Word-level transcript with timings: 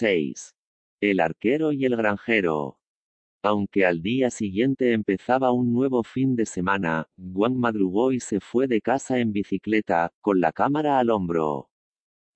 6. 0.00 0.54
El 1.02 1.20
arquero 1.20 1.72
y 1.72 1.84
el 1.84 1.94
granjero. 1.94 2.78
Aunque 3.42 3.84
al 3.84 4.00
día 4.00 4.30
siguiente 4.30 4.94
empezaba 4.94 5.52
un 5.52 5.74
nuevo 5.74 6.04
fin 6.04 6.36
de 6.36 6.46
semana, 6.46 7.06
Wang 7.18 7.56
madrugó 7.56 8.10
y 8.10 8.18
se 8.18 8.40
fue 8.40 8.66
de 8.66 8.80
casa 8.80 9.18
en 9.18 9.34
bicicleta, 9.34 10.10
con 10.22 10.40
la 10.40 10.52
cámara 10.52 10.98
al 10.98 11.10
hombro. 11.10 11.68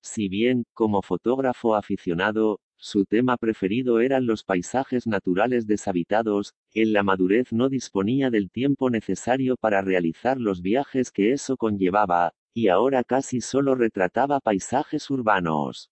Si 0.03 0.29
bien, 0.29 0.65
como 0.73 1.01
fotógrafo 1.01 1.73
aficionado, 1.73 2.59
su 2.77 3.05
tema 3.05 3.35
preferido 3.35 3.99
eran 3.99 4.27
los 4.27 4.43
paisajes 4.43 5.07
naturales 5.07 5.65
deshabitados, 5.65 6.53
en 6.71 6.93
la 6.93 7.01
madurez 7.01 7.51
no 7.51 7.67
disponía 7.67 8.29
del 8.29 8.51
tiempo 8.51 8.91
necesario 8.91 9.55
para 9.57 9.81
realizar 9.81 10.39
los 10.39 10.61
viajes 10.61 11.09
que 11.09 11.31
eso 11.31 11.57
conllevaba, 11.57 12.35
y 12.53 12.67
ahora 12.67 13.03
casi 13.03 13.41
solo 13.41 13.73
retrataba 13.73 14.39
paisajes 14.39 15.09
urbanos. 15.09 15.89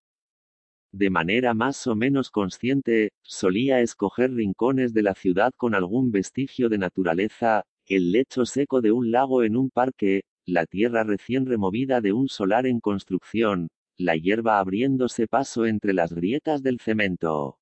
De 0.93 1.09
manera 1.09 1.55
más 1.55 1.87
o 1.87 1.95
menos 1.95 2.29
consciente, 2.29 3.13
solía 3.23 3.81
escoger 3.81 4.31
rincones 4.31 4.93
de 4.93 5.01
la 5.01 5.15
ciudad 5.15 5.51
con 5.57 5.73
algún 5.73 6.11
vestigio 6.11 6.69
de 6.69 6.77
naturaleza, 6.77 7.63
el 7.87 8.11
lecho 8.11 8.45
seco 8.45 8.79
de 8.79 8.91
un 8.91 9.09
lago 9.09 9.41
en 9.41 9.57
un 9.57 9.71
parque, 9.71 10.21
la 10.45 10.67
tierra 10.67 11.03
recién 11.03 11.47
removida 11.47 11.99
de 11.99 12.13
un 12.13 12.29
solar 12.29 12.67
en 12.67 12.79
construcción, 12.79 13.69
la 13.97 14.15
hierba 14.15 14.59
abriéndose 14.59 15.25
paso 15.25 15.65
entre 15.65 15.93
las 15.93 16.13
grietas 16.13 16.61
del 16.61 16.79
cemento. 16.79 17.57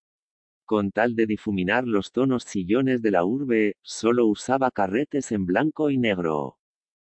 Con 0.65 0.91
tal 0.91 1.15
de 1.15 1.25
difuminar 1.25 1.87
los 1.87 2.11
tonos 2.11 2.45
chillones 2.45 3.01
de 3.01 3.11
la 3.11 3.23
urbe, 3.23 3.77
solo 3.81 4.25
usaba 4.27 4.71
carretes 4.71 5.31
en 5.31 5.45
blanco 5.45 5.89
y 5.89 5.97
negro. 5.97 6.57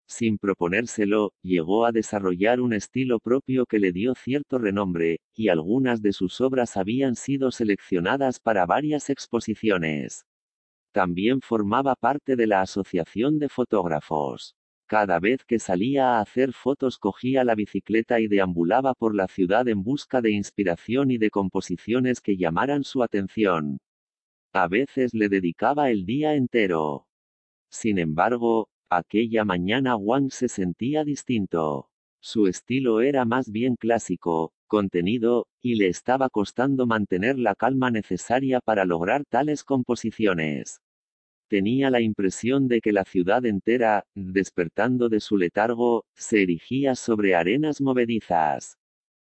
Sin 0.07 0.37
proponérselo, 0.37 1.33
llegó 1.41 1.85
a 1.85 1.91
desarrollar 1.91 2.61
un 2.61 2.73
estilo 2.73 3.19
propio 3.19 3.65
que 3.65 3.79
le 3.79 3.91
dio 3.91 4.15
cierto 4.15 4.59
renombre, 4.59 5.19
y 5.33 5.49
algunas 5.49 6.01
de 6.01 6.13
sus 6.13 6.41
obras 6.41 6.77
habían 6.77 7.15
sido 7.15 7.51
seleccionadas 7.51 8.39
para 8.39 8.65
varias 8.65 9.09
exposiciones. 9.09 10.25
También 10.93 11.41
formaba 11.41 11.95
parte 11.95 12.35
de 12.35 12.47
la 12.47 12.61
Asociación 12.61 13.39
de 13.39 13.49
Fotógrafos. 13.49 14.55
Cada 14.85 15.19
vez 15.19 15.43
que 15.45 15.57
salía 15.57 16.17
a 16.17 16.21
hacer 16.21 16.53
fotos 16.53 16.99
cogía 16.99 17.43
la 17.43 17.55
bicicleta 17.55 18.19
y 18.19 18.27
deambulaba 18.27 18.93
por 18.93 19.15
la 19.15 19.27
ciudad 19.27 19.67
en 19.67 19.81
busca 19.81 20.21
de 20.21 20.31
inspiración 20.31 21.09
y 21.09 21.17
de 21.17 21.31
composiciones 21.31 22.21
que 22.21 22.37
llamaran 22.37 22.83
su 22.83 23.01
atención. 23.01 23.79
A 24.53 24.67
veces 24.67 25.15
le 25.15 25.29
dedicaba 25.29 25.89
el 25.89 26.05
día 26.05 26.35
entero. 26.35 27.07
Sin 27.71 27.97
embargo, 27.97 28.69
Aquella 28.89 29.43
mañana 29.43 29.95
Wang 29.95 30.29
se 30.31 30.47
sentía 30.47 31.03
distinto. 31.03 31.89
Su 32.21 32.47
estilo 32.47 33.01
era 33.01 33.25
más 33.25 33.51
bien 33.51 33.75
clásico, 33.75 34.53
contenido, 34.67 35.47
y 35.61 35.75
le 35.75 35.87
estaba 35.87 36.29
costando 36.29 36.85
mantener 36.85 37.37
la 37.37 37.55
calma 37.55 37.91
necesaria 37.91 38.59
para 38.61 38.85
lograr 38.85 39.25
tales 39.25 39.63
composiciones. 39.63 40.79
Tenía 41.49 41.89
la 41.89 42.01
impresión 42.01 42.67
de 42.67 42.81
que 42.81 42.91
la 42.91 43.03
ciudad 43.03 43.45
entera, 43.45 44.05
despertando 44.15 45.09
de 45.09 45.19
su 45.19 45.37
letargo, 45.37 46.05
se 46.15 46.41
erigía 46.41 46.95
sobre 46.95 47.35
arenas 47.35 47.81
movedizas. 47.81 48.77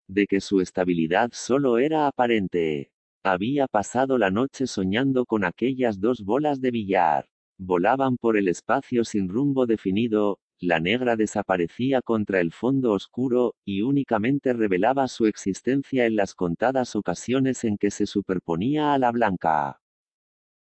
De 0.08 0.26
que 0.26 0.41
su 0.41 0.60
estabilidad 0.60 1.30
solo 1.32 1.78
era 1.78 2.06
aparente. 2.06 2.91
Había 3.22 3.66
pasado 3.66 4.19
la 4.19 4.30
noche 4.30 4.66
soñando 4.66 5.26
con 5.26 5.44
aquellas 5.44 6.00
dos 6.00 6.22
bolas 6.22 6.60
de 6.60 6.70
billar. 6.70 7.26
Volaban 7.61 8.17
por 8.17 8.37
el 8.37 8.47
espacio 8.47 9.05
sin 9.05 9.28
rumbo 9.28 9.67
definido, 9.67 10.39
la 10.61 10.78
negra 10.78 11.17
desaparecía 11.17 12.03
contra 12.03 12.41
el 12.41 12.53
fondo 12.53 12.92
oscuro, 12.92 13.56
y 13.65 13.83
únicamente 13.83 14.53
revelaba 14.53 15.09
su 15.09 15.27
existencia 15.27 16.06
en 16.06 16.15
las 16.15 16.34
contadas 16.34 16.95
ocasiones 16.95 17.65
en 17.65 17.77
que 17.77 17.91
se 17.91 18.06
superponía 18.06 18.95
a 18.95 18.98
la 18.98 19.11
blanca. 19.11 19.81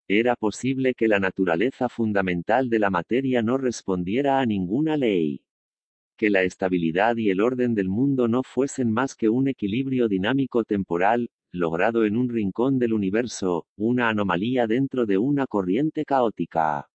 Era 0.08 0.36
posible 0.36 0.96
que 0.96 1.08
la 1.08 1.20
naturaleza 1.20 1.90
fundamental 1.90 2.70
de 2.70 2.80
la 2.80 2.90
materia 2.90 3.44
no 3.44 3.58
respondiera 3.58 4.40
a 4.40 4.46
ninguna 4.48 4.98
ley. 4.98 5.44
Que 6.18 6.32
la 6.32 6.42
estabilidad 6.42 7.18
y 7.18 7.30
el 7.30 7.42
orden 7.42 7.76
del 7.76 7.90
mundo 7.90 8.28
no 8.28 8.42
fuesen 8.42 8.92
más 8.92 9.16
que 9.16 9.30
un 9.30 9.48
equilibrio 9.48 10.08
dinámico 10.08 10.64
temporal, 10.64 11.30
logrado 11.52 12.06
en 12.06 12.18
un 12.18 12.30
rincón 12.30 12.80
del 12.80 12.94
universo, 12.94 13.66
una 13.78 14.10
anomalía 14.10 14.68
dentro 14.68 15.06
de 15.06 15.18
una 15.18 15.48
corriente 15.48 16.06
caótica. 16.06 16.88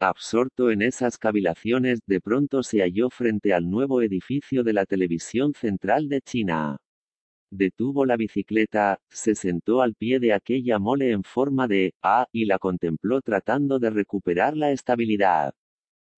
Absorto 0.00 0.70
en 0.70 0.82
esas 0.82 1.16
cavilaciones, 1.16 2.00
de 2.06 2.20
pronto 2.20 2.62
se 2.62 2.80
halló 2.80 3.08
frente 3.10 3.54
al 3.54 3.70
nuevo 3.70 4.02
edificio 4.02 4.64
de 4.64 4.72
la 4.72 4.84
televisión 4.84 5.54
central 5.54 6.08
de 6.08 6.20
China. 6.20 6.78
Detuvo 7.52 8.06
la 8.06 8.16
bicicleta, 8.16 8.98
se 9.10 9.34
sentó 9.34 9.82
al 9.82 9.94
pie 9.94 10.18
de 10.18 10.32
aquella 10.32 10.78
mole 10.78 11.12
en 11.12 11.22
forma 11.22 11.68
de 11.68 11.94
A 12.02 12.26
y 12.32 12.46
la 12.46 12.58
contempló 12.58 13.20
tratando 13.20 13.78
de 13.78 13.90
recuperar 13.90 14.56
la 14.56 14.72
estabilidad. 14.72 15.52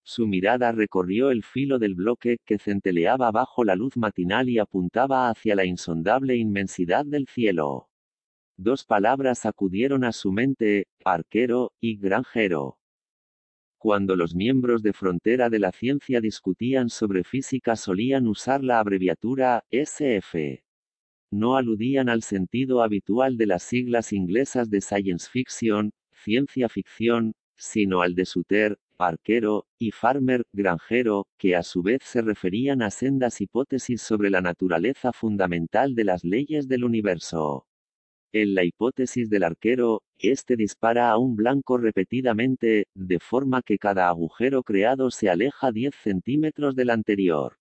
Su 0.06 0.26
mirada 0.26 0.70
recorrió 0.70 1.31
el 1.31 1.42
filo 1.42 1.78
del 1.78 1.94
bloque 1.94 2.37
que 2.44 2.59
centeleaba 2.59 3.31
bajo 3.31 3.65
la 3.65 3.75
luz 3.75 3.97
matinal 3.97 4.50
y 4.50 4.59
apuntaba 4.59 5.31
hacia 5.31 5.54
la 5.54 5.65
insondable 5.65 6.37
inmensidad 6.37 7.06
del 7.06 7.26
cielo. 7.26 7.88
Dos 8.59 8.84
palabras 8.84 9.47
acudieron 9.47 10.04
a 10.04 10.12
su 10.12 10.31
mente, 10.31 10.88
arquero 11.04 11.72
y 11.81 11.97
granjero. 11.97 12.78
Cuando 13.78 14.14
los 14.14 14.34
miembros 14.34 14.82
de 14.82 14.93
frontera 14.93 15.48
de 15.48 15.59
la 15.59 15.72
ciencia 15.72 16.20
discutían 16.20 16.91
sobre 16.91 17.25
física 17.25 17.75
solían 17.75 18.26
usar 18.26 18.62
la 18.62 18.81
abreviatura 18.81 19.64
SF. 19.70 20.64
No 21.31 21.56
aludían 21.56 22.10
al 22.10 22.22
sentido 22.22 22.82
habitual 22.82 23.38
de 23.38 23.47
las 23.47 23.62
siglas 23.62 24.12
inglesas 24.12 24.69
de 24.69 24.82
science 24.82 25.28
fiction, 25.31 25.93
ciencia 26.12 26.69
ficción, 26.69 27.32
sino 27.56 28.03
al 28.03 28.14
de 28.14 28.25
Suter, 28.25 28.78
arquero, 29.06 29.66
y 29.78 29.91
Farmer, 29.91 30.44
granjero, 30.53 31.26
que 31.38 31.56
a 31.56 31.62
su 31.62 31.82
vez 31.82 32.03
se 32.03 32.22
referían 32.22 32.82
a 32.82 32.91
sendas 32.91 33.41
hipótesis 33.41 34.03
sobre 34.03 34.31
la 34.31 34.41
naturaleza 34.41 35.12
fundamental 35.12 35.94
de 35.94 36.04
las 36.04 36.25
leyes 36.25 36.69
del 36.69 36.84
universo. 36.84 37.66
En 38.32 38.54
la 38.54 38.64
hipótesis 38.64 39.31
del 39.31 39.44
arquero, 39.44 40.03
éste 40.19 40.56
dispara 40.56 41.10
a 41.10 41.19
un 41.19 41.37
blanco 41.37 41.78
repetidamente, 41.78 42.88
de 42.94 43.20
forma 43.20 43.62
que 43.62 43.78
cada 43.78 44.09
agujero 44.09 44.62
creado 44.62 45.10
se 45.10 45.28
aleja 45.31 45.70
10 45.70 45.94
centímetros 45.94 46.75
del 46.75 46.91
anterior. 46.91 47.59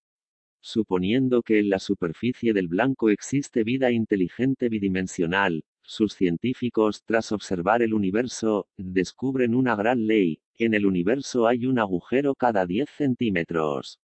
Suponiendo 0.61 1.43
que 1.43 1.59
en 1.59 1.69
la 1.69 1.79
superficie 1.79 2.53
del 2.53 2.69
blanco 2.69 3.09
existe 3.09 3.63
vida 3.63 3.91
inteligente 3.91 4.69
bidimensional, 4.69 5.63
sus 5.83 6.15
científicos, 6.15 7.03
tras 7.05 7.31
observar 7.31 7.81
el 7.81 7.93
universo, 7.93 8.67
descubren 8.77 9.53
una 9.53 9.75
gran 9.75 10.07
ley, 10.07 10.41
en 10.57 10.73
el 10.73 10.85
universo 10.85 11.47
hay 11.47 11.65
un 11.65 11.79
agujero 11.79 12.35
cada 12.35 12.65
10 12.65 12.89
centímetros. 12.89 13.99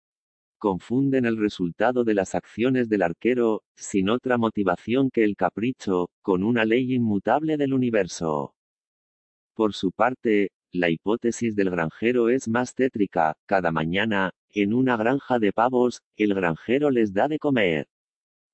Confunden 0.59 1.27
el 1.27 1.37
resultado 1.37 2.03
de 2.03 2.15
las 2.15 2.35
acciones 2.35 2.89
del 2.89 3.03
arquero, 3.03 3.63
sin 3.77 4.09
otra 4.09 4.39
motivación 4.39 5.11
que 5.11 5.23
el 5.23 5.37
capricho, 5.37 6.09
con 6.23 6.43
una 6.43 6.65
ley 6.65 6.95
inmutable 6.95 7.57
del 7.57 7.75
universo. 7.75 8.55
Por 9.55 9.75
su 9.75 9.93
parte, 9.93 10.51
la 10.73 10.91
hipótesis 10.91 11.57
del 11.57 11.71
granjero 11.71 12.29
es 12.29 12.49
más 12.49 12.75
tétrica, 12.75 13.35
cada 13.47 13.71
mañana, 13.71 14.33
en 14.51 14.73
una 14.73 14.97
granja 14.97 15.39
de 15.39 15.53
pavos, 15.53 16.03
el 16.17 16.35
granjero 16.35 16.91
les 16.91 17.13
da 17.13 17.29
de 17.29 17.39
comer. 17.39 17.87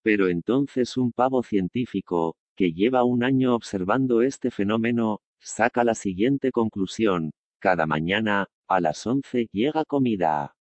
Pero 0.03 0.29
entonces 0.29 0.97
un 0.97 1.13
pavo 1.13 1.43
científico, 1.43 2.37
que 2.57 2.73
lleva 2.73 3.05
un 3.05 3.25
año 3.25 3.55
observando 3.55 4.23
este 4.23 4.51
fenómeno, 4.51 5.21
saca 5.41 5.85
la 5.85 5.95
siguiente 5.95 6.53
conclusión, 6.53 7.33
cada 7.63 7.87
mañana, 7.87 8.49
a 8.69 8.81
las 8.81 9.07
11 9.07 9.47
llega 9.53 9.85
comida. 9.85 10.57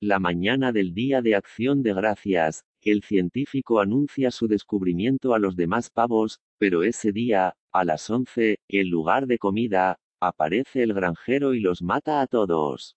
La 0.00 0.18
mañana 0.18 0.72
del 0.72 0.94
día 0.94 1.20
de 1.20 1.34
acción 1.34 1.82
de 1.82 1.92
gracias, 1.92 2.64
el 2.80 3.02
científico 3.02 3.80
anuncia 3.80 4.30
su 4.30 4.48
descubrimiento 4.48 5.34
a 5.34 5.38
los 5.38 5.54
demás 5.54 5.90
pavos, 5.90 6.40
pero 6.58 6.82
ese 6.82 7.12
día, 7.12 7.54
a 7.72 7.84
las 7.84 8.08
11, 8.08 8.58
en 8.68 8.88
lugar 8.88 9.26
de 9.26 9.36
comida, 9.36 9.98
aparece 10.18 10.82
el 10.82 10.94
granjero 10.94 11.52
y 11.52 11.60
los 11.60 11.82
mata 11.82 12.22
a 12.22 12.26
todos. 12.26 12.96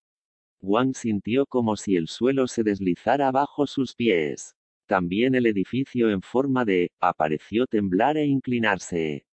Wang 0.62 0.94
sintió 0.94 1.46
como 1.46 1.76
si 1.76 1.98
el 1.98 2.08
suelo 2.08 2.48
se 2.48 2.64
deslizara 2.64 3.32
bajo 3.32 3.68
sus 3.68 3.96
pies. 3.96 4.56
También 4.88 5.36
el 5.36 5.46
edificio 5.46 6.10
en 6.10 6.22
forma 6.22 6.66
de, 6.66 6.92
apareció 7.00 7.66
temblar 7.68 8.18
e 8.18 8.26
inclinarse. 8.26 9.26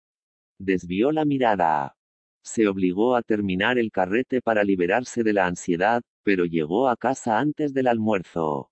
Desvió 0.59 1.13
la 1.13 1.25
mirada. 1.25 1.97
Se 2.43 2.69
obligó 2.69 3.17
a 3.17 3.23
terminar 3.23 3.79
el 3.79 3.91
carrete 3.91 4.41
para 4.43 4.65
liberarse 4.65 5.23
de 5.23 5.33
la 5.33 5.47
ansiedad, 5.47 6.03
pero 6.23 6.45
llegó 6.45 6.89
a 6.89 6.97
casa 6.97 7.39
antes 7.39 7.73
del 7.75 7.87
almuerzo. 7.87 8.71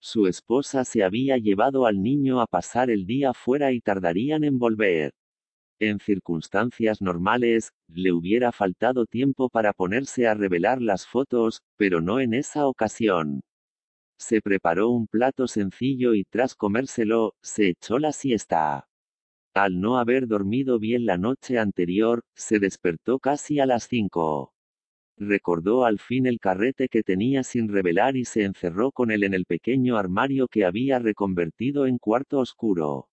Su 0.00 0.26
esposa 0.26 0.84
se 0.84 1.04
había 1.04 1.38
llevado 1.38 1.86
al 1.86 2.02
niño 2.02 2.40
a 2.40 2.46
pasar 2.46 2.90
el 2.90 3.06
día 3.06 3.32
fuera 3.34 3.72
y 3.72 3.80
tardarían 3.80 4.44
en 4.44 4.58
volver. 4.58 5.12
En 5.80 5.98
circunstancias 5.98 7.00
normales, 7.00 7.72
le 7.88 8.12
hubiera 8.12 8.52
faltado 8.52 9.06
tiempo 9.06 9.48
para 9.48 9.72
ponerse 9.72 10.26
a 10.26 10.34
revelar 10.34 10.82
las 10.82 11.06
fotos, 11.06 11.62
pero 11.76 12.00
no 12.00 12.20
en 12.20 12.34
esa 12.34 12.66
ocasión. 12.66 13.42
Se 14.22 14.40
preparó 14.40 14.88
un 14.90 15.08
plato 15.08 15.48
sencillo 15.48 16.14
y 16.14 16.22
tras 16.22 16.54
comérselo, 16.54 17.34
se 17.42 17.70
echó 17.70 17.98
la 17.98 18.12
siesta. 18.12 18.86
Al 19.52 19.80
no 19.80 19.98
haber 19.98 20.28
dormido 20.28 20.78
bien 20.78 21.06
la 21.06 21.18
noche 21.18 21.58
anterior, 21.58 22.22
se 22.36 22.60
despertó 22.60 23.18
casi 23.18 23.58
a 23.58 23.66
las 23.66 23.88
cinco. 23.88 24.54
Recordó 25.16 25.84
al 25.84 25.98
fin 25.98 26.26
el 26.26 26.38
carrete 26.38 26.88
que 26.88 27.02
tenía 27.02 27.42
sin 27.42 27.66
revelar 27.66 28.16
y 28.16 28.24
se 28.24 28.44
encerró 28.44 28.92
con 28.92 29.10
él 29.10 29.24
en 29.24 29.34
el 29.34 29.44
pequeño 29.44 29.96
armario 29.96 30.46
que 30.46 30.64
había 30.64 31.00
reconvertido 31.00 31.86
en 31.86 31.98
cuarto 31.98 32.38
oscuro. 32.38 33.08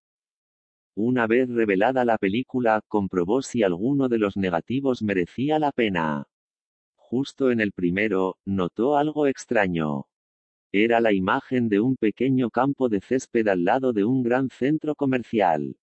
Una 0.93 1.25
vez 1.25 1.49
revelada 1.49 2.05
la 2.05 2.19
película, 2.19 2.81
comprobó 2.87 3.41
si 3.41 3.63
alguno 3.63 4.09
de 4.09 4.19
los 4.19 4.37
negativos 4.37 5.01
merecía 5.01 5.57
la 5.57 5.71
pena. 5.71 6.27
Justo 6.97 7.49
en 7.49 7.61
el 7.61 7.71
primero, 7.71 8.37
notó 8.45 8.95
algo 8.95 9.25
extraño. 9.25 10.05
Era 10.71 11.01
la 11.01 11.13
imagen 11.13 11.67
de 11.67 11.79
un 11.79 11.95
pequeño 11.95 12.51
campo 12.51 12.89
de 12.89 13.01
césped 13.01 13.47
al 13.47 13.63
lado 13.63 13.91
de 13.91 14.05
un 14.05 14.21
gran 14.21 14.49
centro 14.49 14.93
comercial. 14.93 15.75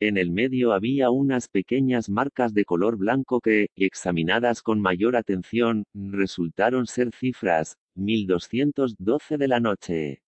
En 0.00 0.18
el 0.18 0.32
medio 0.32 0.72
había 0.72 1.10
unas 1.10 1.48
pequeñas 1.48 2.10
marcas 2.10 2.52
de 2.52 2.64
color 2.64 2.98
blanco 2.98 3.40
que, 3.40 3.68
examinadas 3.76 4.62
con 4.62 4.80
mayor 4.80 5.14
atención, 5.14 5.84
resultaron 5.94 6.86
ser 6.86 7.12
cifras, 7.14 7.76
1212 7.94 9.38
de 9.38 9.48
la 9.48 9.60
noche. 9.60 10.22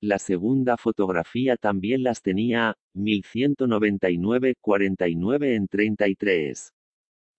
La 0.00 0.18
segunda 0.18 0.76
fotografía 0.76 1.56
también 1.56 2.02
las 2.02 2.20
tenía, 2.20 2.76
1199, 2.94 4.54
49 4.60 5.54
en 5.54 5.66
33. 5.66 6.72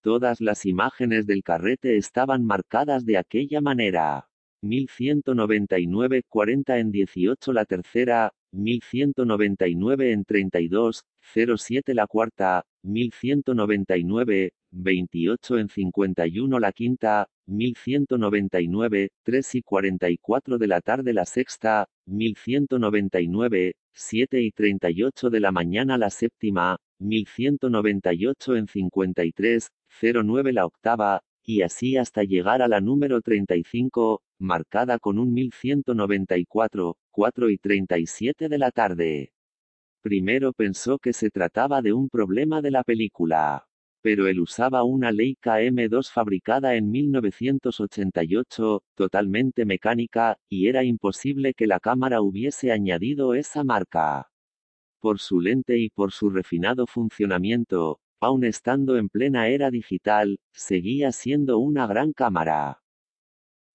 Todas 0.02 0.42
las 0.42 0.66
imágenes 0.66 1.28
del 1.28 1.44
carrete 1.44 1.96
estaban 1.98 2.44
marcadas 2.44 3.06
de 3.06 3.18
aquella 3.20 3.62
manera. 3.62 4.29
1199, 4.62 6.24
40 6.28 6.80
en 6.80 6.92
18 6.92 7.54
la 7.54 7.66
tercera, 7.66 8.32
1199 8.52 10.12
en 10.12 10.26
32, 10.26 11.04
07 11.22 11.94
la 11.94 12.08
cuarta, 12.08 12.64
1199, 12.84 14.52
28 14.72 15.58
en 15.60 15.70
51 15.70 16.60
la 16.60 16.72
quinta, 16.72 17.28
1199, 17.48 19.10
3 19.24 19.56
y 19.56 19.62
44 19.62 20.58
de 20.58 20.68
la 20.68 20.82
tarde 20.82 21.14
la 21.14 21.26
sexta, 21.26 21.88
1199, 22.06 23.74
7 23.94 24.42
y 24.42 24.52
38 24.52 25.30
de 25.30 25.40
la 25.40 25.52
mañana 25.52 25.98
la 25.98 26.10
séptima, 26.10 26.78
1198 27.00 28.56
en 28.56 28.68
53, 28.68 29.70
09 30.02 30.54
la 30.54 30.66
octava, 30.66 31.22
y 31.44 31.62
así 31.62 31.98
hasta 31.98 32.24
llegar 32.24 32.62
a 32.62 32.68
la 32.68 32.82
número 32.82 33.22
35, 33.22 34.22
marcada 34.40 35.00
con 35.00 35.20
un 35.20 35.34
1194, 35.34 36.98
4 37.12 37.50
y 37.50 37.58
37 37.58 38.50
de 38.50 38.58
la 38.58 38.72
tarde. 38.72 39.34
Primero 40.02 40.54
pensó 40.54 40.98
que 40.98 41.12
se 41.12 41.30
trataba 41.30 41.82
de 41.82 41.92
un 41.92 42.08
problema 42.10 42.62
de 42.62 42.72
la 42.72 42.84
película. 42.84 43.66
Pero 44.02 44.28
él 44.28 44.40
usaba 44.40 44.84
una 44.84 45.12
Leica 45.12 45.60
M2 45.60 46.10
fabricada 46.10 46.76
en 46.76 46.90
1988, 46.90 48.84
totalmente 48.96 49.66
mecánica, 49.66 50.38
y 50.48 50.68
era 50.68 50.86
imposible 50.86 51.54
que 51.54 51.68
la 51.68 51.82
cámara 51.82 52.22
hubiese 52.22 52.72
añadido 52.72 53.34
esa 53.34 53.66
marca. 53.66 54.30
Por 55.02 55.20
su 55.20 55.42
lente 55.42 55.78
y 55.78 55.90
por 55.90 56.14
su 56.14 56.30
refinado 56.30 56.88
funcionamiento, 56.88 58.00
aun 58.20 58.44
estando 58.44 58.98
en 58.98 59.10
plena 59.10 59.48
era 59.48 59.72
digital, 59.72 60.40
seguía 60.52 61.12
siendo 61.12 61.58
una 61.58 61.88
gran 61.88 62.14
cámara. 62.14 62.82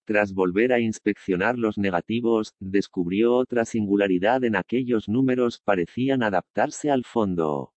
Tras 0.07 0.35
volver 0.35 0.73
a 0.73 0.81
inspeccionar 0.81 1.59
los 1.59 1.79
negativos, 1.79 2.53
descubrió 2.61 3.35
otra 3.37 3.65
singularidad 3.65 4.45
en 4.45 4.55
aquellos 4.55 5.09
números 5.09 5.61
parecían 5.65 6.23
adaptarse 6.23 6.91
al 6.91 7.05
fondo. 7.05 7.73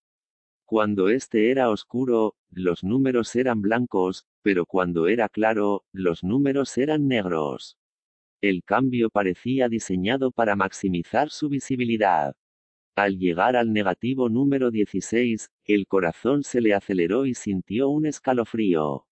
Cuando 0.66 1.08
este 1.08 1.50
era 1.50 1.70
oscuro, 1.70 2.34
los 2.50 2.84
números 2.84 3.34
eran 3.34 3.62
blancos, 3.62 4.26
pero 4.42 4.66
cuando 4.66 5.08
era 5.08 5.30
claro, 5.30 5.84
los 5.92 6.22
números 6.22 6.76
eran 6.76 7.08
negros. 7.08 7.78
El 8.42 8.62
cambio 8.62 9.08
parecía 9.08 9.70
diseñado 9.70 10.30
para 10.30 10.54
maximizar 10.54 11.30
su 11.30 11.48
visibilidad. 11.48 12.36
Al 12.94 13.18
llegar 13.18 13.56
al 13.56 13.72
negativo 13.72 14.28
número 14.28 14.70
16, 14.70 15.48
el 15.68 15.86
corazón 15.86 16.44
se 16.44 16.62
le 16.62 16.72
aceleró 16.72 17.26
y 17.26 17.34
sintió 17.34 17.90
un 17.90 18.06
escalofrío. 18.06 19.04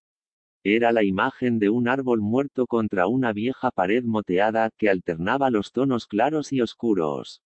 Era 0.63 0.91
la 0.91 1.03
imagen 1.03 1.59
de 1.59 1.69
un 1.69 1.87
árbol 1.87 2.19
muerto 2.19 2.65
contra 2.65 3.07
una 3.07 3.31
vieja 3.31 3.69
pared 3.69 4.03
moteada 4.03 4.71
que 4.75 4.89
alternaba 4.89 5.51
los 5.51 5.71
tonos 5.71 6.07
claros 6.07 6.51
y 6.51 6.61
oscuros. 6.61 7.43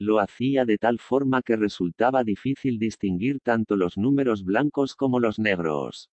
Lo 0.00 0.18
hacía 0.18 0.64
de 0.64 0.78
tal 0.78 0.98
forma 0.98 1.42
que 1.42 1.54
resultaba 1.54 2.24
difícil 2.24 2.80
distinguir 2.80 3.38
tanto 3.40 3.76
los 3.76 3.96
números 3.96 4.44
blancos 4.44 4.96
como 4.96 5.20
los 5.20 5.38
negros. 5.38 6.10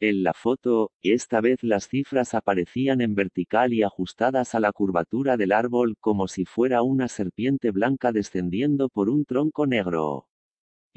En 0.00 0.22
la 0.22 0.32
foto, 0.32 0.92
esta 1.02 1.42
vez 1.42 1.62
las 1.62 1.88
cifras 1.88 2.32
aparecían 2.32 3.02
en 3.02 3.14
vertical 3.14 3.74
y 3.74 3.82
ajustadas 3.82 4.54
a 4.54 4.60
la 4.60 4.72
curvatura 4.72 5.36
del 5.36 5.52
árbol 5.52 5.96
como 6.00 6.26
si 6.26 6.46
fuera 6.46 6.82
una 6.82 7.08
serpiente 7.08 7.70
blanca 7.70 8.12
descendiendo 8.12 8.88
por 8.88 9.10
un 9.10 9.26
tronco 9.26 9.66
negro. 9.66 10.26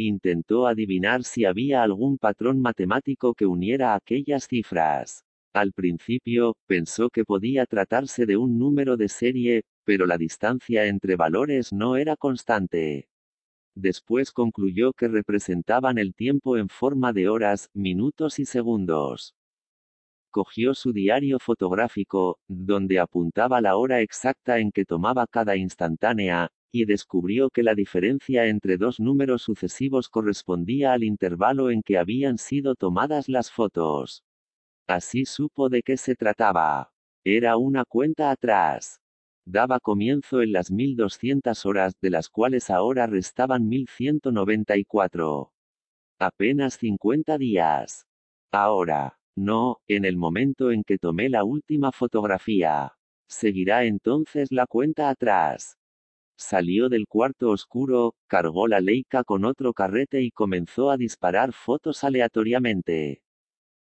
Intentó 0.02 0.66
adivinar 0.66 1.26
si 1.26 1.44
había 1.44 1.84
algún 1.84 2.18
patrón 2.18 2.62
matemático 2.62 3.34
que 3.34 3.46
uniera 3.46 3.96
aquellas 3.96 4.48
cifras. 4.48 5.26
Al 5.54 5.74
principio, 5.74 6.56
pensó 6.68 7.10
que 7.10 7.26
podía 7.26 7.66
tratarse 7.66 8.26
de 8.26 8.38
un 8.38 8.58
número 8.58 8.96
de 8.96 9.10
serie, 9.10 9.64
pero 9.84 10.06
la 10.06 10.18
distancia 10.18 10.86
entre 10.86 11.18
valores 11.18 11.74
no 11.74 11.98
era 11.98 12.16
constante. 12.16 13.10
Después 13.76 14.32
concluyó 14.32 14.94
que 14.94 15.10
representaban 15.10 15.98
el 15.98 16.14
tiempo 16.16 16.56
en 16.56 16.70
forma 16.70 17.12
de 17.12 17.28
horas, 17.28 17.68
minutos 17.74 18.40
y 18.40 18.46
segundos. 18.46 19.36
Cogió 20.32 20.76
su 20.76 20.94
diario 20.94 21.40
fotográfico, 21.40 22.40
donde 22.48 23.00
apuntaba 23.00 23.60
la 23.60 23.76
hora 23.76 24.00
exacta 24.00 24.60
en 24.60 24.72
que 24.72 24.86
tomaba 24.86 25.28
cada 25.28 25.58
instantánea, 25.58 26.48
y 26.72 26.86
descubrió 26.86 27.50
que 27.50 27.64
la 27.64 27.76
diferencia 27.76 28.46
entre 28.48 28.78
dos 28.78 29.00
números 29.00 29.42
sucesivos 29.42 30.10
correspondía 30.10 30.94
al 30.94 31.04
intervalo 31.04 31.70
en 31.72 31.82
que 31.82 31.98
habían 31.98 32.38
sido 32.38 32.76
tomadas 32.76 33.30
las 33.30 33.52
fotos. 33.52 34.24
Así 34.88 35.26
supo 35.26 35.70
de 35.70 35.84
qué 35.84 35.98
se 35.98 36.16
trataba. 36.16 36.92
Era 37.24 37.58
una 37.58 37.86
cuenta 37.86 38.32
atrás 38.32 39.00
daba 39.50 39.80
comienzo 39.80 40.42
en 40.44 40.52
las 40.52 40.70
1200 40.70 41.66
horas, 41.66 41.94
de 42.02 42.12
las 42.12 42.30
cuales 42.30 42.70
ahora 42.70 43.08
restaban 43.08 43.68
1194. 43.68 45.52
Apenas 46.20 46.78
50 46.78 47.38
días. 47.38 48.06
Ahora, 48.52 49.18
no, 49.36 49.78
en 49.88 50.06
el 50.06 50.18
momento 50.18 50.72
en 50.72 50.84
que 50.84 51.00
tomé 51.00 51.30
la 51.30 51.44
última 51.44 51.92
fotografía. 51.92 52.94
Seguirá 53.28 53.86
entonces 53.86 54.52
la 54.52 54.68
cuenta 54.68 55.10
atrás. 55.10 55.79
Salió 56.42 56.88
del 56.88 57.06
cuarto 57.06 57.50
oscuro, 57.50 58.16
cargó 58.26 58.70
la 58.70 58.80
Leica 58.80 59.26
con 59.26 59.44
otro 59.44 59.74
carrete 59.74 60.22
y 60.22 60.32
comenzó 60.32 60.90
a 60.90 60.96
disparar 60.96 61.52
fotos 61.52 62.06
aleatoriamente. 62.06 63.22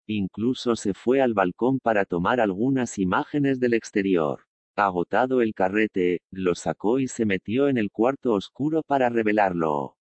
Incluso 0.06 0.74
se 0.74 0.94
fue 0.94 1.20
al 1.20 1.34
balcón 1.34 1.80
para 1.80 2.06
tomar 2.06 2.40
algunas 2.40 2.98
imágenes 2.98 3.60
del 3.60 3.74
exterior. 3.74 4.46
Agotado 4.74 5.42
el 5.42 5.52
carrete, 5.52 6.22
lo 6.30 6.54
sacó 6.54 6.98
y 6.98 7.08
se 7.08 7.26
metió 7.26 7.68
en 7.68 7.76
el 7.76 7.90
cuarto 7.90 8.32
oscuro 8.32 8.82
para 8.82 9.10
revelarlo. 9.10 9.98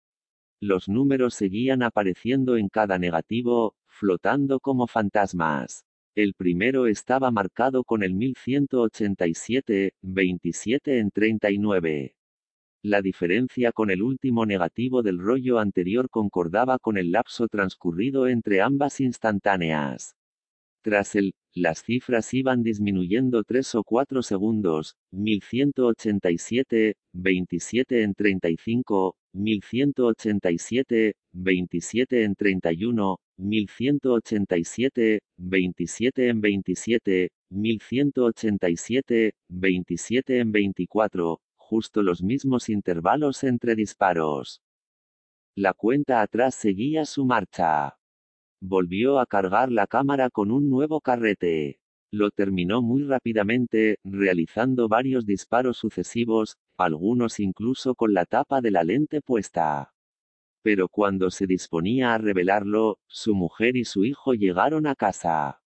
Los 0.60 0.88
números 0.88 1.34
seguían 1.34 1.82
apareciendo 1.82 2.56
en 2.56 2.68
cada 2.68 3.00
negativo, 3.00 3.74
flotando 3.88 4.60
como 4.60 4.86
fantasmas. 4.86 5.84
El 6.14 6.34
primero 6.34 6.86
estaba 6.86 7.32
marcado 7.32 7.82
con 7.82 8.04
el 8.04 8.14
1187, 8.14 9.94
27 10.02 10.98
en 11.00 11.10
39. 11.10 12.14
La 12.84 13.00
diferencia 13.00 13.72
con 13.72 13.88
el 13.90 14.02
último 14.02 14.44
negativo 14.44 15.02
del 15.02 15.18
rollo 15.18 15.58
anterior 15.58 16.10
concordaba 16.10 16.78
con 16.78 16.98
el 16.98 17.12
lapso 17.12 17.48
transcurrido 17.48 18.28
entre 18.28 18.60
ambas 18.60 19.00
instantáneas. 19.00 20.16
Tras 20.82 21.14
el 21.14 21.32
las 21.54 21.82
cifras 21.84 22.34
iban 22.34 22.62
disminuyendo 22.62 23.42
3 23.42 23.76
o 23.76 23.84
4 23.84 24.22
segundos, 24.22 24.96
1187, 25.12 26.96
27 27.14 28.02
en 28.02 28.12
35, 28.12 29.16
1187, 29.32 31.14
27 31.32 32.24
en 32.24 32.34
31, 32.34 33.16
1187, 33.38 35.20
27 35.38 36.28
en 36.28 36.40
27, 36.40 37.28
1187, 37.50 39.32
27 39.48 40.38
en 40.38 40.52
24, 40.52 41.40
justo 41.74 42.04
los 42.04 42.22
mismos 42.22 42.68
intervalos 42.68 43.42
entre 43.42 43.74
disparos. 43.74 44.62
La 45.56 45.72
cuenta 45.72 46.22
atrás 46.22 46.54
seguía 46.54 47.04
su 47.04 47.24
marcha. 47.24 47.98
Volvió 48.62 49.18
a 49.18 49.26
cargar 49.26 49.72
la 49.72 49.88
cámara 49.88 50.30
con 50.30 50.52
un 50.52 50.70
nuevo 50.70 51.00
carrete. 51.00 51.80
Lo 52.12 52.30
terminó 52.30 52.80
muy 52.80 53.02
rápidamente, 53.02 53.98
realizando 54.04 54.86
varios 54.86 55.26
disparos 55.26 55.76
sucesivos, 55.76 56.58
algunos 56.78 57.40
incluso 57.40 57.96
con 57.96 58.14
la 58.14 58.24
tapa 58.24 58.60
de 58.60 58.70
la 58.70 58.84
lente 58.84 59.20
puesta. 59.20 59.94
Pero 60.62 60.88
cuando 60.88 61.32
se 61.32 61.48
disponía 61.48 62.14
a 62.14 62.18
revelarlo, 62.18 63.00
su 63.08 63.34
mujer 63.34 63.76
y 63.76 63.84
su 63.84 64.04
hijo 64.04 64.34
llegaron 64.34 64.86
a 64.86 64.94
casa. 64.94 65.63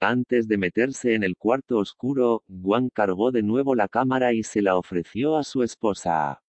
Antes 0.00 0.46
de 0.46 0.58
meterse 0.58 1.14
en 1.14 1.24
el 1.24 1.36
cuarto 1.36 1.78
oscuro, 1.78 2.42
Wang 2.48 2.90
cargó 2.92 3.32
de 3.32 3.42
nuevo 3.42 3.74
la 3.74 3.88
cámara 3.88 4.34
y 4.34 4.42
se 4.42 4.60
la 4.60 4.76
ofreció 4.76 5.36
a 5.36 5.42
su 5.42 5.62
esposa. 5.62 6.42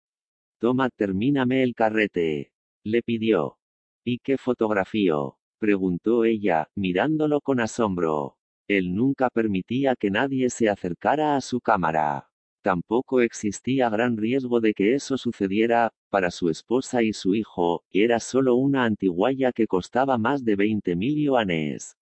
Toma, 0.59 0.89
termíname 0.89 1.63
el 1.63 1.75
carrete. 1.75 2.53
Le 2.85 3.03
pidió. 3.03 3.59
¿Y 4.03 4.19
qué 4.21 4.39
fotografío? 4.39 5.37
preguntó 5.59 6.25
ella, 6.25 6.69
mirándolo 6.75 7.43
con 7.43 7.61
asombro. 7.61 8.39
Él 8.67 8.95
nunca 8.95 9.29
permitía 9.29 9.95
que 9.95 10.11
nadie 10.11 10.49
se 10.49 10.71
acercara 10.71 11.37
a 11.37 11.43
su 11.43 11.61
cámara. 11.61 12.31
Tampoco 12.63 13.21
existía 13.21 13.91
gran 13.91 14.17
riesgo 14.17 14.61
de 14.61 14.73
que 14.73 14.95
eso 14.95 15.19
sucediera, 15.19 15.93
para 16.09 16.31
su 16.31 16.49
esposa 16.49 17.03
y 17.03 17.13
su 17.13 17.35
hijo, 17.35 17.85
era 17.91 18.21
solo 18.21 18.55
una 18.55 18.85
antiguaya 18.85 19.53
que 19.53 19.67
costaba 19.67 20.17
más 20.17 20.47
de 20.47 20.57
20 20.57 20.97
mil 20.97 21.23
yuanes. 21.23 21.99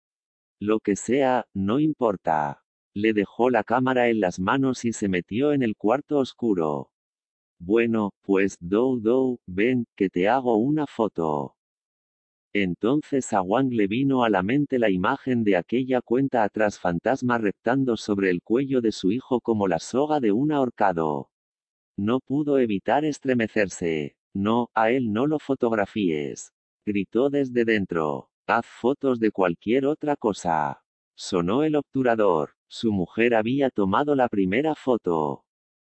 Lo 0.65 0.79
que 0.79 0.95
sea, 0.95 1.45
no 1.55 1.81
importa. 1.81 2.63
Le 2.95 3.15
dejó 3.15 3.51
la 3.51 3.65
cámara 3.65 4.09
en 4.11 4.21
las 4.21 4.39
manos 4.39 4.85
y 4.85 4.93
se 4.93 5.09
metió 5.09 5.53
en 5.53 5.65
el 5.65 5.75
cuarto 5.75 6.19
oscuro. 6.19 6.93
Bueno, 7.59 8.13
pues, 8.23 8.59
Dou 8.61 9.01
Dou, 9.01 9.41
ven, 9.45 9.87
que 9.97 10.09
te 10.09 10.29
hago 10.29 10.55
una 10.59 10.87
foto. 10.87 11.57
Entonces 12.55 13.33
a 13.33 13.43
Wang 13.43 13.73
le 13.73 13.89
vino 13.89 14.23
a 14.23 14.31
la 14.31 14.45
mente 14.45 14.79
la 14.79 14.89
imagen 14.89 15.43
de 15.43 15.57
aquella 15.57 16.01
cuenta 16.01 16.45
atrás 16.45 16.79
fantasma 16.79 17.39
reptando 17.39 17.97
sobre 17.97 18.31
el 18.31 18.41
cuello 18.41 18.81
de 18.81 18.93
su 18.93 19.11
hijo 19.11 19.41
como 19.41 19.67
la 19.67 19.81
soga 19.81 20.21
de 20.21 20.31
un 20.31 20.53
ahorcado. 20.53 21.29
No 21.99 22.21
pudo 22.21 22.59
evitar 22.59 23.05
estremecerse. 23.05 24.17
No, 24.33 24.69
a 24.75 24.93
él 24.93 25.13
no 25.13 25.27
lo 25.27 25.41
fotografíes. 25.41 26.53
Gritó 26.87 27.31
desde 27.31 27.65
dentro. 27.65 28.32
Haz 28.47 28.67
fotos 28.67 29.21
de 29.21 29.31
cualquier 29.31 29.87
otra 29.87 30.17
cosa. 30.17 30.83
Sonó 31.15 31.63
el 31.63 31.77
obturador. 31.77 32.55
Su 32.69 32.93
mujer 32.93 33.35
había 33.35 33.71
tomado 33.71 34.15
la 34.15 34.29
primera 34.29 34.75
foto. 34.75 35.45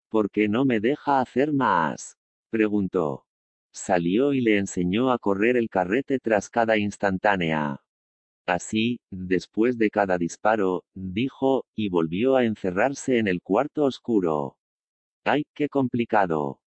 ¿Por 0.10 0.30
qué 0.30 0.48
no 0.50 0.66
me 0.66 0.80
deja 0.80 1.22
hacer 1.22 1.54
más? 1.54 2.18
preguntó. 2.50 3.26
Salió 3.72 4.34
y 4.34 4.42
le 4.42 4.58
enseñó 4.58 5.12
a 5.12 5.20
correr 5.20 5.58
el 5.58 5.70
carrete 5.70 6.20
tras 6.20 6.50
cada 6.50 6.78
instantánea. 6.78 7.82
Así, 8.46 9.00
después 9.12 9.78
de 9.78 9.90
cada 9.90 10.18
disparo, 10.18 10.84
dijo, 10.94 11.66
y 11.76 11.90
volvió 11.90 12.36
a 12.36 12.46
encerrarse 12.46 13.20
en 13.20 13.28
el 13.28 13.42
cuarto 13.42 13.86
oscuro. 13.86 14.58
¡Ay, 15.26 15.44
qué 15.56 15.70
complicado! 15.70 16.60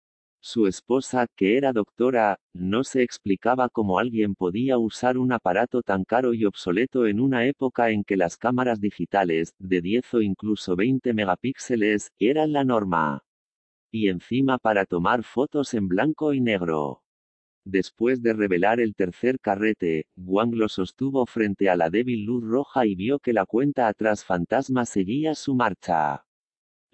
Su 0.48 0.68
esposa, 0.68 1.26
que 1.34 1.56
era 1.56 1.72
doctora, 1.72 2.38
no 2.54 2.84
se 2.84 3.02
explicaba 3.02 3.68
cómo 3.68 3.98
alguien 3.98 4.36
podía 4.36 4.78
usar 4.78 5.18
un 5.18 5.32
aparato 5.32 5.82
tan 5.82 6.04
caro 6.04 6.34
y 6.34 6.44
obsoleto 6.44 7.08
en 7.08 7.18
una 7.18 7.46
época 7.46 7.90
en 7.90 8.04
que 8.04 8.16
las 8.16 8.36
cámaras 8.36 8.80
digitales, 8.80 9.54
de 9.58 9.80
10 9.80 10.14
o 10.14 10.20
incluso 10.20 10.76
20 10.76 11.12
megapíxeles, 11.14 12.12
eran 12.20 12.52
la 12.52 12.62
norma 12.62 13.24
y 13.90 14.08
encima 14.08 14.58
para 14.58 14.84
tomar 14.84 15.24
fotos 15.24 15.74
en 15.74 15.88
blanco 15.88 16.32
y 16.32 16.40
negro. 16.40 17.02
Después 17.64 18.22
de 18.22 18.32
revelar 18.32 18.78
el 18.78 18.94
tercer 18.94 19.40
carrete, 19.40 20.06
Wang 20.14 20.54
lo 20.54 20.68
sostuvo 20.68 21.26
frente 21.26 21.68
a 21.68 21.74
la 21.74 21.90
débil 21.90 22.24
luz 22.24 22.44
roja 22.44 22.86
y 22.86 22.94
vio 22.94 23.18
que 23.18 23.32
la 23.32 23.46
cuenta 23.46 23.88
atrás 23.88 24.24
fantasma 24.24 24.86
seguía 24.86 25.34
su 25.34 25.56
marcha. 25.56 26.24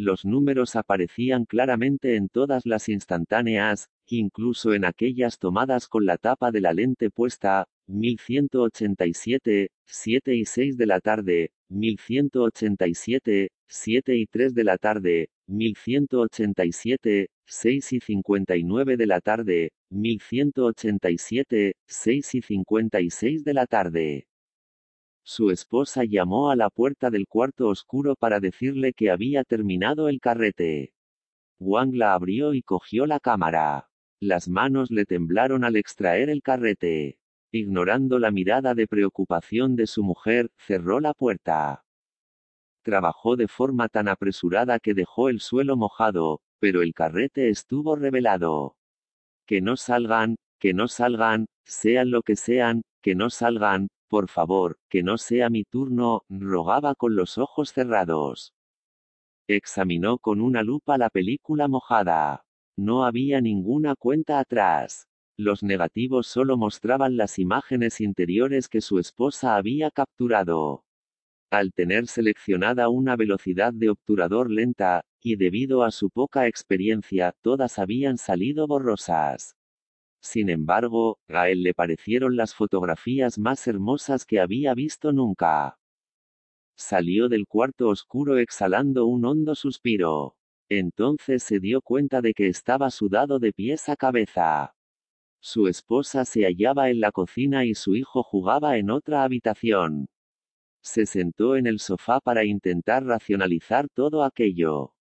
Los 0.02 0.24
números 0.24 0.74
aparecían 0.74 1.44
claramente 1.44 2.16
en 2.16 2.28
todas 2.28 2.66
las 2.66 2.88
instantáneas, 2.88 3.88
incluso 4.08 4.74
en 4.74 4.84
aquellas 4.84 5.38
tomadas 5.38 5.86
con 5.86 6.06
la 6.06 6.18
tapa 6.18 6.50
de 6.50 6.60
la 6.60 6.72
lente 6.72 7.08
puesta, 7.08 7.68
1187, 7.86 9.68
7 9.86 10.34
y 10.34 10.44
6 10.44 10.76
de 10.76 10.86
la 10.86 10.98
tarde, 10.98 11.52
1187, 11.68 13.50
7 13.68 14.16
y 14.16 14.26
3 14.26 14.54
de 14.54 14.64
la 14.64 14.76
tarde, 14.76 15.28
1187, 15.46 17.28
6 17.46 17.92
y 17.92 18.00
59 18.00 18.96
de 18.96 19.06
la 19.06 19.20
tarde, 19.20 19.70
1187, 19.90 21.74
6 21.86 22.34
y 22.34 22.42
56 22.42 23.44
de 23.44 23.54
la 23.54 23.66
tarde. 23.66 24.26
Su 25.24 25.50
esposa 25.50 26.02
llamó 26.04 26.50
a 26.50 26.56
la 26.56 26.68
puerta 26.68 27.10
del 27.10 27.28
cuarto 27.28 27.68
oscuro 27.68 28.16
para 28.16 28.40
decirle 28.40 28.92
que 28.92 29.10
había 29.10 29.44
terminado 29.44 30.08
el 30.08 30.20
carrete. 30.20 30.94
Wang 31.60 31.94
la 31.94 32.14
abrió 32.14 32.54
y 32.54 32.62
cogió 32.62 33.06
la 33.06 33.20
cámara. 33.20 33.88
Las 34.20 34.48
manos 34.48 34.90
le 34.90 35.04
temblaron 35.04 35.64
al 35.64 35.76
extraer 35.76 36.28
el 36.28 36.42
carrete. 36.42 37.18
Ignorando 37.52 38.18
la 38.18 38.30
mirada 38.30 38.74
de 38.74 38.88
preocupación 38.88 39.76
de 39.76 39.86
su 39.86 40.02
mujer, 40.02 40.50
cerró 40.56 41.00
la 41.00 41.14
puerta. 41.14 41.84
Trabajó 42.82 43.36
de 43.36 43.46
forma 43.46 43.88
tan 43.88 44.08
apresurada 44.08 44.80
que 44.80 44.94
dejó 44.94 45.28
el 45.28 45.38
suelo 45.38 45.76
mojado, 45.76 46.40
pero 46.58 46.82
el 46.82 46.94
carrete 46.94 47.48
estuvo 47.48 47.94
revelado. 47.94 48.76
Que 49.46 49.60
no 49.60 49.76
salgan, 49.76 50.36
que 50.58 50.74
no 50.74 50.88
salgan, 50.88 51.46
sean 51.64 52.10
lo 52.10 52.22
que 52.22 52.34
sean, 52.34 52.82
que 53.02 53.14
no 53.14 53.30
salgan, 53.30 53.88
por 54.12 54.28
favor, 54.28 54.76
que 54.90 55.02
no 55.02 55.16
sea 55.16 55.48
mi 55.48 55.64
turno, 55.64 56.26
rogaba 56.28 56.94
con 56.94 57.16
los 57.16 57.38
ojos 57.38 57.72
cerrados. 57.72 58.52
Examinó 59.48 60.18
con 60.18 60.42
una 60.42 60.62
lupa 60.62 60.98
la 60.98 61.08
película 61.08 61.66
mojada. 61.66 62.44
No 62.76 63.06
había 63.06 63.40
ninguna 63.40 63.96
cuenta 63.96 64.38
atrás. 64.38 65.08
Los 65.38 65.62
negativos 65.62 66.26
solo 66.26 66.58
mostraban 66.58 67.16
las 67.16 67.38
imágenes 67.38 68.02
interiores 68.02 68.68
que 68.68 68.82
su 68.82 68.98
esposa 68.98 69.56
había 69.56 69.90
capturado. 69.90 70.84
Al 71.50 71.72
tener 71.72 72.06
seleccionada 72.06 72.90
una 72.90 73.16
velocidad 73.16 73.72
de 73.72 73.88
obturador 73.88 74.50
lenta, 74.50 75.06
y 75.22 75.36
debido 75.36 75.84
a 75.84 75.90
su 75.90 76.10
poca 76.10 76.46
experiencia, 76.48 77.34
todas 77.40 77.78
habían 77.78 78.18
salido 78.18 78.66
borrosas. 78.66 79.56
Sin 80.22 80.50
embargo, 80.50 81.18
a 81.28 81.48
él 81.50 81.64
le 81.64 81.74
parecieron 81.74 82.36
las 82.36 82.54
fotografías 82.54 83.38
más 83.38 83.66
hermosas 83.66 84.24
que 84.24 84.38
había 84.40 84.72
visto 84.72 85.12
nunca. 85.12 85.78
Salió 86.76 87.28
del 87.28 87.46
cuarto 87.46 87.88
oscuro 87.88 88.38
exhalando 88.38 89.06
un 89.06 89.24
hondo 89.24 89.56
suspiro. 89.56 90.36
Entonces 90.68 91.42
se 91.42 91.58
dio 91.58 91.82
cuenta 91.82 92.22
de 92.22 92.34
que 92.34 92.46
estaba 92.46 92.90
sudado 92.90 93.40
de 93.40 93.52
pies 93.52 93.88
a 93.88 93.96
cabeza. 93.96 94.74
Su 95.40 95.66
esposa 95.66 96.24
se 96.24 96.44
hallaba 96.44 96.88
en 96.88 97.00
la 97.00 97.10
cocina 97.10 97.64
y 97.64 97.74
su 97.74 97.96
hijo 97.96 98.22
jugaba 98.22 98.78
en 98.78 98.90
otra 98.90 99.24
habitación. 99.24 100.06
Se 100.82 101.04
sentó 101.04 101.56
en 101.56 101.66
el 101.66 101.80
sofá 101.80 102.20
para 102.20 102.44
intentar 102.44 103.04
racionalizar 103.04 103.88
todo 103.88 104.22
aquello. 104.22 104.94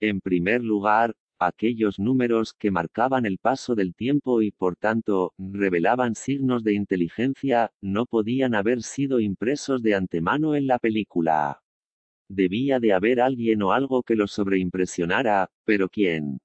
En 0.00 0.20
primer 0.20 0.62
lugar, 0.62 1.14
aquellos 1.38 1.98
números 1.98 2.54
que 2.54 2.70
marcaban 2.70 3.26
el 3.26 3.38
paso 3.38 3.74
del 3.74 3.94
tiempo 3.94 4.42
y 4.42 4.50
por 4.50 4.76
tanto, 4.76 5.32
revelaban 5.38 6.14
signos 6.14 6.64
de 6.64 6.74
inteligencia, 6.74 7.72
no 7.80 8.06
podían 8.06 8.54
haber 8.54 8.82
sido 8.82 9.20
impresos 9.20 9.82
de 9.82 9.94
antemano 9.94 10.54
en 10.54 10.66
la 10.66 10.78
película. 10.78 11.60
Debía 12.28 12.80
de 12.80 12.92
haber 12.92 13.20
alguien 13.20 13.62
o 13.62 13.72
algo 13.72 14.02
que 14.02 14.16
los 14.16 14.32
sobreimpresionara, 14.32 15.50
pero 15.64 15.88
¿quién? 15.88 16.40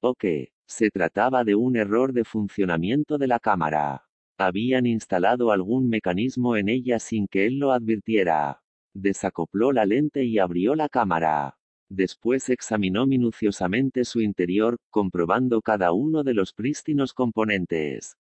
¿O 0.00 0.14
qué? 0.14 0.52
Se 0.66 0.90
trataba 0.90 1.44
de 1.44 1.56
un 1.56 1.76
error 1.76 2.12
de 2.12 2.24
funcionamiento 2.24 3.18
de 3.18 3.26
la 3.26 3.40
cámara. 3.40 4.06
Habían 4.38 4.86
instalado 4.86 5.52
algún 5.52 5.88
mecanismo 5.88 6.56
en 6.56 6.68
ella 6.68 6.98
sin 6.98 7.26
que 7.26 7.46
él 7.46 7.58
lo 7.58 7.72
advirtiera. 7.72 8.62
Desacopló 8.94 9.72
la 9.72 9.84
lente 9.84 10.24
y 10.24 10.38
abrió 10.38 10.74
la 10.74 10.88
cámara. 10.88 11.59
Después 11.90 12.48
examinó 12.50 13.04
minuciosamente 13.04 14.04
su 14.04 14.20
interior, 14.20 14.76
comprobando 14.90 15.60
cada 15.60 15.92
uno 15.92 16.22
de 16.22 16.34
los 16.34 16.52
prístinos 16.52 17.12
componentes. 17.12 18.16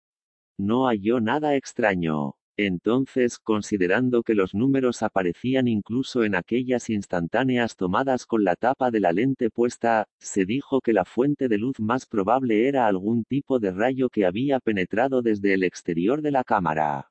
No 0.56 0.86
halló 0.86 1.20
nada 1.20 1.56
extraño. 1.56 2.36
Entonces, 2.56 3.38
considerando 3.38 4.22
que 4.22 4.34
los 4.34 4.54
números 4.54 5.02
aparecían 5.02 5.66
incluso 5.66 6.22
en 6.22 6.36
aquellas 6.36 6.88
instantáneas 6.88 7.76
tomadas 7.76 8.24
con 8.24 8.44
la 8.44 8.54
tapa 8.54 8.90
de 8.92 9.00
la 9.00 9.12
lente 9.12 9.50
puesta, 9.50 10.06
se 10.20 10.46
dijo 10.46 10.80
que 10.80 10.94
la 10.94 11.04
fuente 11.04 11.48
de 11.48 11.58
luz 11.58 11.80
más 11.80 12.06
probable 12.06 12.68
era 12.68 12.86
algún 12.86 13.24
tipo 13.24 13.58
de 13.58 13.72
rayo 13.72 14.08
que 14.08 14.24
había 14.24 14.60
penetrado 14.60 15.22
desde 15.22 15.52
el 15.52 15.64
exterior 15.64 16.22
de 16.22 16.30
la 16.30 16.44
cámara. 16.44 17.10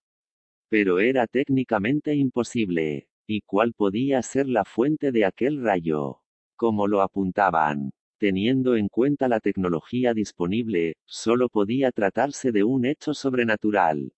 Pero 0.69 0.99
era 0.99 1.27
técnicamente 1.27 2.15
imposible. 2.15 3.09
¿Y 3.27 3.41
cuál 3.41 3.73
podía 3.73 4.21
ser 4.21 4.47
la 4.47 4.63
fuente 4.63 5.11
de 5.11 5.25
aquel 5.25 5.61
rayo? 5.61 6.21
Como 6.55 6.87
lo 6.87 7.01
apuntaban. 7.01 7.91
Teniendo 8.17 8.75
en 8.75 8.87
cuenta 8.87 9.27
la 9.27 9.39
tecnología 9.39 10.13
disponible, 10.13 10.95
solo 11.05 11.49
podía 11.49 11.91
tratarse 11.91 12.51
de 12.51 12.63
un 12.63 12.85
hecho 12.85 13.13
sobrenatural. 13.13 14.13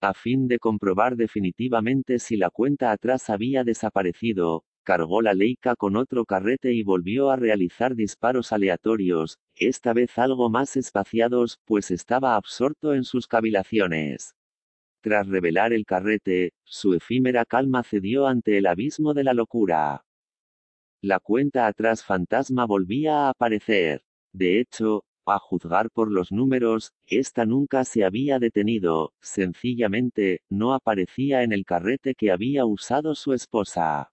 A 0.00 0.14
fin 0.14 0.48
de 0.48 0.58
comprobar 0.58 1.16
definitivamente 1.16 2.18
si 2.18 2.36
la 2.36 2.50
cuenta 2.50 2.92
atrás 2.92 3.30
había 3.30 3.64
desaparecido, 3.64 4.64
Cargó 4.88 5.20
la 5.20 5.34
Leica 5.34 5.76
con 5.76 5.96
otro 5.96 6.24
carrete 6.24 6.72
y 6.72 6.82
volvió 6.82 7.30
a 7.30 7.36
realizar 7.36 7.94
disparos 7.94 8.52
aleatorios, 8.52 9.38
esta 9.54 9.92
vez 9.92 10.16
algo 10.16 10.48
más 10.48 10.78
espaciados, 10.78 11.58
pues 11.66 11.90
estaba 11.90 12.36
absorto 12.36 12.94
en 12.94 13.04
sus 13.04 13.26
cavilaciones. 13.26 14.34
Tras 15.02 15.28
revelar 15.28 15.74
el 15.74 15.84
carrete, 15.84 16.54
su 16.64 16.94
efímera 16.94 17.44
calma 17.44 17.82
cedió 17.82 18.26
ante 18.26 18.56
el 18.56 18.66
abismo 18.66 19.12
de 19.12 19.24
la 19.24 19.34
locura. 19.34 20.06
La 21.00 21.20
cuenta 21.20 21.68
atrás 21.68 22.02
fantasma 22.02 22.66
volvía 22.66 23.26
a 23.26 23.30
aparecer. 23.30 24.02
De 24.32 24.58
hecho, 24.58 25.04
a 25.26 25.38
juzgar 25.38 25.90
por 25.90 26.10
los 26.10 26.32
números, 26.32 26.92
esta 27.06 27.46
nunca 27.46 27.84
se 27.84 28.04
había 28.04 28.40
detenido, 28.40 29.12
sencillamente, 29.20 30.40
no 30.48 30.74
aparecía 30.74 31.44
en 31.44 31.52
el 31.52 31.64
carrete 31.64 32.14
que 32.16 32.32
había 32.32 32.64
usado 32.66 33.14
su 33.14 33.32
esposa. 33.32 34.10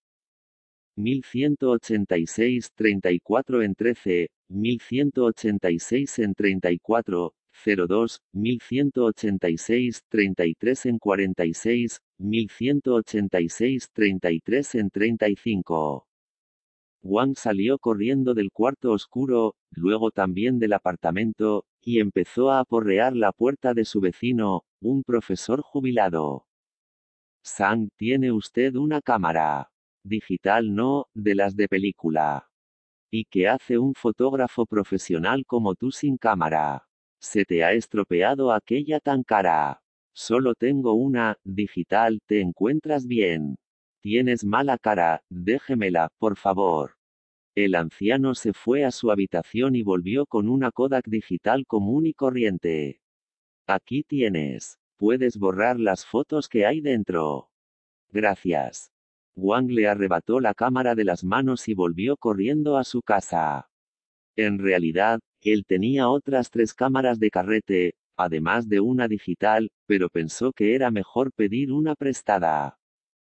1186 0.97 2.69
34 2.75 3.63
en 3.63 3.73
13, 3.75 4.29
1186 4.49 6.19
en 6.19 6.33
34, 6.35 7.33
02, 7.87 8.21
1186 8.31 10.03
33 10.07 10.85
en 10.85 10.99
46, 10.99 11.99
1186 12.19 13.89
33 13.91 14.75
en 14.75 14.89
35. 14.91 16.07
Wang 17.07 17.35
salió 17.35 17.77
corriendo 17.77 18.33
del 18.33 18.51
cuarto 18.51 18.91
oscuro, 18.91 19.55
luego 19.69 20.09
también 20.09 20.57
del 20.57 20.73
apartamento, 20.73 21.67
y 21.79 21.99
empezó 21.99 22.49
a 22.49 22.59
aporrear 22.59 23.15
la 23.15 23.31
puerta 23.31 23.75
de 23.75 23.85
su 23.85 24.01
vecino, 24.01 24.63
un 24.81 25.03
profesor 25.03 25.61
jubilado. 25.61 26.47
Sang, 27.43 27.89
¿tiene 27.95 28.31
usted 28.31 28.75
una 28.75 29.01
cámara? 29.01 29.69
Digital 30.03 30.73
no, 30.73 31.05
de 31.13 31.35
las 31.35 31.55
de 31.55 31.67
película. 31.67 32.49
¿Y 33.11 33.25
qué 33.25 33.49
hace 33.49 33.77
un 33.77 33.93
fotógrafo 33.93 34.65
profesional 34.65 35.45
como 35.45 35.75
tú 35.75 35.91
sin 35.91 36.17
cámara? 36.17 36.87
Se 37.19 37.45
te 37.45 37.63
ha 37.63 37.73
estropeado 37.73 38.51
aquella 38.51 38.99
tan 38.99 39.21
cara. 39.21 39.83
Solo 40.11 40.55
tengo 40.55 40.93
una, 40.93 41.37
digital, 41.43 42.19
¿te 42.25 42.41
encuentras 42.41 43.05
bien? 43.05 43.57
Tienes 44.01 44.43
mala 44.43 44.79
cara, 44.79 45.23
déjemela, 45.29 46.09
por 46.17 46.35
favor. 46.35 46.94
El 47.55 47.75
anciano 47.75 48.35
se 48.35 48.51
fue 48.51 48.83
a 48.83 48.91
su 48.91 49.11
habitación 49.11 49.77
y 49.77 49.81
volvió 49.81 50.25
con 50.25 50.49
una 50.49 50.71
Kodak 50.71 51.07
digital 51.07 51.65
común 51.65 52.05
y 52.05 52.13
corriente. 52.13 52.99
Aquí 53.65 54.03
tienes. 54.03 54.77
Puedes 54.97 55.37
borrar 55.37 55.79
las 55.79 56.05
fotos 56.05 56.49
que 56.49 56.65
hay 56.65 56.81
dentro. 56.81 57.49
Gracias. 58.11 58.91
Wang 59.35 59.69
le 59.69 59.87
arrebató 59.87 60.41
la 60.41 60.53
cámara 60.53 60.95
de 60.95 61.05
las 61.05 61.23
manos 61.23 61.69
y 61.69 61.73
volvió 61.73 62.17
corriendo 62.17 62.75
a 62.77 62.83
su 62.83 63.01
casa. 63.01 63.69
En 64.35 64.59
realidad, 64.59 65.21
él 65.41 65.63
tenía 65.65 66.09
otras 66.09 66.49
tres 66.49 66.73
cámaras 66.73 67.19
de 67.19 67.29
carrete, 67.29 67.95
además 68.17 68.67
de 68.67 68.81
una 68.81 69.07
digital, 69.07 69.71
pero 69.85 70.09
pensó 70.09 70.51
que 70.51 70.75
era 70.75 70.91
mejor 70.91 71.31
pedir 71.31 71.71
una 71.71 71.95
prestada. 71.95 72.77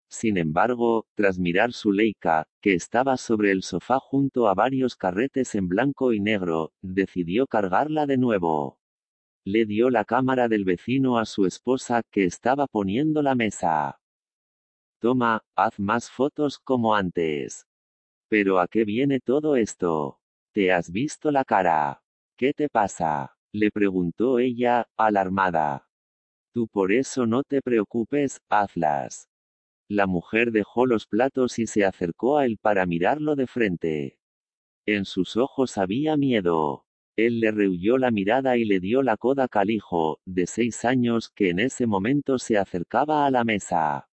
Sin 0.10 0.38
embargo, 0.38 1.06
tras 1.16 1.38
mirar 1.38 1.72
su 1.72 1.92
Leica, 1.92 2.48
que 2.62 2.74
estaba 2.74 3.16
sobre 3.16 3.52
el 3.52 3.62
sofá 3.62 4.00
junto 4.00 4.48
a 4.48 4.56
varios 4.56 4.96
carretes 4.96 5.54
en 5.54 5.68
blanco 5.68 6.14
y 6.14 6.20
negro, 6.20 6.74
decidió 6.82 7.46
cargarla 7.46 8.08
de 8.08 8.18
nuevo. 8.18 8.80
Le 9.46 9.66
dio 9.66 9.92
la 9.92 10.06
cámara 10.06 10.48
del 10.48 10.66
vecino 10.66 11.20
a 11.20 11.26
su 11.26 11.46
esposa, 11.46 12.02
que 12.12 12.26
estaba 12.26 12.66
poniendo 12.66 13.22
la 13.22 13.36
mesa. 13.36 14.00
Toma, 15.00 15.44
haz 15.56 15.80
más 15.80 16.10
fotos 16.10 16.58
como 16.58 16.96
antes. 16.96 17.68
Pero 18.30 18.60
¿a 18.60 18.68
qué 18.68 18.86
viene 18.86 19.20
todo 19.20 19.56
esto? 19.56 20.20
¿Te 20.54 20.72
has 20.72 20.92
visto 20.92 21.32
la 21.32 21.46
cara? 21.46 22.02
¿Qué 22.36 22.54
te 22.54 22.68
pasa? 22.68 23.36
le 23.52 23.72
preguntó 23.72 24.40
ella, 24.40 24.88
alarmada. 24.98 25.88
Tú 26.54 26.68
por 26.68 26.92
eso 26.92 27.26
no 27.26 27.44
te 27.44 27.62
preocupes, 27.62 28.40
hazlas. 28.50 29.28
La 29.90 30.06
mujer 30.06 30.52
dejó 30.52 30.86
los 30.86 31.08
platos 31.08 31.58
y 31.58 31.66
se 31.66 31.84
acercó 31.84 32.38
a 32.38 32.46
él 32.46 32.60
para 32.62 32.86
mirarlo 32.86 33.36
de 33.36 33.48
frente. 33.48 34.20
En 34.86 35.04
sus 35.04 35.36
ojos 35.36 35.80
había 35.80 36.16
miedo. 36.16 36.86
Él 37.16 37.40
le 37.40 37.50
rehuyó 37.50 37.98
la 37.98 38.12
mirada 38.12 38.56
y 38.56 38.66
le 38.66 38.80
dio 38.80 39.02
la 39.02 39.18
coda 39.18 39.48
al 39.52 39.72
hijo, 39.72 40.20
de 40.26 40.46
seis 40.46 40.86
años, 40.86 41.32
que 41.32 41.50
en 41.50 41.60
ese 41.60 41.88
momento 41.88 42.38
se 42.38 42.60
acercaba 42.60 43.26
a 43.26 43.32
la 43.32 43.44
mesa. 43.44 44.08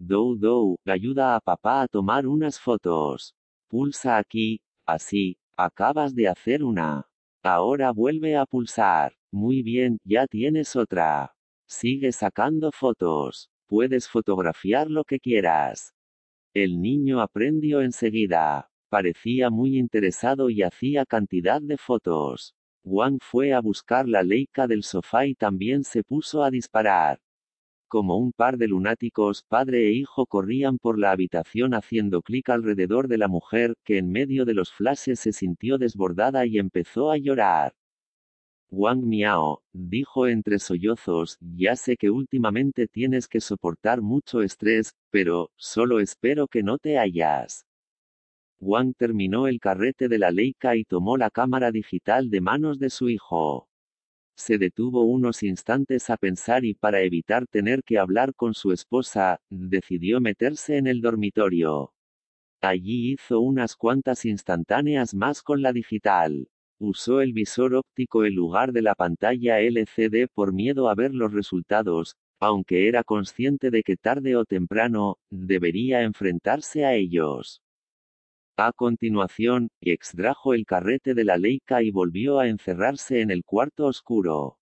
Dou 0.00 0.36
Dou, 0.36 0.76
ayuda 0.84 1.36
a 1.36 1.40
papá 1.40 1.82
a 1.82 1.86
tomar 1.86 2.26
unas 2.26 2.58
fotos. 2.58 3.36
Pulsa 3.68 4.18
aquí, 4.18 4.60
así, 4.84 5.38
acabas 5.56 6.12
de 6.12 6.26
hacer 6.26 6.64
una. 6.64 7.06
Ahora 7.44 7.92
vuelve 7.92 8.36
a 8.36 8.46
pulsar. 8.46 9.14
Muy 9.30 9.62
bien, 9.62 9.98
ya 10.04 10.26
tienes 10.26 10.74
otra. 10.74 11.32
Sigue 11.68 12.10
sacando 12.10 12.72
fotos. 12.72 13.51
Puedes 13.72 14.06
fotografiar 14.06 14.90
lo 14.90 15.02
que 15.02 15.18
quieras. 15.18 15.94
El 16.52 16.82
niño 16.82 17.22
aprendió 17.22 17.80
enseguida. 17.80 18.68
Parecía 18.90 19.48
muy 19.48 19.78
interesado 19.78 20.50
y 20.50 20.62
hacía 20.62 21.06
cantidad 21.06 21.62
de 21.62 21.78
fotos. 21.78 22.54
Wang 22.84 23.16
fue 23.22 23.54
a 23.54 23.62
buscar 23.62 24.06
la 24.06 24.22
leica 24.22 24.66
del 24.66 24.82
sofá 24.82 25.24
y 25.24 25.34
también 25.34 25.84
se 25.84 26.04
puso 26.04 26.44
a 26.44 26.50
disparar. 26.50 27.20
Como 27.88 28.18
un 28.18 28.32
par 28.32 28.58
de 28.58 28.68
lunáticos, 28.68 29.42
padre 29.42 29.86
e 29.86 29.92
hijo 29.92 30.26
corrían 30.26 30.76
por 30.76 30.98
la 30.98 31.10
habitación 31.10 31.72
haciendo 31.72 32.20
clic 32.20 32.50
alrededor 32.50 33.08
de 33.08 33.16
la 33.16 33.28
mujer, 33.28 33.72
que 33.86 33.96
en 33.96 34.12
medio 34.12 34.44
de 34.44 34.52
los 34.52 34.70
flashes 34.70 35.18
se 35.20 35.32
sintió 35.32 35.78
desbordada 35.78 36.44
y 36.44 36.58
empezó 36.58 37.10
a 37.10 37.16
llorar. 37.16 37.72
Wang 38.74 39.04
Miao, 39.04 39.62
dijo 39.74 40.26
entre 40.26 40.58
sollozos, 40.58 41.36
ya 41.40 41.76
sé 41.76 41.98
que 41.98 42.08
últimamente 42.08 42.88
tienes 42.88 43.28
que 43.28 43.42
soportar 43.42 44.00
mucho 44.00 44.40
estrés, 44.40 44.94
pero, 45.10 45.50
solo 45.56 46.00
espero 46.00 46.48
que 46.48 46.62
no 46.62 46.78
te 46.78 46.98
hayas. 46.98 47.66
Wang 48.60 48.94
terminó 48.96 49.46
el 49.46 49.60
carrete 49.60 50.08
de 50.08 50.18
la 50.18 50.30
Leica 50.30 50.74
y 50.74 50.84
tomó 50.84 51.18
la 51.18 51.28
cámara 51.28 51.70
digital 51.70 52.30
de 52.30 52.40
manos 52.40 52.78
de 52.78 52.88
su 52.88 53.10
hijo. 53.10 53.68
Se 54.34 54.56
detuvo 54.56 55.02
unos 55.04 55.42
instantes 55.42 56.08
a 56.08 56.16
pensar 56.16 56.64
y 56.64 56.72
para 56.72 57.02
evitar 57.02 57.46
tener 57.46 57.82
que 57.84 57.98
hablar 57.98 58.34
con 58.34 58.54
su 58.54 58.72
esposa, 58.72 59.38
decidió 59.50 60.18
meterse 60.18 60.78
en 60.78 60.86
el 60.86 61.02
dormitorio. 61.02 61.92
Allí 62.62 63.12
hizo 63.12 63.40
unas 63.40 63.76
cuantas 63.76 64.24
instantáneas 64.24 65.12
más 65.14 65.42
con 65.42 65.60
la 65.60 65.74
digital. 65.74 66.48
Usó 66.84 67.20
el 67.20 67.32
visor 67.32 67.76
óptico 67.76 68.24
en 68.24 68.34
lugar 68.34 68.72
de 68.72 68.82
la 68.82 68.96
pantalla 68.96 69.60
LCD 69.60 70.26
por 70.26 70.52
miedo 70.52 70.88
a 70.88 70.96
ver 70.96 71.14
los 71.14 71.32
resultados, 71.32 72.16
aunque 72.40 72.88
era 72.88 73.04
consciente 73.04 73.70
de 73.70 73.84
que 73.84 73.96
tarde 73.96 74.34
o 74.34 74.44
temprano, 74.44 75.18
debería 75.30 76.02
enfrentarse 76.02 76.84
a 76.84 76.94
ellos. 76.94 77.62
A 78.56 78.72
continuación, 78.72 79.68
extrajo 79.80 80.54
el 80.54 80.66
carrete 80.66 81.14
de 81.14 81.22
la 81.22 81.38
Leica 81.38 81.84
y 81.84 81.92
volvió 81.92 82.40
a 82.40 82.48
encerrarse 82.48 83.20
en 83.20 83.30
el 83.30 83.44
cuarto 83.44 83.86
oscuro. 83.86 84.58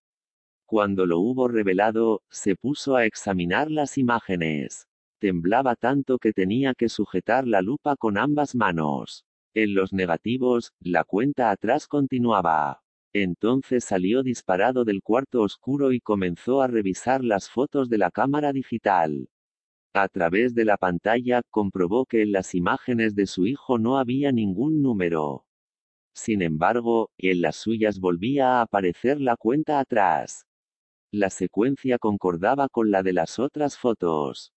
Cuando 0.67 1.07
lo 1.07 1.21
hubo 1.21 1.49
revelado, 1.49 2.21
se 2.29 2.55
puso 2.55 2.97
a 2.97 3.07
examinar 3.07 3.71
las 3.71 3.97
imágenes. 3.97 4.87
Temblaba 5.21 5.75
tanto 5.75 6.19
que 6.19 6.35
tenía 6.35 6.75
que 6.75 6.91
sujetar 6.91 7.47
la 7.49 7.63
lupa 7.63 7.97
con 7.97 8.19
ambas 8.19 8.55
manos. 8.55 9.25
En 9.55 9.75
los 9.75 9.93
negativos, 9.93 10.73
la 10.79 11.03
cuenta 11.03 11.51
atrás 11.51 11.89
continuaba. 11.89 12.83
Entonces 13.13 13.85
salió 13.85 14.23
disparado 14.23 14.85
del 14.85 15.03
cuarto 15.03 15.43
oscuro 15.43 15.93
y 15.93 16.01
comenzó 16.01 16.63
a 16.63 16.69
revisar 16.69 17.25
las 17.25 17.51
fotos 17.51 17.89
de 17.89 17.99
la 17.99 18.13
cámara 18.13 18.53
digital. 18.53 19.29
A 19.93 20.07
través 20.07 20.55
de 20.55 20.65
la 20.65 20.77
pantalla, 20.77 21.43
comprobó 21.51 22.07
que 22.07 22.23
en 22.23 22.31
las 22.31 22.55
imágenes 22.55 23.17
de 23.17 23.27
su 23.27 23.47
hijo 23.47 23.79
no 23.79 23.99
había 23.99 24.31
ningún 24.31 24.83
número. 24.83 25.47
Sin 26.15 26.43
embargo, 26.43 27.11
en 27.19 27.41
las 27.41 27.57
suyas 27.57 27.99
volvía 27.99 28.59
a 28.59 28.63
aparecer 28.63 29.21
la 29.21 29.37
cuenta 29.37 29.81
atrás. 29.81 30.47
La 31.13 31.29
secuencia 31.29 31.99
concordaba 31.99 32.69
con 32.69 32.93
la 32.93 33.03
de 33.03 33.15
las 33.15 33.41
otras 33.41 33.77
fotos. 33.77 34.53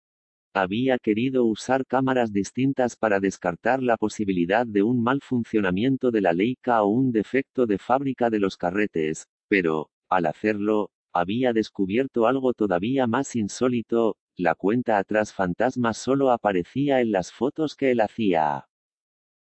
Había 0.55 0.99
querido 0.99 1.45
usar 1.45 1.83
cámaras 1.85 2.31
distintas 2.31 2.95
para 2.95 3.19
descartar 3.19 3.81
la 3.81 3.97
posibilidad 3.97 4.67
de 4.67 4.83
un 4.83 5.01
mal 5.01 5.19
funcionamiento 5.21 6.11
de 6.11 6.21
la 6.21 6.31
Leica 6.31 6.83
o 6.83 6.89
un 6.89 7.11
defecto 7.11 7.65
de 7.65 7.79
fábrica 7.79 8.29
de 8.29 8.39
los 8.39 8.55
carretes, 8.55 9.27
pero, 9.47 9.89
al 10.09 10.27
hacerlo, 10.27 10.91
había 11.11 11.53
descubierto 11.53 12.27
algo 12.27 12.53
todavía 12.53 13.07
más 13.07 13.35
insólito, 13.35 14.17
la 14.37 14.53
cuenta 14.53 14.99
atrás 14.99 15.33
fantasma 15.33 15.93
solo 15.93 16.29
aparecía 16.29 17.01
en 17.01 17.11
las 17.11 17.31
fotos 17.31 17.75
que 17.75 17.89
él 17.89 18.01
hacía. 18.01 18.67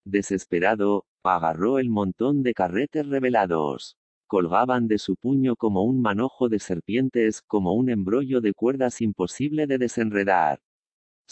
Desesperado, 0.05 1.05
agarró 1.25 1.79
el 1.79 1.89
montón 1.89 2.43
de 2.43 2.53
carretes 2.53 3.07
revelados. 3.07 3.97
Colgaban 4.27 4.87
de 4.87 4.97
su 4.97 5.15
puño 5.15 5.55
como 5.55 5.83
un 5.83 6.01
manojo 6.01 6.49
de 6.49 6.59
serpientes, 6.59 7.41
como 7.41 7.73
un 7.73 7.89
embrollo 7.89 8.41
de 8.41 8.53
cuerdas 8.53 9.01
imposible 9.01 9.67
de 9.67 9.77
desenredar. 9.77 10.59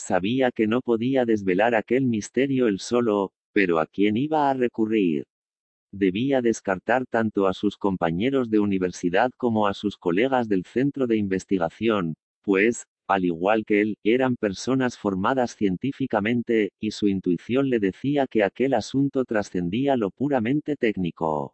Sabía 0.04 0.50
que 0.52 0.66
no 0.66 0.82
podía 0.82 1.26
desvelar 1.26 1.76
aquel 1.76 2.08
misterio 2.08 2.68
él 2.68 2.80
solo, 2.80 3.34
pero 3.54 3.78
¿a 3.78 3.86
quién 3.86 4.18
iba 4.18 4.50
a 4.50 4.54
recurrir? 4.56 5.26
Debía 5.94 6.42
descartar 6.42 7.06
tanto 7.06 7.46
a 7.46 7.54
sus 7.54 7.78
compañeros 7.78 8.50
de 8.50 8.58
universidad 8.60 9.30
como 9.38 9.68
a 9.68 9.76
sus 9.76 9.98
colegas 9.98 10.50
del 10.50 10.66
centro 10.66 11.06
de 11.06 11.18
investigación, 11.18 12.16
pues, 12.42 12.88
al 13.08 13.26
igual 13.26 13.64
que 13.64 13.82
él, 13.82 13.98
eran 14.04 14.38
personas 14.38 14.98
formadas 14.98 15.56
científicamente, 15.56 16.72
y 16.80 16.90
su 16.90 17.08
intuición 17.08 17.70
le 17.70 17.78
decía 17.78 18.26
que 18.26 18.44
aquel 18.44 18.74
asunto 18.74 19.24
trascendía 19.24 19.98
lo 19.98 20.10
puramente 20.10 20.78
técnico. 20.78 21.54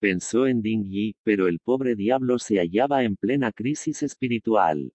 Pensó 0.00 0.46
en 0.46 0.62
Ding 0.62 0.86
Yi, 0.86 1.14
pero 1.22 1.46
el 1.46 1.58
pobre 1.58 1.94
diablo 1.94 2.38
se 2.38 2.56
hallaba 2.56 3.04
en 3.04 3.16
plena 3.16 3.52
crisis 3.52 4.02
espiritual. 4.02 4.92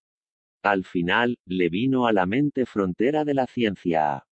Al 0.64 0.84
final, 0.84 1.40
le 1.46 1.70
vino 1.70 2.06
a 2.06 2.14
la 2.14 2.26
mente 2.26 2.66
frontera 2.66 3.26
de 3.26 3.34
la 3.34 3.48
ciencia. 3.48 4.28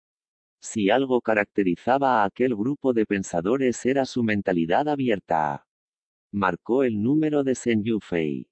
Si 0.61 0.91
algo 0.91 1.21
caracterizaba 1.23 2.23
a 2.23 2.25
aquel 2.27 2.55
grupo 2.55 2.93
de 2.93 3.07
pensadores 3.07 3.87
era 3.87 4.05
su 4.05 4.23
mentalidad 4.23 4.89
abierta. 4.89 5.67
Marcó 6.33 6.85
el 6.85 7.03
número 7.03 7.45
de 7.45 7.55
Sen 7.55 7.83
Yufei. 7.83 8.47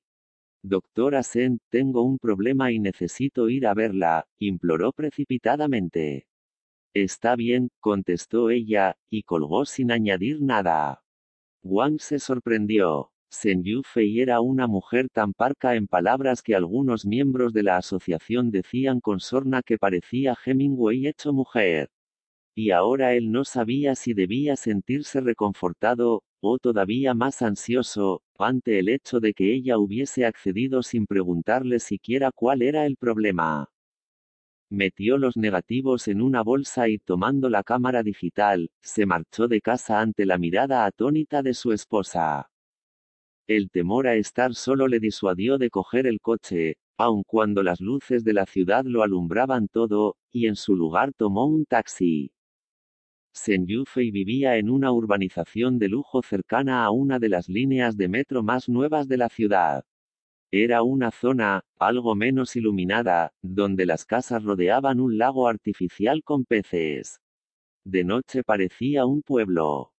Doctora 0.62 1.22
Sen, 1.22 1.58
tengo 1.70 2.02
un 2.02 2.18
problema 2.18 2.72
y 2.72 2.78
necesito 2.78 3.48
ir 3.50 3.66
a 3.66 3.74
verla, 3.74 4.26
imploró 4.38 4.92
precipitadamente. 4.92 6.26
Está 6.94 7.36
bien, 7.36 7.68
contestó 7.80 8.50
ella, 8.50 8.96
y 9.10 9.22
colgó 9.24 9.66
sin 9.66 9.92
añadir 9.92 10.40
nada. 10.40 11.04
Wang 11.62 11.98
se 12.00 12.18
sorprendió. 12.18 13.12
Sen 13.30 13.62
Yufei 13.64 14.20
era 14.20 14.40
una 14.40 14.66
mujer 14.66 15.08
tan 15.08 15.32
parca 15.32 15.74
en 15.74 15.86
palabras 15.86 16.42
que 16.42 16.54
algunos 16.54 17.04
miembros 17.04 17.52
de 17.52 17.62
la 17.62 17.76
asociación 17.76 18.50
decían 18.50 19.00
con 19.00 19.20
sorna 19.20 19.62
que 19.62 19.78
parecía 19.78 20.36
Hemingway 20.44 21.06
hecho 21.06 21.32
mujer. 21.32 21.90
Y 22.54 22.70
ahora 22.70 23.14
él 23.14 23.32
no 23.32 23.44
sabía 23.44 23.94
si 23.94 24.14
debía 24.14 24.56
sentirse 24.56 25.20
reconfortado, 25.20 26.22
o 26.40 26.58
todavía 26.58 27.14
más 27.14 27.42
ansioso, 27.42 28.22
ante 28.38 28.78
el 28.78 28.88
hecho 28.88 29.20
de 29.20 29.34
que 29.34 29.54
ella 29.54 29.78
hubiese 29.78 30.24
accedido 30.24 30.82
sin 30.82 31.06
preguntarle 31.06 31.80
siquiera 31.80 32.30
cuál 32.32 32.62
era 32.62 32.86
el 32.86 32.96
problema. 32.96 33.68
Metió 34.70 35.18
los 35.18 35.36
negativos 35.36 36.08
en 36.08 36.22
una 36.22 36.42
bolsa 36.42 36.88
y 36.88 36.98
tomando 36.98 37.50
la 37.50 37.62
cámara 37.62 38.02
digital, 38.02 38.70
se 38.82 39.06
marchó 39.06 39.48
de 39.48 39.60
casa 39.60 40.00
ante 40.00 40.26
la 40.26 40.38
mirada 40.38 40.86
atónita 40.86 41.42
de 41.42 41.54
su 41.54 41.72
esposa. 41.72 42.48
El 43.48 43.70
temor 43.70 44.08
a 44.08 44.16
estar 44.16 44.54
solo 44.54 44.88
le 44.88 44.98
disuadió 44.98 45.56
de 45.56 45.70
coger 45.70 46.08
el 46.08 46.20
coche, 46.20 46.78
aun 46.98 47.22
cuando 47.22 47.62
las 47.62 47.80
luces 47.80 48.24
de 48.24 48.32
la 48.32 48.44
ciudad 48.44 48.84
lo 48.84 49.04
alumbraban 49.04 49.68
todo, 49.68 50.16
y 50.32 50.48
en 50.48 50.56
su 50.56 50.74
lugar 50.74 51.12
tomó 51.12 51.46
un 51.46 51.64
taxi. 51.64 52.32
Sen 53.32 53.66
Yufei 53.68 54.10
vivía 54.10 54.56
en 54.56 54.68
una 54.68 54.90
urbanización 54.90 55.78
de 55.78 55.88
lujo 55.88 56.22
cercana 56.22 56.84
a 56.84 56.90
una 56.90 57.20
de 57.20 57.28
las 57.28 57.48
líneas 57.48 57.96
de 57.96 58.08
metro 58.08 58.42
más 58.42 58.68
nuevas 58.68 59.06
de 59.06 59.18
la 59.18 59.28
ciudad. 59.28 59.84
Era 60.50 60.82
una 60.82 61.12
zona, 61.12 61.62
algo 61.78 62.16
menos 62.16 62.56
iluminada, 62.56 63.32
donde 63.42 63.86
las 63.86 64.06
casas 64.06 64.42
rodeaban 64.42 64.98
un 64.98 65.18
lago 65.18 65.46
artificial 65.46 66.24
con 66.24 66.44
peces. 66.44 67.20
De 67.84 68.02
noche 68.02 68.42
parecía 68.42 69.06
un 69.06 69.22
pueblo. 69.22 69.92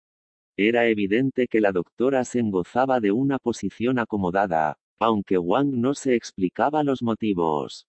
Era 0.57 0.87
evidente 0.87 1.47
que 1.47 1.61
la 1.61 1.71
doctora 1.71 2.25
Sen 2.25 2.51
gozaba 2.51 2.99
de 2.99 3.11
una 3.11 3.39
posición 3.39 3.99
acomodada, 3.99 4.77
aunque 4.99 5.37
Wang 5.37 5.71
no 5.71 5.93
se 5.93 6.15
explicaba 6.15 6.83
los 6.83 7.01
motivos 7.01 7.87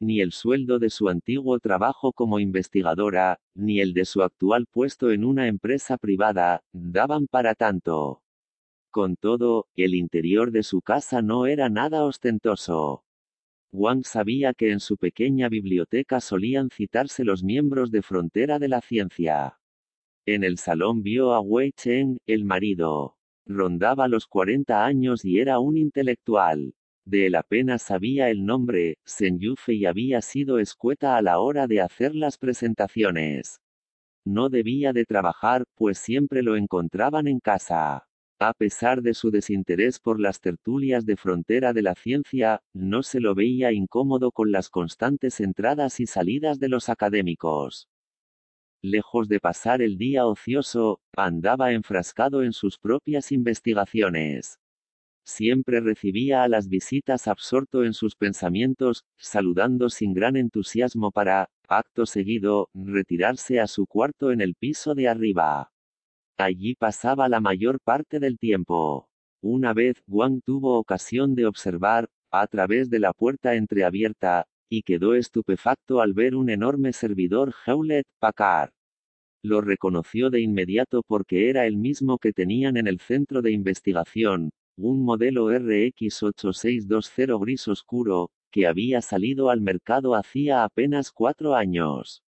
ni 0.00 0.20
el 0.20 0.32
sueldo 0.32 0.78
de 0.78 0.90
su 0.90 1.08
antiguo 1.08 1.58
trabajo 1.58 2.12
como 2.12 2.38
investigadora, 2.38 3.38
ni 3.54 3.80
el 3.80 3.94
de 3.94 4.04
su 4.04 4.22
actual 4.22 4.66
puesto 4.66 5.10
en 5.10 5.24
una 5.24 5.48
empresa 5.48 5.96
privada, 5.96 6.62
daban 6.72 7.26
para 7.26 7.54
tanto. 7.54 8.22
Con 8.90 9.16
todo, 9.16 9.66
el 9.74 9.94
interior 9.94 10.50
de 10.52 10.62
su 10.62 10.80
casa 10.82 11.22
no 11.22 11.46
era 11.46 11.68
nada 11.68 12.04
ostentoso. 12.04 13.04
Wang 13.72 14.04
sabía 14.04 14.54
que 14.54 14.70
en 14.70 14.80
su 14.80 14.96
pequeña 14.96 15.48
biblioteca 15.48 16.20
solían 16.20 16.70
citarse 16.70 17.24
los 17.24 17.42
miembros 17.42 17.90
de 17.90 18.02
Frontera 18.02 18.58
de 18.58 18.68
la 18.68 18.80
Ciencia. 18.80 19.58
En 20.28 20.42
el 20.42 20.58
salón 20.58 21.04
vio 21.04 21.34
a 21.34 21.40
Wei 21.40 21.70
Cheng, 21.70 22.18
el 22.26 22.44
marido. 22.44 23.16
Rondaba 23.46 24.08
los 24.08 24.26
40 24.26 24.84
años 24.84 25.24
y 25.24 25.38
era 25.38 25.60
un 25.60 25.76
intelectual. 25.76 26.74
De 27.04 27.26
él 27.26 27.36
apenas 27.36 27.82
sabía 27.82 28.28
el 28.28 28.44
nombre, 28.44 28.98
Sen 29.04 29.38
Yufei 29.38 29.86
había 29.86 30.20
sido 30.22 30.58
escueta 30.58 31.16
a 31.16 31.22
la 31.22 31.38
hora 31.38 31.68
de 31.68 31.80
hacer 31.80 32.16
las 32.16 32.38
presentaciones. 32.38 33.60
No 34.24 34.48
debía 34.48 34.92
de 34.92 35.04
trabajar, 35.04 35.62
pues 35.76 35.98
siempre 35.98 36.42
lo 36.42 36.56
encontraban 36.56 37.28
en 37.28 37.38
casa. 37.38 38.08
A 38.40 38.52
pesar 38.52 39.02
de 39.02 39.14
su 39.14 39.30
desinterés 39.30 40.00
por 40.00 40.18
las 40.18 40.40
tertulias 40.40 41.06
de 41.06 41.16
frontera 41.16 41.72
de 41.72 41.82
la 41.82 41.94
ciencia, 41.94 42.62
no 42.74 43.04
se 43.04 43.20
lo 43.20 43.36
veía 43.36 43.70
incómodo 43.70 44.32
con 44.32 44.50
las 44.50 44.70
constantes 44.70 45.38
entradas 45.38 46.00
y 46.00 46.06
salidas 46.06 46.58
de 46.58 46.68
los 46.68 46.88
académicos. 46.88 47.88
Lejos 48.82 49.28
de 49.28 49.40
pasar 49.40 49.82
el 49.82 49.96
día 49.96 50.26
ocioso, 50.26 51.00
andaba 51.16 51.72
enfrascado 51.72 52.42
en 52.42 52.52
sus 52.52 52.78
propias 52.78 53.32
investigaciones. 53.32 54.58
Siempre 55.24 55.80
recibía 55.80 56.44
a 56.44 56.48
las 56.48 56.68
visitas 56.68 57.26
absorto 57.26 57.82
en 57.82 57.94
sus 57.94 58.14
pensamientos, 58.14 59.04
saludando 59.16 59.88
sin 59.88 60.14
gran 60.14 60.36
entusiasmo 60.36 61.10
para, 61.10 61.48
acto 61.68 62.06
seguido, 62.06 62.68
retirarse 62.74 63.58
a 63.58 63.66
su 63.66 63.86
cuarto 63.86 64.30
en 64.30 64.40
el 64.40 64.54
piso 64.54 64.94
de 64.94 65.08
arriba. 65.08 65.72
Allí 66.38 66.74
pasaba 66.74 67.28
la 67.28 67.40
mayor 67.40 67.80
parte 67.80 68.20
del 68.20 68.38
tiempo. 68.38 69.08
Una 69.42 69.72
vez, 69.72 70.02
Wang 70.06 70.42
tuvo 70.44 70.78
ocasión 70.78 71.34
de 71.34 71.46
observar, 71.46 72.08
a 72.30 72.46
través 72.46 72.90
de 72.90 73.00
la 73.00 73.12
puerta 73.12 73.54
entreabierta, 73.54 74.46
y 74.68 74.82
quedó 74.82 75.14
estupefacto 75.14 76.00
al 76.00 76.12
ver 76.12 76.34
un 76.34 76.50
enorme 76.50 76.92
servidor 76.92 77.54
Hewlett 77.66 78.06
Packard. 78.18 78.70
Lo 79.42 79.60
reconoció 79.60 80.30
de 80.30 80.40
inmediato 80.40 81.02
porque 81.06 81.48
era 81.48 81.66
el 81.66 81.76
mismo 81.76 82.18
que 82.18 82.32
tenían 82.32 82.76
en 82.76 82.86
el 82.86 82.98
centro 82.98 83.42
de 83.42 83.52
investigación, 83.52 84.50
un 84.76 85.04
modelo 85.04 85.50
RX8620 85.52 87.40
gris 87.40 87.68
oscuro, 87.68 88.30
que 88.50 88.66
había 88.66 89.00
salido 89.02 89.50
al 89.50 89.60
mercado 89.60 90.14
hacía 90.14 90.64
apenas 90.64 91.12
cuatro 91.12 91.54
años. 91.54 92.22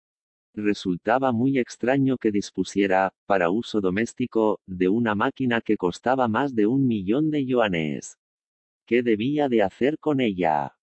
Resultaba 0.53 1.31
muy 1.31 1.57
extraño 1.57 2.17
que 2.17 2.31
dispusiera, 2.31 3.13
para 3.25 3.49
uso 3.49 3.81
doméstico, 3.81 4.59
de 4.65 4.89
una 4.89 5.15
máquina 5.15 5.61
que 5.61 5.75
costaba 5.77 6.27
más 6.27 6.55
de 6.55 6.67
un 6.67 6.87
millón 6.87 7.29
de 7.31 7.45
yuanes. 7.45 8.17
¿Qué 8.85 9.03
debía 9.03 9.49
de 9.49 9.63
hacer 9.63 9.97
con 9.99 10.21
ella? 10.21 10.74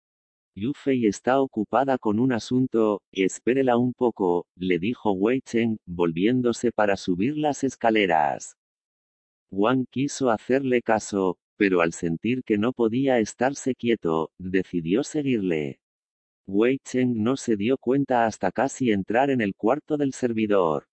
Yufei 0.54 1.06
está 1.06 1.40
ocupada 1.40 1.96
con 1.96 2.20
un 2.20 2.32
asunto, 2.32 3.00
espérela 3.10 3.78
un 3.78 3.94
poco, 3.94 4.46
le 4.54 4.78
dijo 4.78 5.12
Wei 5.12 5.40
Cheng, 5.40 5.78
volviéndose 5.86 6.72
para 6.72 6.96
subir 6.96 7.38
las 7.38 7.64
escaleras. 7.64 8.56
Wang 9.50 9.86
quiso 9.90 10.28
hacerle 10.28 10.82
caso, 10.82 11.38
pero 11.56 11.80
al 11.80 11.94
sentir 11.94 12.42
que 12.44 12.58
no 12.58 12.72
podía 12.74 13.18
estarse 13.18 13.74
quieto, 13.74 14.30
decidió 14.38 15.04
seguirle. 15.04 15.80
Wei 16.46 16.78
Cheng 16.84 17.22
no 17.22 17.36
se 17.38 17.56
dio 17.56 17.78
cuenta 17.78 18.26
hasta 18.26 18.52
casi 18.52 18.90
entrar 18.90 19.30
en 19.30 19.40
el 19.40 19.54
cuarto 19.54 19.96
del 19.96 20.12
servidor. 20.12 20.86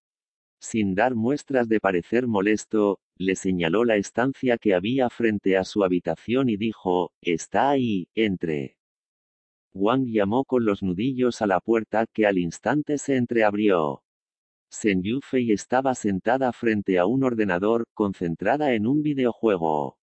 Sin 0.62 0.95
dar 0.95 1.15
muestras 1.15 1.67
de 1.67 1.82
parecer 1.82 2.28
molesto, 2.28 3.00
le 3.17 3.36
señaló 3.36 3.84
la 3.84 3.98
estancia 3.98 4.58
que 4.58 4.74
había 4.74 5.10
frente 5.10 5.58
a 5.58 5.65
su 5.65 5.84
habitación 5.84 6.48
y 6.48 6.56
dijo, 6.56 7.12
está 7.22 7.72
ahí, 7.72 8.08
entre. 8.15 8.79
Wang 9.73 10.08
llamó 10.08 10.45
con 10.45 10.65
los 10.65 10.82
nudillos 10.82 11.41
a 11.41 11.47
la 11.47 11.60
puerta 11.60 12.05
que 12.12 12.25
al 12.25 12.38
instante 12.38 12.97
se 12.97 13.15
entreabrió. 13.15 14.03
Sen 14.71 15.03
Yufei 15.03 15.51
estaba 15.51 15.95
sentada 15.95 16.51
frente 16.53 16.99
a 16.99 17.05
un 17.05 17.23
ordenador, 17.23 17.86
concentrada 17.93 18.73
en 18.73 18.88
un 18.88 19.01
videojuego. 19.01 19.97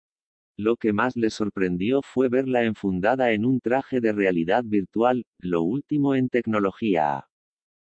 Lo 0.56 0.76
que 0.76 0.92
más 0.92 1.16
le 1.16 1.30
sorprendió 1.30 2.02
fue 2.02 2.28
verla 2.28 2.64
enfundada 2.64 3.32
en 3.32 3.44
un 3.44 3.60
traje 3.60 4.00
de 4.00 4.12
realidad 4.12 4.64
virtual, 4.64 5.24
lo 5.38 5.62
último 5.62 6.14
en 6.14 6.28
tecnología. 6.28 7.28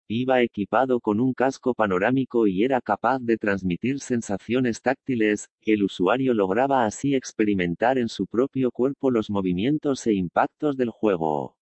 Iba 0.08 0.42
equipado 0.42 1.00
con 1.00 1.20
un 1.20 1.34
casco 1.34 1.74
panorámico 1.74 2.46
y 2.46 2.62
era 2.62 2.80
capaz 2.80 3.20
de 3.20 3.36
transmitir 3.36 4.00
sensaciones 4.00 4.80
táctiles, 4.80 5.48
el 5.62 5.82
usuario 5.82 6.34
lograba 6.34 6.84
así 6.84 7.14
experimentar 7.14 7.98
en 7.98 8.08
su 8.08 8.26
propio 8.26 8.70
cuerpo 8.70 9.10
los 9.10 9.30
movimientos 9.30 10.06
e 10.06 10.14
impactos 10.14 10.76
del 10.76 10.90
juego. 10.90 11.56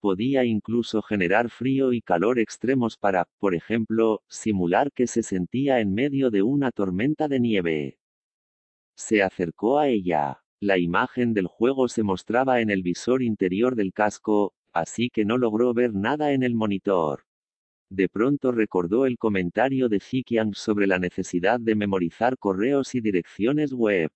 Podía 0.00 0.44
incluso 0.44 1.02
generar 1.02 1.50
frío 1.50 1.92
y 1.92 2.00
calor 2.00 2.38
extremos 2.38 2.96
para, 2.96 3.26
por 3.38 3.54
ejemplo, 3.54 4.22
simular 4.28 4.92
que 4.92 5.06
se 5.06 5.22
sentía 5.22 5.80
en 5.80 5.92
medio 5.94 6.30
de 6.30 6.42
una 6.42 6.70
tormenta 6.72 7.28
de 7.28 7.40
nieve. 7.40 7.98
Se 8.96 9.22
acercó 9.22 9.78
a 9.78 9.88
ella. 9.88 10.42
La 10.60 10.78
imagen 10.78 11.34
del 11.34 11.46
juego 11.46 11.88
se 11.88 12.02
mostraba 12.02 12.60
en 12.60 12.70
el 12.70 12.82
visor 12.82 13.22
interior 13.22 13.76
del 13.76 13.92
casco, 13.92 14.54
así 14.72 15.10
que 15.10 15.24
no 15.24 15.38
logró 15.38 15.72
ver 15.74 15.94
nada 15.94 16.32
en 16.32 16.42
el 16.42 16.54
monitor. 16.54 17.24
De 17.90 18.08
pronto 18.08 18.52
recordó 18.52 19.06
el 19.06 19.18
comentario 19.18 19.88
de 19.88 20.00
Xiqiang 20.00 20.54
sobre 20.54 20.86
la 20.86 20.98
necesidad 20.98 21.60
de 21.60 21.74
memorizar 21.74 22.38
correos 22.38 22.94
y 22.94 23.00
direcciones 23.00 23.72
web. 23.72 24.10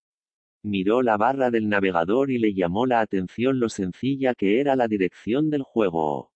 Miró 0.64 1.02
la 1.02 1.16
barra 1.16 1.50
del 1.50 1.68
navegador 1.68 2.30
y 2.30 2.38
le 2.38 2.54
llamó 2.54 2.86
la 2.86 3.00
atención 3.00 3.58
lo 3.58 3.68
sencilla 3.68 4.34
que 4.34 4.60
era 4.60 4.76
la 4.76 4.86
dirección 4.86 5.50
del 5.50 5.62
juego. 5.62 6.30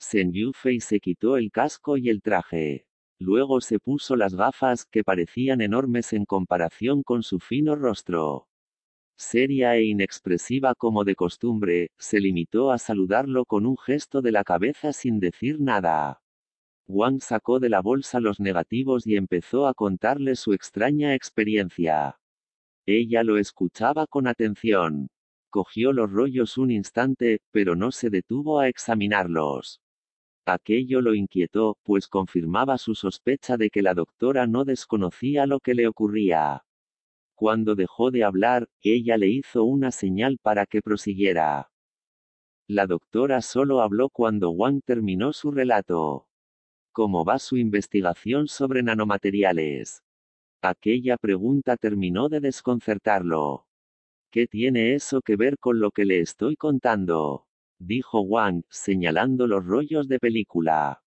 Sen 0.00 0.32
Yufei 0.32 0.80
se 0.80 0.98
quitó 0.98 1.36
el 1.36 1.52
casco 1.52 1.96
y 1.96 2.08
el 2.08 2.22
traje. 2.22 2.86
Luego 3.20 3.60
se 3.60 3.78
puso 3.78 4.16
las 4.16 4.34
gafas, 4.34 4.84
que 4.84 5.04
parecían 5.04 5.60
enormes 5.60 6.12
en 6.12 6.24
comparación 6.24 7.04
con 7.04 7.22
su 7.22 7.38
fino 7.38 7.76
rostro. 7.76 8.48
Seria 9.16 9.76
e 9.76 9.84
inexpresiva 9.84 10.74
como 10.74 11.04
de 11.04 11.14
costumbre, 11.14 11.90
se 11.98 12.18
limitó 12.18 12.72
a 12.72 12.78
saludarlo 12.78 13.44
con 13.44 13.66
un 13.66 13.78
gesto 13.78 14.22
de 14.22 14.32
la 14.32 14.42
cabeza 14.42 14.92
sin 14.92 15.20
decir 15.20 15.60
nada. 15.60 16.20
Wang 16.88 17.20
sacó 17.20 17.60
de 17.60 17.68
la 17.68 17.80
bolsa 17.80 18.18
los 18.18 18.40
negativos 18.40 19.06
y 19.06 19.14
empezó 19.14 19.68
a 19.68 19.74
contarle 19.74 20.34
su 20.34 20.52
extraña 20.52 21.14
experiencia. 21.14 22.18
Ella 22.86 23.22
lo 23.22 23.38
escuchaba 23.38 24.06
con 24.06 24.26
atención. 24.26 25.08
Cogió 25.50 25.92
los 25.92 26.10
rollos 26.10 26.58
un 26.58 26.70
instante, 26.70 27.40
pero 27.52 27.76
no 27.76 27.92
se 27.92 28.10
detuvo 28.10 28.58
a 28.58 28.68
examinarlos. 28.68 29.80
Aquello 30.44 31.00
lo 31.00 31.14
inquietó, 31.14 31.76
pues 31.84 32.08
confirmaba 32.08 32.78
su 32.78 32.96
sospecha 32.96 33.56
de 33.56 33.70
que 33.70 33.82
la 33.82 33.94
doctora 33.94 34.48
no 34.48 34.64
desconocía 34.64 35.46
lo 35.46 35.60
que 35.60 35.74
le 35.74 35.86
ocurría. 35.86 36.64
Cuando 37.36 37.76
dejó 37.76 38.10
de 38.10 38.24
hablar, 38.24 38.68
ella 38.80 39.16
le 39.16 39.28
hizo 39.28 39.62
una 39.62 39.92
señal 39.92 40.38
para 40.42 40.66
que 40.66 40.82
prosiguiera. 40.82 41.70
La 42.66 42.86
doctora 42.86 43.42
solo 43.42 43.80
habló 43.80 44.08
cuando 44.08 44.50
Wang 44.50 44.80
terminó 44.84 45.32
su 45.32 45.52
relato. 45.52 46.26
¿Cómo 46.92 47.24
va 47.24 47.38
su 47.38 47.56
investigación 47.56 48.48
sobre 48.48 48.82
nanomateriales? 48.82 50.02
Aquella 50.64 51.16
pregunta 51.16 51.76
terminó 51.76 52.28
de 52.28 52.38
desconcertarlo. 52.38 53.66
¿Qué 54.30 54.46
tiene 54.46 54.94
eso 54.94 55.20
que 55.20 55.34
ver 55.34 55.58
con 55.58 55.80
lo 55.80 55.90
que 55.90 56.04
le 56.04 56.20
estoy 56.20 56.54
contando? 56.54 57.48
dijo 57.80 58.20
Wang, 58.20 58.62
señalando 58.70 59.48
los 59.48 59.64
rollos 59.64 60.06
de 60.06 60.20
película. 60.20 61.02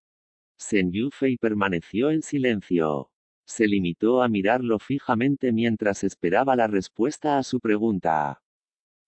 Sen 0.57 0.91
Yufei 0.91 1.37
permaneció 1.37 2.11
en 2.11 2.21
silencio. 2.21 3.11
Se 3.47 3.65
limitó 3.65 4.21
a 4.21 4.27
mirarlo 4.27 4.77
fijamente 4.77 5.53
mientras 5.53 6.03
esperaba 6.03 6.57
la 6.57 6.67
respuesta 6.67 7.37
a 7.37 7.43
su 7.43 7.61
pregunta. 7.61 8.41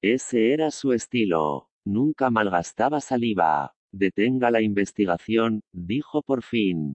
Ese 0.02 0.54
era 0.54 0.72
su 0.72 0.94
estilo. 0.94 1.70
Nunca 1.86 2.30
malgastaba 2.30 3.02
saliva. 3.02 3.76
Detenga 3.92 4.50
la 4.50 4.62
investigación, 4.62 5.62
dijo 5.74 6.22
por 6.22 6.42
fin. 6.42 6.94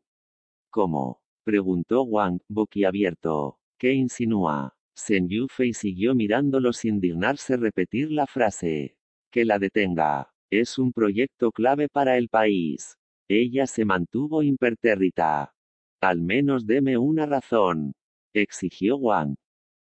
¿Cómo? 0.70 1.21
Preguntó 1.42 2.02
Wang, 2.02 2.40
boquiabierto. 2.48 3.59
¿Qué 3.78 3.92
insinúa? 3.92 4.76
Sen 4.94 5.28
Yufei 5.28 5.72
siguió 5.72 6.14
mirándolo 6.14 6.72
sin 6.72 7.00
dignarse 7.00 7.57
repetir 7.57 8.11
la 8.11 8.26
frase. 8.26 8.96
Que 9.31 9.44
la 9.44 9.59
detenga. 9.59 10.33
Es 10.50 10.78
un 10.78 10.92
proyecto 10.92 11.50
clave 11.50 11.88
para 11.88 12.18
el 12.18 12.28
país. 12.28 12.98
Ella 13.28 13.66
se 13.66 13.85
mantuvo 13.85 14.42
impertérrita. 14.42 15.55
Al 16.00 16.20
menos 16.20 16.66
deme 16.66 16.98
una 16.98 17.26
razón. 17.26 17.94
Exigió 18.35 18.96
Wang. 18.96 19.37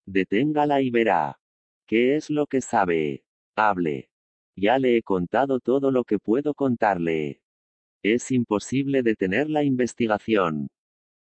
Deténgala 0.06 0.82
y 0.82 0.91
verá. 0.91 1.39
¿Qué 1.88 2.15
es 2.15 2.30
lo 2.30 2.45
que 2.45 2.62
sabe? 2.62 3.24
Hable. 3.56 4.10
Ya 4.56 4.78
le 4.78 4.98
he 4.98 5.02
contado 5.02 5.60
todo 5.60 5.89
lo 5.89 6.04
que 6.04 6.19
puedo 6.19 6.54
contarle. 6.54 7.41
Es 8.04 8.32
imposible 8.32 9.02
detener 9.04 9.50
la 9.50 9.63
investigación. 9.63 10.69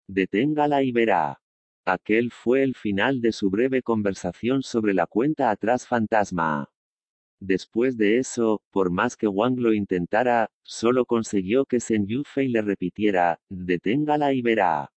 Deténgala 0.09 0.83
y 0.83 0.91
verá. 0.91 1.39
Aquel 1.85 2.31
fue 2.31 2.63
el 2.63 2.75
final 2.75 3.21
de 3.21 3.31
su 3.33 3.51
breve 3.51 3.83
conversación 3.83 4.63
sobre 4.63 4.95
la 4.95 5.07
cuenta 5.07 5.51
atrás 5.51 5.87
fantasma. 5.87 6.71
Después 7.41 7.97
de 7.97 8.19
eso, 8.19 8.63
por 8.71 8.91
más 8.91 9.17
que 9.17 9.29
Wang 9.29 9.59
lo 9.59 9.73
intentara, 9.73 10.51
solo 10.63 11.05
consiguió 11.05 11.67
que 11.67 11.79
Sen 11.79 12.07
Yufei 12.07 12.49
le 12.49 12.63
repitiera, 12.63 13.39
deténgala 13.49 14.33
y 14.33 14.43
verá. 14.43 14.91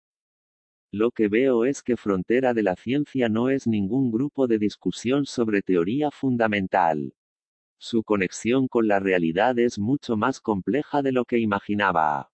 Lo 0.90 1.10
que 1.10 1.28
veo 1.28 1.64
es 1.64 1.82
que 1.82 1.96
Frontera 1.96 2.52
de 2.54 2.62
la 2.62 2.76
Ciencia 2.76 3.28
no 3.28 3.48
es 3.48 3.66
ningún 3.66 4.10
grupo 4.10 4.46
de 4.46 4.58
discusión 4.58 5.24
sobre 5.26 5.62
teoría 5.62 6.10
fundamental. 6.10 7.14
Su 7.78 8.02
conexión 8.02 8.68
con 8.68 8.88
la 8.88 8.98
realidad 8.98 9.58
es 9.58 9.78
mucho 9.78 10.16
más 10.16 10.40
compleja 10.40 11.02
de 11.02 11.12
lo 11.12 11.24
que 11.24 11.38
imaginaba. 11.38 12.30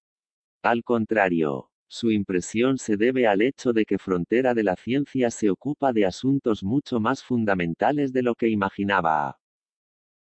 Al 0.62 0.84
contrario, 0.84 1.67
su 1.88 2.10
impresión 2.10 2.78
se 2.78 2.96
debe 2.96 3.26
al 3.26 3.42
hecho 3.42 3.72
de 3.72 3.84
que 3.84 3.98
Frontera 3.98 4.54
de 4.54 4.62
la 4.62 4.76
Ciencia 4.76 5.30
se 5.30 5.50
ocupa 5.50 5.92
de 5.92 6.06
asuntos 6.06 6.62
mucho 6.62 7.00
más 7.00 7.24
fundamentales 7.24 8.12
de 8.12 8.22
lo 8.22 8.34
que 8.34 8.48
imaginaba. 8.48 9.40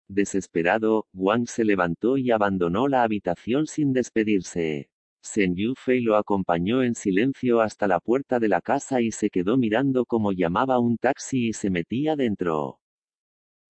Desesperado, 0.08 1.06
Wang 1.12 1.46
se 1.46 1.64
levantó 1.64 2.16
y 2.16 2.30
abandonó 2.30 2.88
la 2.88 3.04
habitación 3.04 3.66
sin 3.66 3.92
despedirse. 3.92 4.90
Sen 5.22 5.54
Yufei 5.54 6.00
lo 6.00 6.16
acompañó 6.16 6.82
en 6.82 6.94
silencio 6.94 7.60
hasta 7.60 7.86
la 7.86 8.00
puerta 8.00 8.40
de 8.40 8.48
la 8.48 8.60
casa 8.60 9.02
y 9.02 9.12
se 9.12 9.28
quedó 9.28 9.56
mirando 9.58 10.06
cómo 10.06 10.32
llamaba 10.32 10.78
un 10.78 10.96
taxi 10.96 11.48
y 11.48 11.52
se 11.52 11.70
metía 11.70 12.16
dentro. 12.16 12.80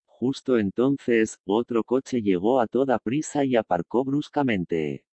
Justo 0.07 0.59
entonces, 0.59 1.39
otro 1.45 1.83
coche 1.83 2.23
llegó 2.23 2.61
a 2.61 2.67
toda 2.67 2.99
prisa 2.99 3.45
y 3.45 3.57
aparcó 3.57 4.05
bruscamente. 4.05 5.05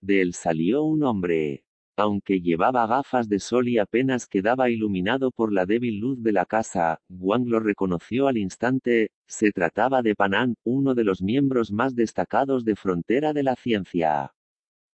De 0.00 0.20
él 0.20 0.34
salió 0.34 0.82
un 0.82 1.02
hombre. 1.02 1.64
Aunque 2.00 2.40
llevaba 2.40 2.86
gafas 2.86 3.28
de 3.28 3.38
sol 3.38 3.68
y 3.68 3.76
apenas 3.76 4.26
quedaba 4.26 4.70
iluminado 4.70 5.30
por 5.30 5.52
la 5.52 5.66
débil 5.66 5.98
luz 5.98 6.22
de 6.22 6.32
la 6.32 6.46
casa, 6.46 6.98
Wang 7.10 7.46
lo 7.46 7.60
reconoció 7.60 8.26
al 8.26 8.38
instante, 8.38 9.10
se 9.26 9.52
trataba 9.52 10.00
de 10.00 10.14
Panan, 10.14 10.54
uno 10.64 10.94
de 10.94 11.04
los 11.04 11.20
miembros 11.20 11.72
más 11.72 11.94
destacados 11.94 12.64
de 12.64 12.74
Frontera 12.74 13.34
de 13.34 13.42
la 13.42 13.54
Ciencia. 13.54 14.32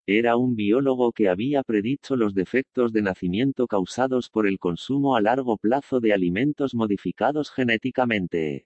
Era 0.08 0.36
un 0.36 0.56
biólogo 0.56 1.12
que 1.12 1.30
había 1.30 1.62
predicho 1.62 2.16
los 2.16 2.34
defectos 2.34 2.92
de 2.92 3.04
nacimiento 3.04 3.68
causados 3.68 4.32
por 4.32 4.48
el 4.48 4.58
consumo 4.58 5.16
a 5.16 5.22
largo 5.22 5.58
plazo 5.58 6.00
de 6.00 6.12
alimentos 6.12 6.74
modificados 6.74 7.52
genéticamente. 7.52 8.66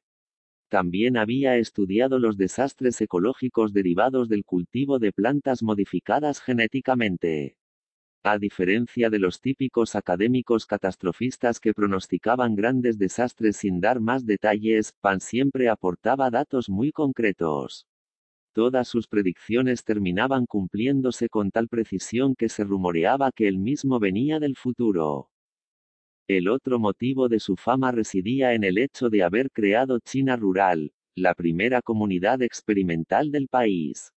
También 0.69 1.17
había 1.17 1.57
estudiado 1.57 2.19
los 2.19 2.37
desastres 2.37 3.01
ecológicos 3.01 3.73
derivados 3.73 4.29
del 4.29 4.45
cultivo 4.45 4.97
de 4.97 5.11
plantas 5.11 5.61
modificadas 5.61 6.39
genéticamente. 6.39 7.58
A 8.23 8.37
diferencia 8.37 9.09
de 9.09 9.17
los 9.17 9.39
típicos 9.39 9.95
académicos 9.95 10.65
catastrofistas 10.65 11.61
que 11.61 11.73
pronosticaban 11.73 12.53
grandes 12.53 12.97
desastres 12.97 13.55
sin 13.55 13.79
dar 13.79 14.01
más 14.01 14.25
detalles, 14.25 14.91
Pan 14.99 15.21
siempre 15.21 15.69
aportaba 15.69 16.29
datos 16.29 16.69
muy 16.69 16.91
concretos. 16.91 17.87
Todas 18.51 18.89
sus 18.89 19.07
predicciones 19.07 19.85
terminaban 19.85 20.45
cumpliéndose 20.47 21.29
con 21.29 21.49
tal 21.49 21.69
precisión 21.69 22.35
que 22.35 22.49
se 22.49 22.65
rumoreaba 22.65 23.31
que 23.31 23.47
él 23.47 23.57
mismo 23.57 23.99
venía 23.99 24.39
del 24.39 24.57
futuro. 24.57 25.29
El 26.27 26.49
otro 26.49 26.77
motivo 26.77 27.29
de 27.29 27.39
su 27.39 27.55
fama 27.55 27.93
residía 27.93 28.53
en 28.53 28.65
el 28.65 28.79
hecho 28.79 29.09
de 29.09 29.23
haber 29.23 29.49
creado 29.49 29.97
China 29.99 30.35
Rural, 30.35 30.91
la 31.15 31.33
primera 31.35 31.81
comunidad 31.81 32.41
experimental 32.41 33.31
del 33.31 33.47
país. 33.47 34.11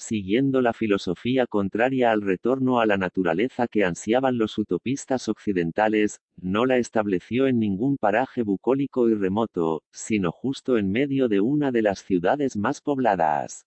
Siguiendo 0.00 0.60
la 0.62 0.74
filosofía 0.74 1.48
contraria 1.48 2.12
al 2.12 2.22
retorno 2.22 2.78
a 2.78 2.86
la 2.86 2.96
naturaleza 2.96 3.66
que 3.66 3.84
ansiaban 3.84 4.38
los 4.38 4.56
utopistas 4.56 5.28
occidentales, 5.28 6.20
no 6.40 6.66
la 6.66 6.76
estableció 6.76 7.48
en 7.48 7.58
ningún 7.58 7.96
paraje 7.96 8.44
bucólico 8.44 9.08
y 9.08 9.14
remoto, 9.14 9.82
sino 9.90 10.30
justo 10.30 10.78
en 10.78 10.92
medio 10.92 11.26
de 11.26 11.40
una 11.40 11.72
de 11.72 11.82
las 11.82 12.04
ciudades 12.04 12.56
más 12.56 12.80
pobladas. 12.80 13.66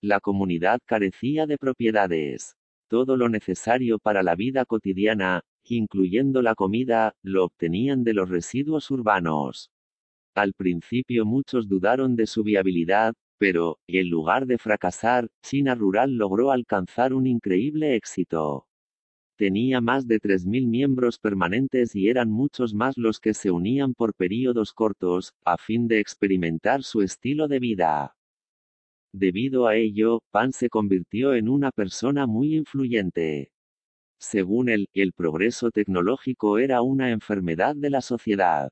La 0.00 0.20
comunidad 0.20 0.78
carecía 0.86 1.46
de 1.46 1.58
propiedades. 1.58 2.56
Todo 2.88 3.18
lo 3.18 3.28
necesario 3.28 3.98
para 3.98 4.22
la 4.22 4.36
vida 4.36 4.64
cotidiana, 4.64 5.42
incluyendo 5.64 6.40
la 6.40 6.54
comida, 6.54 7.12
lo 7.22 7.44
obtenían 7.44 8.04
de 8.04 8.14
los 8.14 8.30
residuos 8.30 8.90
urbanos. 8.90 9.70
Al 10.34 10.54
principio 10.54 11.26
muchos 11.26 11.68
dudaron 11.68 12.16
de 12.16 12.26
su 12.26 12.42
viabilidad, 12.42 13.14
pero, 13.38 13.78
en 13.86 14.10
lugar 14.10 14.46
de 14.46 14.58
fracasar, 14.58 15.28
China 15.42 15.74
Rural 15.74 16.16
logró 16.16 16.50
alcanzar 16.50 17.14
un 17.14 17.26
increíble 17.26 17.94
éxito. 17.94 18.66
Tenía 19.38 19.80
más 19.80 20.08
de 20.08 20.18
3.000 20.18 20.66
miembros 20.66 21.18
permanentes 21.18 21.94
y 21.94 22.08
eran 22.08 22.28
muchos 22.30 22.74
más 22.74 22.98
los 22.98 23.20
que 23.20 23.34
se 23.34 23.52
unían 23.52 23.94
por 23.94 24.14
períodos 24.14 24.72
cortos, 24.72 25.32
a 25.44 25.56
fin 25.56 25.86
de 25.86 26.00
experimentar 26.00 26.82
su 26.82 27.02
estilo 27.02 27.46
de 27.46 27.60
vida. 27.60 28.16
Debido 29.12 29.66
a 29.68 29.76
ello, 29.76 30.22
Pan 30.32 30.52
se 30.52 30.68
convirtió 30.68 31.34
en 31.34 31.48
una 31.48 31.70
persona 31.70 32.26
muy 32.26 32.56
influyente. 32.56 33.52
Según 34.20 34.68
él, 34.68 34.88
el 34.92 35.12
progreso 35.12 35.70
tecnológico 35.70 36.58
era 36.58 36.82
una 36.82 37.10
enfermedad 37.10 37.76
de 37.76 37.90
la 37.90 38.00
sociedad. 38.00 38.70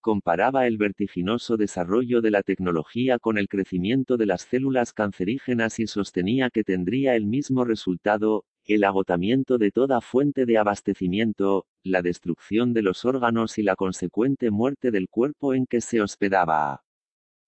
Comparaba 0.00 0.66
el 0.66 0.78
vertiginoso 0.78 1.56
desarrollo 1.56 2.20
de 2.20 2.30
la 2.30 2.42
tecnología 2.42 3.18
con 3.18 3.38
el 3.38 3.48
crecimiento 3.48 4.16
de 4.16 4.26
las 4.26 4.42
células 4.42 4.92
cancerígenas 4.92 5.78
y 5.78 5.86
sostenía 5.86 6.50
que 6.50 6.64
tendría 6.64 7.16
el 7.16 7.26
mismo 7.26 7.64
resultado, 7.64 8.44
el 8.64 8.84
agotamiento 8.84 9.58
de 9.58 9.70
toda 9.70 10.00
fuente 10.00 10.46
de 10.46 10.58
abastecimiento, 10.58 11.66
la 11.82 12.02
destrucción 12.02 12.74
de 12.74 12.82
los 12.82 13.04
órganos 13.04 13.58
y 13.58 13.62
la 13.62 13.76
consecuente 13.76 14.50
muerte 14.50 14.90
del 14.90 15.08
cuerpo 15.08 15.54
en 15.54 15.66
que 15.66 15.80
se 15.80 16.00
hospedaba 16.00 16.82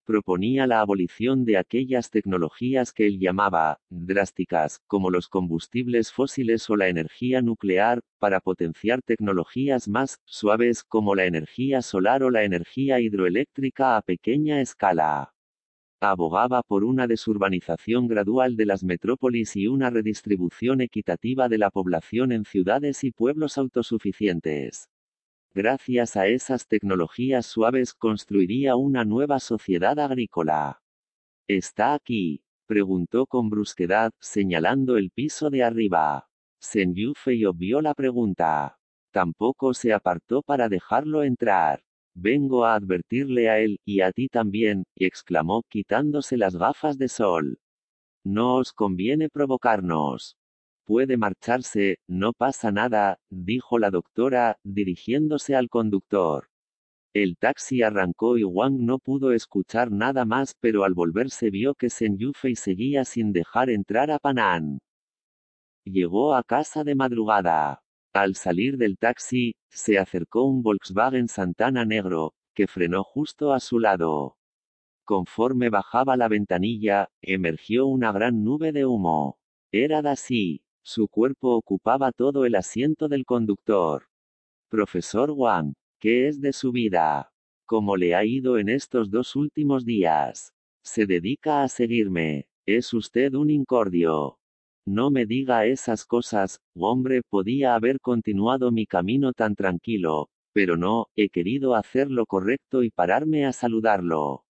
proponía 0.04 0.66
la 0.66 0.80
abolición 0.80 1.44
de 1.44 1.56
aquellas 1.56 2.10
tecnologías 2.10 2.92
que 2.92 3.06
él 3.06 3.18
llamaba 3.18 3.78
drásticas, 3.88 4.80
como 4.86 5.10
los 5.10 5.28
combustibles 5.28 6.12
fósiles 6.12 6.68
o 6.68 6.76
la 6.76 6.88
energía 6.88 7.40
nuclear, 7.40 8.00
para 8.18 8.40
potenciar 8.40 9.00
tecnologías 9.02 9.88
más 9.88 10.18
suaves 10.26 10.84
como 10.84 11.14
la 11.14 11.24
energía 11.24 11.80
solar 11.80 12.22
o 12.22 12.30
la 12.30 12.44
energía 12.44 13.00
hidroeléctrica 13.00 13.96
a 13.96 14.02
pequeña 14.02 14.60
escala. 14.60 15.32
Abogaba 16.02 16.62
por 16.62 16.84
una 16.84 17.06
desurbanización 17.06 18.06
gradual 18.06 18.56
de 18.56 18.66
las 18.66 18.84
metrópolis 18.84 19.56
y 19.56 19.68
una 19.68 19.88
redistribución 19.88 20.82
equitativa 20.82 21.48
de 21.48 21.56
la 21.56 21.70
población 21.70 22.32
en 22.32 22.44
ciudades 22.44 23.02
y 23.04 23.12
pueblos 23.12 23.56
autosuficientes. 23.56 24.89
Gracias 25.52 26.16
a 26.16 26.28
esas 26.28 26.68
tecnologías 26.68 27.44
suaves 27.44 27.92
construiría 27.92 28.76
una 28.76 29.04
nueva 29.04 29.40
sociedad 29.40 29.98
agrícola. 29.98 30.80
¿Está 31.48 31.94
aquí? 31.94 32.44
preguntó 32.66 33.26
con 33.26 33.50
brusquedad, 33.50 34.12
señalando 34.20 34.96
el 34.96 35.10
piso 35.10 35.50
de 35.50 35.64
arriba. 35.64 36.28
Sen 36.60 36.94
Yufei 36.94 37.44
obvió 37.46 37.80
la 37.80 37.94
pregunta. 37.94 38.78
Tampoco 39.12 39.74
se 39.74 39.92
apartó 39.92 40.42
para 40.42 40.68
dejarlo 40.68 41.24
entrar. 41.24 41.82
Vengo 42.14 42.64
a 42.64 42.76
advertirle 42.76 43.50
a 43.50 43.58
él, 43.58 43.80
y 43.84 44.02
a 44.02 44.12
ti 44.12 44.28
también, 44.28 44.84
exclamó 44.94 45.64
quitándose 45.68 46.36
las 46.36 46.54
gafas 46.54 46.96
de 46.96 47.08
sol. 47.08 47.58
No 48.24 48.54
os 48.54 48.72
conviene 48.72 49.28
provocarnos. 49.28 50.36
Puede 50.90 51.16
marcharse, 51.16 51.98
no 52.09 52.33
pasa 52.33 52.72
nada, 52.72 53.20
dijo 53.31 53.79
la 53.79 53.92
doctora, 53.92 54.59
dirigiéndose 54.64 55.55
al 55.55 55.68
conductor. 55.68 56.48
El 57.14 57.37
taxi 57.37 57.83
arrancó 57.83 58.37
y 58.38 58.42
Wang 58.42 58.81
no 58.81 58.98
pudo 58.98 59.31
escuchar 59.31 59.92
nada 59.92 60.24
más, 60.24 60.57
pero 60.59 60.83
al 60.83 60.94
volverse 60.94 61.50
vio 61.50 61.76
que 61.76 61.90
Sen 61.90 62.18
Yufei 62.18 62.57
seguía 62.57 63.05
sin 63.05 63.33
dejar 63.33 63.70
entrar 63.70 64.11
a 64.11 64.18
Panán. 64.18 64.81
Llegó 65.85 66.35
a 66.35 66.42
casa 66.42 66.83
de 66.83 66.96
madrugada. 66.96 67.85
Al 68.12 68.35
salir 68.35 68.76
del 68.76 68.98
taxi, 68.98 69.55
se 69.68 69.96
acercó 69.96 70.42
un 70.42 70.61
Volkswagen 70.61 71.29
Santana 71.29 71.85
negro, 71.85 72.35
que 72.53 72.66
frenó 72.66 73.05
justo 73.05 73.53
a 73.53 73.61
su 73.61 73.79
lado. 73.79 74.38
Conforme 75.05 75.70
bajaba 75.70 76.16
la 76.16 76.26
ventanilla, 76.26 77.11
emergió 77.22 77.87
una 77.87 78.11
gran 78.11 78.42
nube 78.42 78.72
de 78.72 78.87
humo. 78.87 79.38
Era 79.70 80.03
Dasi. 80.03 80.64
Su 80.82 81.08
cuerpo 81.08 81.54
ocupaba 81.54 82.10
todo 82.10 82.44
el 82.44 82.54
asiento 82.54 83.08
del 83.08 83.24
conductor. 83.24 84.04
Profesor 84.68 85.30
Wang, 85.30 85.74
¿qué 85.98 86.28
es 86.28 86.40
de 86.40 86.52
su 86.52 86.72
vida? 86.72 87.32
¿Cómo 87.66 87.96
le 87.96 88.14
ha 88.14 88.24
ido 88.24 88.58
en 88.58 88.68
estos 88.68 89.10
dos 89.10 89.36
últimos 89.36 89.84
días? 89.84 90.52
Se 90.82 91.06
dedica 91.06 91.62
a 91.62 91.68
seguirme. 91.68 92.46
Es 92.66 92.94
usted 92.94 93.34
un 93.34 93.50
incordio. 93.50 94.38
No 94.86 95.10
me 95.10 95.26
diga 95.26 95.66
esas 95.66 96.04
cosas, 96.04 96.60
hombre, 96.74 97.22
podía 97.28 97.74
haber 97.74 98.00
continuado 98.00 98.72
mi 98.72 98.86
camino 98.86 99.32
tan 99.32 99.54
tranquilo, 99.54 100.30
pero 100.52 100.76
no, 100.76 101.06
he 101.14 101.28
querido 101.28 101.74
hacer 101.74 102.10
lo 102.10 102.26
correcto 102.26 102.82
y 102.82 102.90
pararme 102.90 103.44
a 103.44 103.52
saludarlo. 103.52 104.46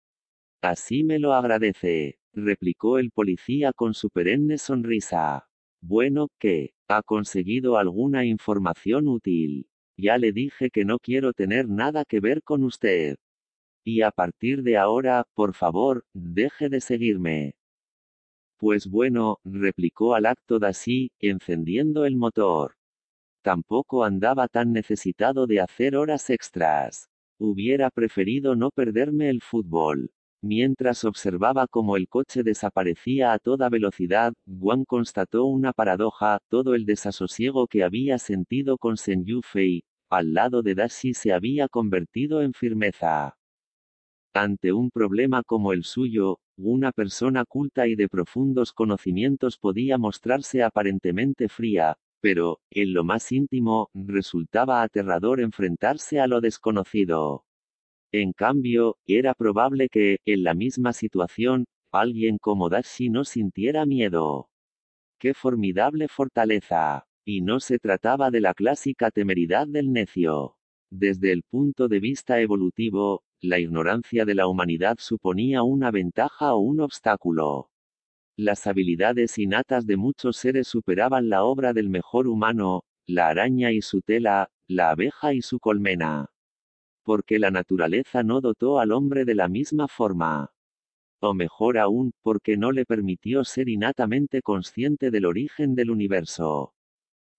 Así 0.63 1.03
me 1.03 1.19
lo 1.19 1.35
agradece, 1.35 2.21
replicó 2.33 2.99
el 2.99 3.11
policía 3.11 3.73
con 3.73 3.95
su 3.95 4.11
perenne 4.11 4.59
sonrisa. 4.59 5.50
Bueno, 5.83 6.29
¿qué? 6.39 6.73
¿Ha 6.89 7.03
conseguido 7.03 7.77
alguna 7.77 8.25
información 8.25 9.09
útil? 9.09 9.69
Ya 9.99 10.17
le 10.19 10.33
dije 10.33 10.71
que 10.71 10.85
no 10.85 10.99
quiero 10.99 11.33
tener 11.33 11.69
nada 11.69 12.05
que 12.07 12.21
ver 12.21 12.43
con 12.43 12.65
usted. 12.65 13.17
Y 13.85 14.03
a 14.03 14.11
partir 14.11 14.63
de 14.63 14.79
ahora, 14.79 15.25
por 15.35 15.55
favor, 15.55 16.05
deje 16.15 16.69
de 16.69 16.81
seguirme. 16.81 17.55
Pues 18.59 18.87
bueno, 18.87 19.39
replicó 19.45 20.15
al 20.15 20.27
acto 20.27 20.59
Dasí, 20.59 21.11
encendiendo 21.19 22.05
el 22.05 22.17
motor. 22.17 22.75
Tampoco 23.43 24.05
andaba 24.05 24.49
tan 24.49 24.73
necesitado 24.73 25.47
de 25.47 25.61
hacer 25.61 25.97
horas 25.97 26.31
extras. 26.31 27.09
Hubiera 27.39 27.91
preferido 27.91 28.57
no 28.57 28.71
perderme 28.71 29.31
el 29.31 29.43
fútbol. 29.43 30.11
Mientras 30.43 31.05
observaba 31.05 31.67
cómo 31.67 31.97
el 31.97 32.09
coche 32.09 32.43
desaparecía 32.43 33.33
a 33.33 33.39
toda 33.39 33.69
velocidad, 33.69 34.33
Wang 34.47 34.85
constató 34.87 35.45
una 35.45 35.73
paradoja, 35.73 36.39
todo 36.49 36.75
el 36.75 36.87
desasosiego 36.87 37.67
que 37.67 37.85
había 37.85 38.19
sentido 38.19 38.79
con 38.79 38.97
Sen 38.97 39.25
Yufei, 39.27 39.85
al 40.11 40.33
lado 40.35 40.63
de 40.63 40.75
Dashi 40.75 41.13
se 41.15 41.33
había 41.33 41.69
convertido 41.69 42.41
en 42.43 42.55
firmeza. 42.55 43.37
Ante 44.35 44.73
un 44.73 44.91
problema 44.91 45.43
como 45.43 45.73
el 45.73 45.85
suyo, 45.85 46.39
una 46.57 46.93
persona 46.93 47.45
culta 47.45 47.87
y 47.87 47.95
de 47.95 48.09
profundos 48.09 48.73
conocimientos 48.73 49.57
podía 49.59 49.99
mostrarse 49.99 50.63
aparentemente 50.63 51.49
fría, 51.49 51.97
pero, 52.21 52.61
en 52.71 52.93
lo 52.95 53.05
más 53.05 53.31
íntimo, 53.33 53.89
resultaba 53.95 54.83
aterrador 54.83 55.41
enfrentarse 55.41 56.21
a 56.21 56.27
lo 56.27 56.41
desconocido. 56.41 57.45
En 58.13 58.33
cambio, 58.33 58.97
era 59.07 59.35
probable 59.35 59.89
que, 59.89 60.19
en 60.25 60.43
la 60.43 60.55
misma 60.55 60.93
situación, 60.93 61.67
alguien 61.93 62.39
como 62.39 62.69
Dashi 62.69 63.09
no 63.09 63.25
sintiera 63.25 63.87
miedo. 63.87 64.49
¡Qué 65.21 65.33
formidable 65.33 66.09
fortaleza! 66.09 67.07
Y 67.25 67.43
no 67.43 67.61
se 67.61 67.79
trataba 67.79 68.33
de 68.33 68.41
la 68.41 68.55
clásica 68.55 69.13
temeridad 69.13 69.69
del 69.69 69.93
necio. 69.93 70.57
Desde 70.91 71.31
el 71.31 71.45
punto 71.45 71.87
de 71.87 72.01
vista 72.01 72.41
evolutivo, 72.41 73.23
la 73.41 73.61
ignorancia 73.61 74.25
de 74.25 74.35
la 74.35 74.49
humanidad 74.49 74.97
suponía 74.99 75.63
una 75.63 75.93
ventaja 75.93 76.55
o 76.55 76.59
un 76.59 76.81
obstáculo. 76.81 77.71
Las 78.37 78.67
habilidades 78.67 79.39
innatas 79.39 79.87
de 79.87 79.97
muchos 79.97 80.37
seres 80.37 80.67
superaban 80.67 81.29
la 81.29 81.45
obra 81.45 81.73
del 81.73 81.89
mejor 81.89 82.27
humano, 82.27 82.83
la 83.07 83.29
araña 83.29 83.71
y 83.71 83.83
su 83.83 84.01
tela, 84.01 84.51
la 84.67 84.91
abeja 84.91 85.33
y 85.33 85.43
su 85.43 85.61
colmena 85.61 86.31
porque 87.11 87.41
la 87.41 87.51
naturaleza 87.51 88.23
no 88.23 88.41
dotó 88.41 88.79
al 88.79 88.93
hombre 88.93 89.25
de 89.25 89.35
la 89.35 89.49
misma 89.49 89.89
forma. 89.89 90.53
O 91.21 91.35
mejor 91.35 91.77
aún, 91.77 92.13
porque 92.23 92.57
no 92.57 92.71
le 92.71 92.85
permitió 92.85 93.43
ser 93.43 93.69
innatamente 93.69 94.43
consciente 94.43 95.11
del 95.11 95.27
origen 95.27 95.75
del 95.75 95.91
universo. 95.91 96.73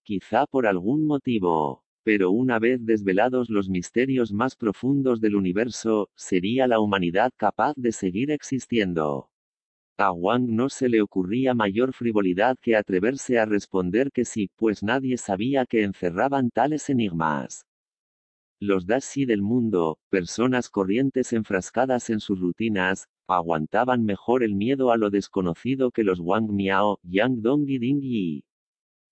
Quizá 0.04 0.46
por 0.46 0.68
algún 0.68 1.06
motivo, 1.06 1.86
pero 2.04 2.32
una 2.32 2.60
vez 2.60 2.86
desvelados 2.86 3.50
los 3.50 3.70
misterios 3.70 4.34
más 4.34 4.58
profundos 4.58 5.22
del 5.22 5.38
universo, 5.38 6.10
¿sería 6.18 6.68
la 6.68 6.82
humanidad 6.82 7.32
capaz 7.38 7.74
de 7.78 7.94
seguir 7.94 8.30
existiendo? 8.30 9.30
A 9.98 10.12
Wang 10.12 10.50
no 10.50 10.68
se 10.68 10.90
le 10.90 11.02
ocurría 11.02 11.54
mayor 11.54 11.94
frivolidad 11.94 12.58
que 12.62 12.76
atreverse 12.76 13.40
a 13.40 13.46
responder 13.46 14.12
que 14.12 14.26
sí, 14.26 14.50
pues 14.58 14.84
nadie 14.84 15.16
sabía 15.16 15.66
que 15.66 15.84
encerraban 15.84 16.50
tales 16.50 16.90
enigmas. 16.90 17.66
Los 18.64 18.86
Dashi 18.86 19.26
del 19.26 19.42
mundo, 19.42 19.98
personas 20.12 20.70
corrientes 20.70 21.34
enfrascadas 21.34 22.12
en 22.12 22.20
sus 22.20 22.40
rutinas, 22.40 23.08
aguantaban 23.28 24.06
mejor 24.06 24.44
el 24.44 24.54
miedo 24.54 24.92
a 24.92 24.98
lo 24.98 25.10
desconocido 25.10 25.90
que 25.90 26.04
los 26.04 26.20
Wang 26.20 26.52
Miao, 26.52 27.00
Yang 27.02 27.42
Dong 27.42 27.68
y 27.68 27.80
Ding 27.80 28.02
Yi. 28.02 28.44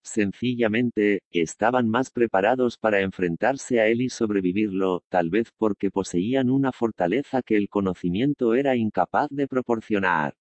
Sencillamente, 0.03 1.23
estaban 1.31 1.89
más 1.89 2.11
preparados 2.11 2.77
para 2.77 3.01
enfrentarse 3.01 3.79
a 3.79 3.87
él 3.87 4.01
y 4.01 4.09
sobrevivirlo, 4.09 5.03
tal 5.09 5.31
vez 5.31 5.51
porque 5.57 5.89
poseían 5.89 6.51
una 6.51 6.71
fortaleza 6.71 7.41
que 7.41 7.57
el 7.57 7.69
conocimiento 7.69 8.53
era 8.53 8.75
incapaz 8.75 9.29
de 9.31 9.47
proporcionar. 9.47 10.35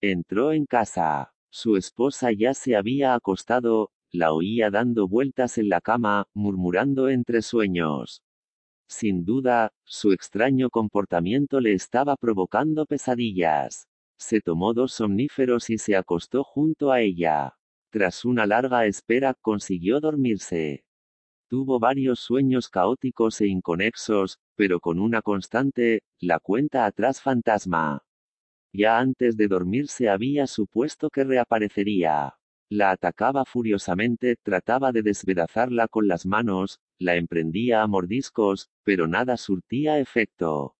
Entró 0.00 0.52
en 0.52 0.66
casa. 0.66 1.30
Su 1.50 1.76
esposa 1.76 2.32
ya 2.32 2.52
se 2.52 2.74
había 2.74 3.14
acostado, 3.14 3.92
la 4.12 4.32
oía 4.32 4.70
dando 4.70 5.08
vueltas 5.08 5.58
en 5.58 5.68
la 5.68 5.80
cama, 5.80 6.26
murmurando 6.34 7.08
entre 7.08 7.42
sueños. 7.42 8.22
Sin 8.88 9.24
duda, 9.24 9.72
su 9.84 10.12
extraño 10.12 10.70
comportamiento 10.70 11.60
le 11.60 11.74
estaba 11.74 12.16
provocando 12.16 12.86
pesadillas. 12.86 13.86
Se 14.18 14.40
tomó 14.40 14.72
dos 14.72 14.92
somníferos 14.92 15.68
y 15.68 15.78
se 15.78 15.94
acostó 15.94 16.42
junto 16.42 16.90
a 16.90 17.00
ella. 17.02 17.54
Tras 17.90 18.24
una 18.24 18.46
larga 18.46 18.86
espera, 18.86 19.34
consiguió 19.34 20.00
dormirse. 20.00 20.84
Tuvo 21.48 21.78
varios 21.78 22.20
sueños 22.20 22.68
caóticos 22.68 23.40
e 23.40 23.46
inconexos, 23.46 24.38
pero 24.54 24.80
con 24.80 24.98
una 24.98 25.22
constante, 25.22 26.02
la 26.20 26.40
cuenta 26.40 26.86
atrás 26.86 27.20
fantasma. 27.20 28.02
Ya 28.72 28.98
antes 28.98 29.36
de 29.36 29.48
dormirse 29.48 30.08
había 30.08 30.46
supuesto 30.46 31.10
que 31.10 31.24
reaparecería. 31.24 32.37
La 32.70 32.90
atacaba 32.90 33.46
furiosamente, 33.46 34.36
trataba 34.42 34.92
de 34.92 35.02
despedazarla 35.02 35.88
con 35.88 36.06
las 36.06 36.26
manos, 36.26 36.80
la 36.98 37.16
emprendía 37.16 37.82
a 37.82 37.86
mordiscos, 37.86 38.68
pero 38.84 39.08
nada 39.08 39.38
surtía 39.38 39.98
efecto. 39.98 40.74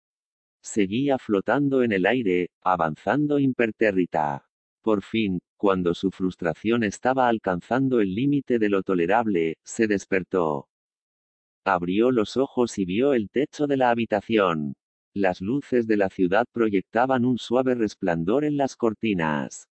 Seguía 0.62 1.18
flotando 1.18 1.82
en 1.82 1.92
el 1.92 2.04
aire, 2.04 2.50
avanzando 2.62 3.38
impertérrita. 3.38 4.46
Por 4.82 5.02
fin, 5.02 5.40
cuando 5.56 5.94
su 5.94 6.10
frustración 6.10 6.84
estaba 6.84 7.26
alcanzando 7.28 8.00
el 8.00 8.14
límite 8.14 8.58
de 8.58 8.68
lo 8.68 8.82
tolerable, 8.82 9.56
se 9.64 9.86
despertó. 9.86 10.68
Abrió 11.64 12.10
los 12.10 12.36
ojos 12.36 12.78
y 12.78 12.84
vio 12.84 13.14
el 13.14 13.30
techo 13.30 13.66
de 13.66 13.78
la 13.78 13.90
habitación. 13.90 14.74
Las 15.14 15.40
luces 15.40 15.86
de 15.86 15.96
la 15.96 16.10
ciudad 16.10 16.44
proyectaban 16.52 17.24
un 17.24 17.38
suave 17.38 17.74
resplandor 17.74 18.44
en 18.44 18.58
las 18.58 18.76
cortinas. 18.76 19.68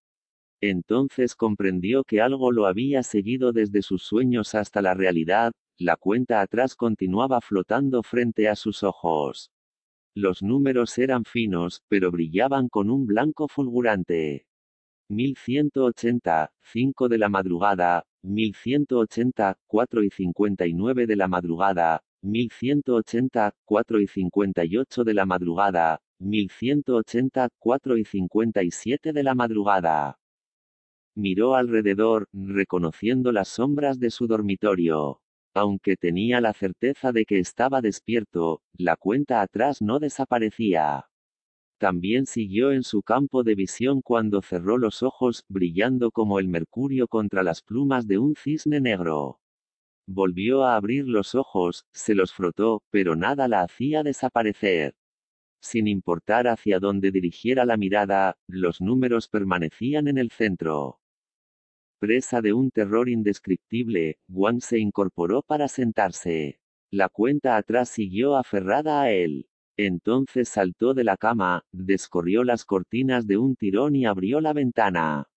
Entonces 0.61 1.35
comprendió 1.35 2.03
que 2.03 2.21
algo 2.21 2.51
lo 2.51 2.65
había 2.65 3.03
seguido 3.03 3.51
desde 3.51 3.81
sus 3.81 4.03
sueños 4.03 4.55
hasta 4.55 4.81
la 4.81 4.95
realidad, 4.95 5.51
la 5.77 5.95
cuenta 5.95 6.41
atrás 6.41 6.75
continuaba 6.75 7.41
flotando 7.41 8.01
frente 8.01 8.49
a 8.49 8.55
sus 8.55 8.81
ojos. 8.81 9.51
Los 10.15 10.41
números 10.41 10.97
eran 10.97 11.25
finos, 11.25 11.83
pero 11.87 12.09
brillaban 12.09 12.69
con 12.69 12.89
un 12.89 13.05
blanco 13.05 13.47
fulgurante. 13.47 14.47
1180, 15.09 16.51
5 16.63 17.07
de 17.07 17.17
la 17.19 17.29
madrugada, 17.29 18.03
1180, 18.23 19.57
4 19.67 20.03
y 20.03 20.09
59 20.09 21.05
de 21.05 21.15
la 21.15 21.27
madrugada, 21.27 22.01
1180, 22.23 23.53
4 23.63 24.01
y 24.01 24.07
58 24.07 25.03
de 25.03 25.13
la 25.13 25.25
madrugada, 25.27 26.01
1180, 26.19 27.49
4 27.59 27.97
y 27.97 28.05
57 28.05 29.13
de 29.13 29.23
la 29.23 29.35
madrugada. 29.35 30.17
Miró 31.20 31.55
alrededor, 31.55 32.28
reconociendo 32.32 33.32
las 33.32 33.47
sombras 33.47 33.99
de 33.99 34.11
su 34.11 34.28
dormitorio. 34.28 35.20
Aunque 35.55 35.97
tenía 35.97 36.41
la 36.41 36.53
certeza 36.53 37.11
de 37.11 37.26
que 37.26 37.39
estaba 37.39 37.82
despierto, 37.82 38.61
la 38.78 38.97
cuenta 38.97 39.41
atrás 39.41 39.82
no 39.82 39.97
desaparecía. 39.97 41.09
También 41.80 42.28
siguió 42.28 42.72
en 42.72 42.84
su 42.84 43.01
campo 43.01 43.43
de 43.43 43.55
visión 43.55 44.03
cuando 44.03 44.43
cerró 44.43 44.78
los 44.78 45.01
ojos, 45.01 45.43
brillando 45.49 46.11
como 46.11 46.38
el 46.38 46.49
mercurio 46.49 47.07
contra 47.07 47.41
las 47.41 47.63
plumas 47.63 48.07
de 48.07 48.20
un 48.20 48.36
cisne 48.36 48.80
negro. 48.80 49.39
Volvió 50.07 50.65
a 50.65 50.76
abrir 50.76 51.07
los 51.07 51.34
ojos, 51.34 51.86
se 51.93 52.13
los 52.13 52.32
frotó, 52.32 52.84
pero 52.91 53.15
nada 53.15 53.47
la 53.47 53.63
hacía 53.63 54.03
desaparecer. 54.03 54.93
Sin 55.61 55.88
importar 55.88 56.47
hacia 56.47 56.80
dónde 56.80 57.11
dirigiera 57.11 57.65
la 57.65 57.76
mirada, 57.76 58.38
los 58.47 58.82
números 58.82 59.28
permanecían 59.30 60.07
en 60.07 60.20
el 60.20 60.30
centro. 60.30 60.99
Presa 61.99 62.41
de 62.41 62.53
un 62.53 62.69
terror 62.69 63.09
indescriptible, 63.09 64.19
Wang 64.27 64.61
se 64.61 64.77
incorporó 64.77 65.41
para 65.41 65.67
sentarse. 65.67 66.59
La 66.91 67.09
cuenta 67.09 67.57
atrás 67.57 67.89
siguió 67.89 68.35
aferrada 68.35 69.01
a 69.01 69.11
él. 69.11 69.49
Entonces 69.77 70.47
saltó 70.49 70.93
de 70.93 71.03
la 71.03 71.17
cama, 71.17 71.65
descorrió 71.71 72.43
las 72.43 72.65
cortinas 72.65 73.25
de 73.25 73.37
un 73.37 73.55
tirón 73.55 73.95
y 73.95 74.05
abrió 74.05 74.41
la 74.41 74.53
ventana. 74.53 75.27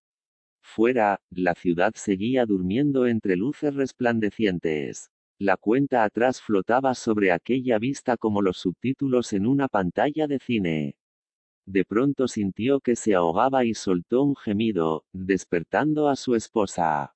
Fuera, 0.61 1.23
la 1.31 1.55
ciudad 1.55 1.93
seguía 1.95 2.45
durmiendo 2.45 3.07
entre 3.07 3.37
luces 3.37 3.75
resplandecientes. 3.75 5.11
La 5.39 5.57
cuenta 5.57 6.05
atrás 6.05 6.43
flotaba 6.43 6.95
sobre 6.95 7.33
aquella 7.33 7.79
vista 7.79 8.19
como 8.19 8.43
los 8.43 8.59
subtítulos 8.59 9.33
en 9.33 9.47
una 9.47 9.69
pantalla 9.69 10.27
de 10.27 10.39
cine. 10.39 10.97
De 11.73 11.85
pronto 11.85 12.27
sintió 12.27 12.81
que 12.81 12.97
se 12.97 13.15
ahogaba 13.15 13.65
y 13.65 13.75
soltó 13.75 14.25
un 14.25 14.35
gemido, 14.35 15.05
despertando 15.13 16.09
a 16.09 16.17
su 16.17 16.35
esposa. 16.35 17.15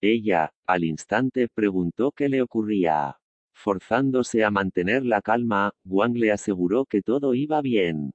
Ella, 0.00 0.52
al 0.64 0.84
instante, 0.84 1.48
preguntó 1.52 2.12
qué 2.12 2.28
le 2.28 2.40
ocurría. 2.40 3.18
Forzándose 3.52 4.44
a 4.44 4.52
mantener 4.52 5.04
la 5.04 5.20
calma, 5.20 5.72
Wang 5.84 6.16
le 6.16 6.30
aseguró 6.30 6.84
que 6.84 7.02
todo 7.02 7.34
iba 7.34 7.60
bien. 7.62 8.12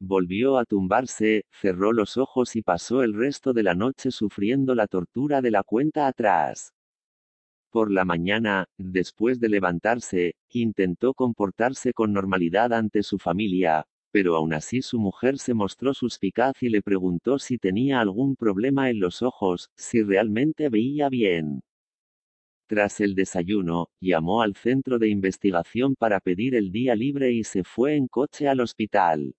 Volvió 0.00 0.56
a 0.56 0.64
tumbarse, 0.66 1.46
cerró 1.50 1.92
los 1.92 2.16
ojos 2.16 2.54
y 2.54 2.62
pasó 2.62 3.02
el 3.02 3.12
resto 3.12 3.52
de 3.52 3.64
la 3.64 3.74
noche 3.74 4.12
sufriendo 4.12 4.76
la 4.76 4.86
tortura 4.86 5.42
de 5.42 5.50
la 5.50 5.64
cuenta 5.64 6.06
atrás. 6.06 6.74
Por 7.70 7.90
la 7.90 8.04
mañana, 8.04 8.66
después 8.78 9.40
de 9.40 9.48
levantarse, 9.48 10.36
intentó 10.50 11.12
comportarse 11.12 11.92
con 11.92 12.12
normalidad 12.12 12.72
ante 12.72 13.02
su 13.02 13.18
familia, 13.18 13.84
pero 14.12 14.36
aún 14.36 14.54
así 14.54 14.82
su 14.82 14.98
mujer 15.00 15.38
se 15.38 15.54
mostró 15.54 15.94
suspicaz 15.94 16.62
y 16.62 16.68
le 16.68 16.82
preguntó 16.82 17.38
si 17.40 17.58
tenía 17.58 18.00
algún 18.00 18.36
problema 18.36 18.90
en 18.90 19.00
los 19.00 19.22
ojos, 19.22 19.70
si 19.76 20.02
realmente 20.02 20.68
veía 20.68 21.08
bien. 21.08 21.62
Tras 22.68 23.00
el 23.00 23.14
desayuno, 23.14 23.88
llamó 24.00 24.42
al 24.42 24.56
centro 24.56 24.98
de 24.98 25.08
investigación 25.08 25.94
para 25.94 26.18
pedir 26.20 26.56
el 26.56 26.72
día 26.72 26.96
libre 26.96 27.30
y 27.32 27.44
se 27.44 27.62
fue 27.62 27.94
en 27.94 28.08
coche 28.08 28.48
al 28.48 28.60
hospital. 28.60 29.36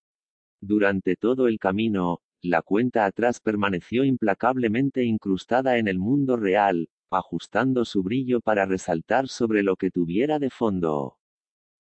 Durante 0.62 1.16
todo 1.16 1.48
el 1.48 1.60
camino, 1.60 2.22
la 2.42 2.62
cuenta 2.62 3.06
atrás 3.06 3.40
permaneció 3.42 4.04
implacablemente 4.04 5.04
incrustada 5.04 5.78
en 5.78 5.88
el 5.88 6.00
mundo 6.00 6.38
real, 6.38 6.90
ajustando 7.12 7.86
su 7.86 8.04
brillo 8.04 8.42
para 8.42 8.66
resaltar 8.66 9.28
sobre 9.28 9.64
lo 9.64 9.76
que 9.78 9.92
tuviera 9.92 10.40
de 10.40 10.50
fondo. 10.50 11.18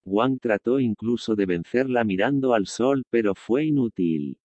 Wang 0.06 0.39
trató 0.39 0.80
incluso 0.80 1.36
de 1.36 1.45
vencerla 1.45 2.04
mirando 2.04 2.54
al 2.54 2.68
sol, 2.68 3.04
pero 3.10 3.36
fue 3.36 3.66
inútil. 3.66 4.38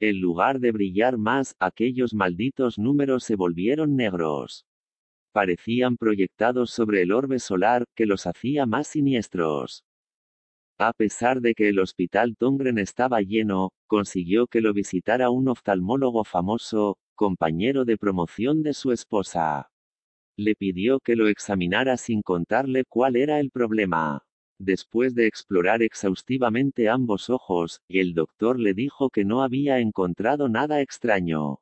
En 0.00 0.20
lugar 0.20 0.60
de 0.60 0.72
brillar 0.72 1.18
más, 1.18 1.54
aquellos 1.58 2.14
malditos 2.14 2.78
números 2.78 3.24
se 3.24 3.36
volvieron 3.36 3.96
negros. 3.96 4.64
Parecían 5.32 5.96
proyectados 5.96 6.70
sobre 6.70 7.02
el 7.02 7.12
orbe 7.12 7.38
solar, 7.38 7.84
que 7.96 8.06
los 8.06 8.26
hacía 8.26 8.66
más 8.66 8.88
siniestros. 8.88 9.84
A 10.78 10.92
pesar 10.92 11.40
de 11.40 11.54
que 11.54 11.68
el 11.68 11.80
hospital 11.80 12.36
Tongren 12.36 12.78
estaba 12.78 13.20
lleno, 13.20 13.70
consiguió 13.88 14.46
que 14.46 14.60
lo 14.60 14.72
visitara 14.72 15.30
un 15.30 15.48
oftalmólogo 15.48 16.22
famoso, 16.24 16.98
compañero 17.16 17.84
de 17.84 17.96
promoción 17.98 18.62
de 18.62 18.74
su 18.74 18.92
esposa. 18.92 19.70
Le 20.36 20.54
pidió 20.54 21.00
que 21.00 21.16
lo 21.16 21.26
examinara 21.28 21.96
sin 21.96 22.22
contarle 22.22 22.84
cuál 22.88 23.16
era 23.16 23.40
el 23.40 23.50
problema. 23.50 24.22
Después 24.60 25.14
de 25.14 25.26
explorar 25.26 25.82
exhaustivamente 25.82 26.88
ambos 26.88 27.30
ojos, 27.30 27.80
el 27.88 28.12
doctor 28.14 28.58
le 28.58 28.74
dijo 28.74 29.08
que 29.08 29.24
no 29.24 29.42
había 29.42 29.78
encontrado 29.78 30.48
nada 30.48 30.80
extraño. 30.80 31.60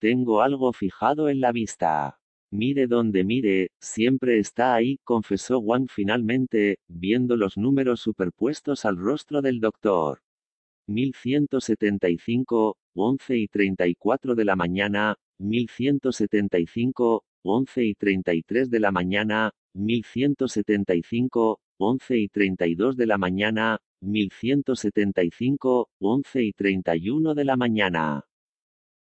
Tengo 0.00 0.42
algo 0.42 0.72
fijado 0.72 1.28
en 1.28 1.40
la 1.40 1.52
vista. 1.52 2.18
Mire 2.50 2.88
donde 2.88 3.24
mire, 3.24 3.70
siempre 3.80 4.38
está 4.38 4.74
ahí, 4.74 4.98
confesó 5.04 5.60
Wang 5.60 5.88
finalmente, 5.88 6.78
viendo 6.88 7.36
los 7.36 7.56
números 7.56 8.00
superpuestos 8.00 8.84
al 8.84 8.96
rostro 8.96 9.40
del 9.40 9.60
doctor. 9.60 10.20
1175, 10.86 12.76
11 12.94 13.36
y 13.36 13.48
34 13.48 14.34
de 14.34 14.44
la 14.44 14.56
mañana, 14.56 15.16
1175, 15.38 17.24
11 17.42 17.84
y 17.84 17.94
33 17.94 18.70
de 18.70 18.80
la 18.80 18.90
mañana, 18.90 19.52
1175, 19.74 21.60
11 21.78 22.18
y 22.18 22.28
32 22.28 22.96
de 22.96 23.06
la 23.06 23.18
mañana, 23.18 23.78
1175, 24.00 25.88
11 25.98 26.42
y 26.42 26.52
31 26.52 27.34
de 27.34 27.44
la 27.44 27.56
mañana. 27.56 28.24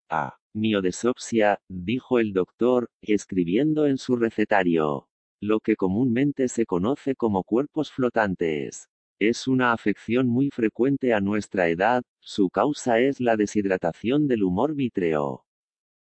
Ah, 0.10 0.38
miodesopsia, 0.56 1.60
dijo 1.70 2.20
el 2.20 2.34
doctor, 2.34 2.90
escribiendo 3.02 3.86
en 3.86 3.98
su 3.98 4.16
recetario. 4.16 5.08
Lo 5.40 5.60
que 5.60 5.76
comúnmente 5.76 6.48
se 6.48 6.66
conoce 6.66 7.16
como 7.16 7.44
cuerpos 7.44 7.92
flotantes. 7.92 8.88
Es 9.20 9.48
una 9.48 9.74
afección 9.74 10.28
muy 10.28 10.50
frecuente 10.50 11.14
a 11.14 11.20
nuestra 11.20 11.70
edad, 11.70 12.04
su 12.20 12.50
causa 12.50 13.00
es 13.00 13.20
la 13.20 13.36
deshidratación 13.36 14.28
del 14.28 14.44
humor 14.44 14.74
vítreo. 14.76 15.44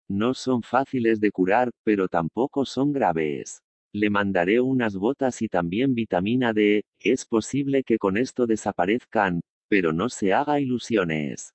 No 0.08 0.34
son 0.34 0.62
fáciles 0.62 1.20
de 1.20 1.30
curar, 1.30 1.70
pero 1.84 2.08
tampoco 2.08 2.66
son 2.66 2.92
graves. 2.92 3.61
Le 3.94 4.08
mandaré 4.08 4.60
unas 4.60 4.96
gotas 4.96 5.42
y 5.42 5.48
también 5.48 5.94
vitamina 5.94 6.54
D, 6.54 6.84
es 6.98 7.26
posible 7.26 7.84
que 7.84 7.98
con 7.98 8.16
esto 8.16 8.46
desaparezcan, 8.46 9.42
pero 9.68 9.92
no 9.92 10.08
se 10.08 10.32
haga 10.32 10.60
ilusiones. 10.60 11.52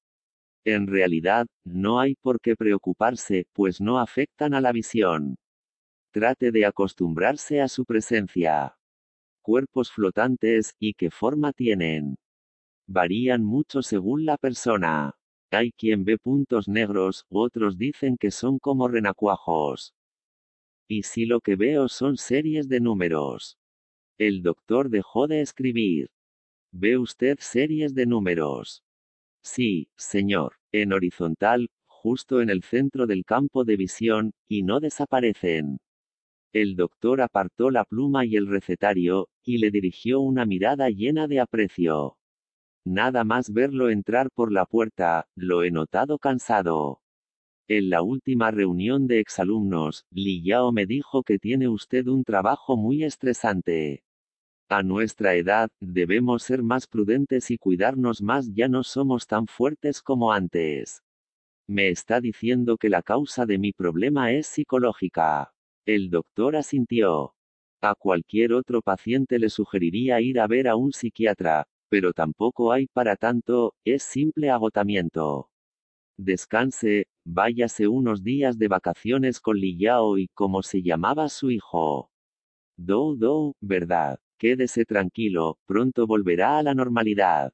En 0.63 0.85
realidad, 0.85 1.47
no 1.65 1.99
hay 1.99 2.15
por 2.15 2.39
qué 2.39 2.55
preocuparse, 2.55 3.47
pues 3.53 3.81
no 3.81 3.99
afectan 3.99 4.53
a 4.53 4.61
la 4.61 4.71
visión. 4.71 5.37
Trate 6.11 6.51
de 6.51 6.65
acostumbrarse 6.65 7.61
a 7.61 7.67
su 7.67 7.85
presencia. 7.85 8.77
Cuerpos 9.41 9.91
flotantes, 9.91 10.73
¿y 10.79 10.93
qué 10.93 11.09
forma 11.09 11.53
tienen? 11.53 12.17
Varían 12.87 13.43
mucho 13.43 13.81
según 13.81 14.25
la 14.25 14.37
persona. 14.37 15.15
Hay 15.51 15.71
quien 15.71 16.05
ve 16.05 16.17
puntos 16.17 16.67
negros, 16.67 17.25
otros 17.29 17.77
dicen 17.77 18.17
que 18.17 18.29
son 18.29 18.59
como 18.59 18.87
renacuajos. 18.87 19.93
Y 20.89 21.03
si 21.03 21.25
lo 21.25 21.41
que 21.41 21.55
veo 21.55 21.89
son 21.89 22.15
series 22.15 22.69
de 22.69 22.79
números. 22.79 23.57
El 24.17 24.41
doctor 24.41 24.89
dejó 24.89 25.27
de 25.27 25.41
escribir. 25.41 26.09
¿Ve 26.71 26.97
usted 26.97 27.37
series 27.39 27.93
de 27.93 28.05
números? 28.05 28.83
Sí, 29.43 29.89
señor, 29.97 30.55
en 30.71 30.93
horizontal, 30.93 31.69
justo 31.85 32.41
en 32.41 32.49
el 32.49 32.63
centro 32.63 33.05
del 33.05 33.25
campo 33.25 33.65
de 33.65 33.75
visión, 33.75 34.31
y 34.47 34.63
no 34.63 34.79
desaparecen. 34.79 35.79
El 36.53 36.75
doctor 36.75 37.21
apartó 37.21 37.69
la 37.69 37.83
pluma 37.83 38.25
y 38.25 38.37
el 38.37 38.47
recetario, 38.47 39.29
y 39.43 39.57
le 39.57 39.71
dirigió 39.71 40.21
una 40.21 40.45
mirada 40.45 40.89
llena 40.89 41.27
de 41.27 41.41
aprecio. 41.41 42.17
Nada 42.85 43.25
más 43.25 43.51
verlo 43.51 43.89
entrar 43.89 44.29
por 44.33 44.53
la 44.53 44.65
puerta, 44.65 45.27
lo 45.35 45.63
he 45.63 45.71
notado 45.71 46.17
cansado. 46.17 47.01
En 47.69 47.89
la 47.89 48.01
última 48.01 48.49
reunión 48.49 49.07
de 49.07 49.19
exalumnos, 49.19 50.05
Li 50.09 50.41
Yao 50.41 50.71
me 50.71 50.85
dijo 50.85 51.23
que 51.23 51.37
tiene 51.37 51.67
usted 51.67 52.07
un 52.07 52.23
trabajo 52.23 52.77
muy 52.77 53.03
estresante. 53.03 54.03
A 54.69 54.83
nuestra 54.83 55.35
edad, 55.35 55.69
debemos 55.81 56.43
ser 56.43 56.63
más 56.63 56.87
prudentes 56.87 57.51
y 57.51 57.57
cuidarnos 57.57 58.21
más, 58.21 58.53
ya 58.53 58.69
no 58.69 58.83
somos 58.83 59.27
tan 59.27 59.47
fuertes 59.47 60.01
como 60.01 60.31
antes. 60.31 61.01
Me 61.67 61.89
está 61.89 62.21
diciendo 62.21 62.77
que 62.77 62.89
la 62.89 63.03
causa 63.03 63.45
de 63.45 63.57
mi 63.57 63.73
problema 63.73 64.31
es 64.31 64.47
psicológica. 64.47 65.51
El 65.85 66.09
doctor 66.09 66.55
asintió. 66.55 67.33
A 67.81 67.95
cualquier 67.95 68.53
otro 68.53 68.81
paciente 68.81 69.39
le 69.39 69.49
sugeriría 69.49 70.21
ir 70.21 70.39
a 70.39 70.47
ver 70.47 70.69
a 70.69 70.77
un 70.77 70.93
psiquiatra, 70.93 71.67
pero 71.89 72.13
tampoco 72.13 72.71
hay 72.71 72.87
para 72.87 73.17
tanto, 73.17 73.73
es 73.83 74.03
simple 74.03 74.51
agotamiento. 74.51 75.49
Descanse, 76.19 77.05
váyase 77.25 77.87
unos 77.87 78.23
días 78.23 78.57
de 78.57 78.67
vacaciones 78.67 79.39
con 79.39 79.59
Li 79.59 79.77
Yao 79.77 80.17
y 80.17 80.27
como 80.33 80.63
se 80.63 80.81
llamaba 80.81 81.29
su 81.29 81.51
hijo. 81.51 82.09
Dou 82.75 83.15
Dou, 83.15 83.53
verdad. 83.61 84.19
Quédese 84.39 84.85
tranquilo, 84.85 85.59
pronto 85.67 86.07
volverá 86.07 86.57
a 86.57 86.63
la 86.63 86.73
normalidad. 86.73 87.53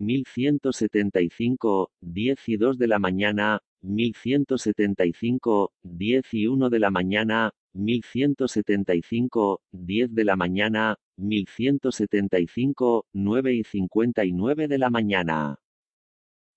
1175, 0.00 1.92
10 2.00 2.48
y 2.48 2.56
2 2.56 2.78
de 2.78 2.88
la 2.88 2.98
mañana, 2.98 3.60
1175, 3.82 5.72
10 5.82 6.34
y 6.34 6.46
1 6.48 6.70
de 6.70 6.78
la 6.80 6.90
mañana, 6.90 7.52
1175, 7.74 9.60
10 9.70 10.14
de 10.14 10.24
la 10.24 10.36
mañana, 10.36 10.96
1175, 11.16 13.06
9 13.12 13.54
y 13.54 13.64
59 13.64 14.66
de 14.68 14.78
la 14.78 14.90
mañana. 14.90 15.61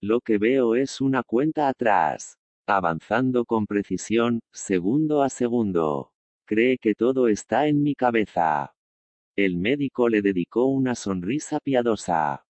Lo 0.07 0.21
que 0.21 0.37
veo 0.37 0.75
es 0.75 1.01
una 1.01 1.23
cuenta 1.23 1.67
atrás. 1.67 2.37
Avanzando 2.67 3.43
con 3.43 3.65
precisión, 3.65 4.39
segundo 4.53 5.23
a 5.23 5.29
segundo. 5.29 6.11
Cree 6.45 6.77
que 6.77 6.93
todo 6.93 7.27
está 7.27 7.65
en 7.65 7.81
mi 7.81 7.95
cabeza. 7.95 8.75
El 9.35 9.57
médico 9.57 10.07
le 10.07 10.21
dedicó 10.21 10.65
una 10.65 10.93
sonrisa 10.93 11.59
piadosa. 11.59 12.45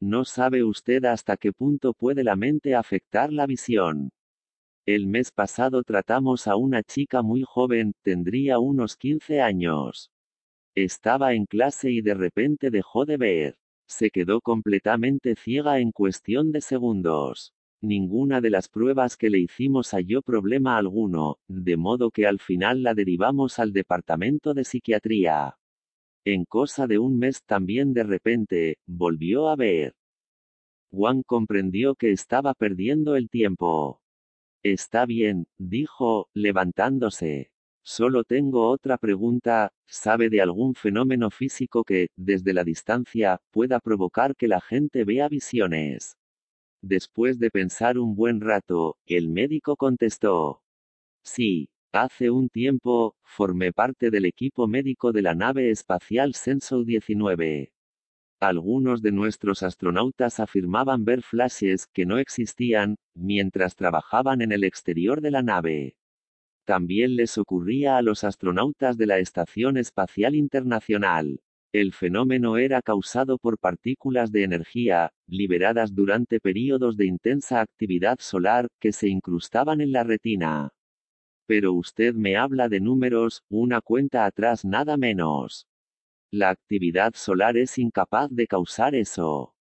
No 0.00 0.24
sabe 0.24 0.64
usted 0.64 1.04
hasta 1.04 1.36
qué 1.36 1.52
punto 1.52 1.94
puede 1.94 2.24
la 2.24 2.34
mente 2.34 2.74
afectar 2.74 3.32
la 3.32 3.46
visión. 3.46 4.10
El 4.84 5.06
mes 5.06 5.30
pasado 5.30 5.84
tratamos 5.84 6.48
a 6.48 6.56
una 6.56 6.82
chica 6.82 7.22
muy 7.22 7.44
joven, 7.46 7.92
tendría 8.02 8.58
unos 8.58 8.96
15 8.96 9.40
años. 9.40 10.10
Estaba 10.74 11.32
en 11.34 11.46
clase 11.46 11.92
y 11.92 12.00
de 12.00 12.14
repente 12.14 12.70
dejó 12.70 13.04
de 13.04 13.18
ver. 13.18 13.58
Se 13.88 14.10
quedó 14.10 14.42
completamente 14.42 15.34
ciega 15.34 15.78
en 15.78 15.92
cuestión 15.92 16.52
de 16.52 16.60
segundos. 16.60 17.54
Ninguna 17.80 18.42
de 18.42 18.50
las 18.50 18.68
pruebas 18.68 19.16
que 19.16 19.30
le 19.30 19.38
hicimos 19.38 19.92
halló 19.92 20.20
problema 20.20 20.76
alguno, 20.76 21.38
de 21.48 21.76
modo 21.78 22.10
que 22.10 22.26
al 22.26 22.38
final 22.38 22.82
la 22.82 22.92
derivamos 22.92 23.58
al 23.58 23.72
departamento 23.72 24.52
de 24.52 24.64
psiquiatría. 24.64 25.56
En 26.26 26.44
cosa 26.44 26.86
de 26.86 26.98
un 26.98 27.18
mes 27.18 27.44
también 27.44 27.94
de 27.94 28.02
repente, 28.02 28.78
volvió 28.86 29.48
a 29.48 29.56
ver. 29.56 29.94
Juan 30.90 31.22
comprendió 31.22 31.94
que 31.94 32.12
estaba 32.12 32.52
perdiendo 32.52 33.16
el 33.16 33.30
tiempo. 33.30 34.02
Está 34.62 35.06
bien, 35.06 35.46
dijo, 35.56 36.28
levantándose. 36.34 37.52
Solo 37.90 38.22
tengo 38.22 38.68
otra 38.68 38.98
pregunta, 38.98 39.72
¿sabe 39.86 40.28
de 40.28 40.42
algún 40.42 40.74
fenómeno 40.74 41.30
físico 41.30 41.84
que, 41.84 42.08
desde 42.16 42.52
la 42.52 42.62
distancia, 42.62 43.40
pueda 43.50 43.80
provocar 43.80 44.36
que 44.36 44.46
la 44.46 44.60
gente 44.60 45.04
vea 45.04 45.26
visiones? 45.26 46.18
Después 46.82 47.38
de 47.38 47.50
pensar 47.50 47.98
un 47.98 48.14
buen 48.14 48.42
rato, 48.42 48.98
el 49.06 49.30
médico 49.30 49.74
contestó. 49.74 50.60
Sí, 51.24 51.70
Hace 51.90 52.30
un 52.30 52.50
tiempo, 52.50 53.16
formé 53.22 53.72
parte 53.72 54.10
del 54.10 54.26
equipo 54.26 54.68
médico 54.68 55.10
de 55.10 55.22
la 55.22 55.34
nave 55.34 55.70
espacial 55.70 56.34
Senso 56.34 56.84
19. 56.84 57.72
Algunos 58.38 59.00
de 59.00 59.12
nuestros 59.12 59.62
astronautas 59.62 60.40
afirmaban 60.40 61.06
ver 61.06 61.22
flashes 61.22 61.86
que 61.86 62.04
no 62.04 62.18
existían, 62.18 62.96
mientras 63.14 63.76
trabajaban 63.76 64.42
en 64.42 64.52
el 64.52 64.64
exterior 64.64 65.22
de 65.22 65.30
la 65.30 65.42
nave. 65.42 65.96
También 66.68 67.16
les 67.16 67.38
ocurría 67.38 67.96
a 67.96 68.02
los 68.02 68.24
astronautas 68.24 68.98
de 68.98 69.06
la 69.06 69.18
Estación 69.20 69.78
Espacial 69.78 70.34
Internacional. 70.34 71.40
El 71.72 71.94
fenómeno 71.94 72.58
era 72.58 72.82
causado 72.82 73.38
por 73.38 73.58
partículas 73.58 74.32
de 74.32 74.42
energía, 74.42 75.10
liberadas 75.26 75.94
durante 75.94 76.40
períodos 76.40 76.98
de 76.98 77.06
intensa 77.06 77.62
actividad 77.62 78.18
solar, 78.20 78.68
que 78.78 78.92
se 78.92 79.08
incrustaban 79.08 79.80
en 79.80 79.92
la 79.92 80.04
retina. 80.04 80.68
Pero 81.46 81.72
usted 81.72 82.12
me 82.12 82.36
habla 82.36 82.68
de 82.68 82.80
números, 82.80 83.44
una 83.48 83.80
cuenta 83.80 84.26
atrás 84.26 84.66
nada 84.66 84.98
menos. 84.98 85.66
La 86.30 86.50
actividad 86.50 87.14
solar 87.14 87.56
es 87.56 87.78
incapaz 87.78 88.28
de 88.30 88.46
causar 88.46 88.94
eso. 88.94 89.54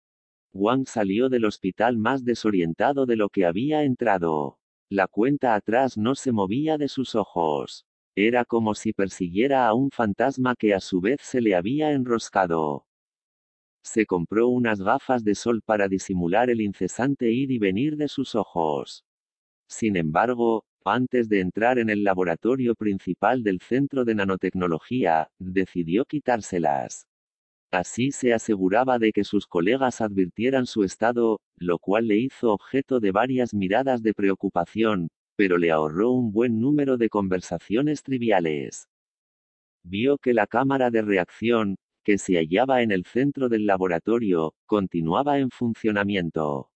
Wang 0.53 0.87
salió 0.87 1.29
del 1.29 1.45
hospital 1.45 1.99
más 1.99 2.25
desorientado 2.25 3.05
de 3.05 3.15
lo 3.15 3.29
que 3.29 3.45
había 3.45 3.83
entrado. 3.83 4.57
La 4.89 5.07
cuenta 5.07 5.55
atrás 5.55 5.97
no 5.97 6.15
se 6.15 6.31
movía 6.31 6.77
de 6.77 6.87
sus 6.87 7.15
ojos. 7.15 7.85
Era 8.15 8.45
como 8.45 8.75
si 8.75 8.93
persiguiera 8.93 9.67
a 9.67 9.73
un 9.73 9.89
fantasma 9.91 10.55
que 10.55 10.73
a 10.73 10.79
su 10.79 11.01
vez 11.01 11.21
se 11.21 11.41
le 11.41 11.55
había 11.55 11.91
enroscado. 11.91 12.85
Se 13.83 14.05
compró 14.05 14.47
unas 14.47 14.81
gafas 14.81 15.23
de 15.23 15.35
sol 15.35 15.61
para 15.63 15.87
disimular 15.87 16.49
el 16.49 16.61
incesante 16.61 17.31
ir 17.31 17.51
y 17.51 17.59
venir 17.59 17.97
de 17.97 18.07
sus 18.07 18.35
ojos. 18.35 19.03
Sin 19.67 19.97
embargo, 19.97 20.65
antes 20.85 21.29
de 21.29 21.41
entrar 21.41 21.79
en 21.79 21.89
el 21.89 22.03
laboratorio 22.03 22.75
principal 22.75 23.43
del 23.43 23.61
Centro 23.61 24.05
de 24.05 24.15
Nanotecnología, 24.15 25.29
decidió 25.39 26.05
quitárselas. 26.05 27.07
Así 27.75 28.11
se 28.11 28.33
aseguraba 28.33 28.99
de 28.99 29.11
que 29.11 29.25
sus 29.25 29.47
colegas 29.47 29.99
advirtieran 29.99 30.65
su 30.65 30.85
estado, 30.85 31.41
lo 31.57 31.77
cual 31.77 32.07
le 32.07 32.15
hizo 32.15 32.53
objeto 32.53 33.01
de 33.01 33.11
varias 33.11 33.53
miradas 33.53 34.01
de 34.01 34.13
preocupación, 34.13 35.09
pero 35.35 35.57
le 35.57 35.71
ahorró 35.71 36.11
un 36.11 36.31
buen 36.31 36.61
número 36.61 36.95
de 36.95 37.09
conversaciones 37.09 38.01
triviales. 38.01 38.87
Vio 39.83 40.17
que 40.17 40.33
la 40.33 40.47
cámara 40.47 40.89
de 40.89 41.01
reacción, 41.01 41.75
que 42.05 42.17
se 42.17 42.37
hallaba 42.37 42.81
en 42.81 42.91
el 42.93 43.03
centro 43.03 43.49
del 43.49 43.65
laboratorio, 43.65 44.53
continuaba 44.65 45.39
en 45.39 45.49
funcionamiento. 45.49 46.69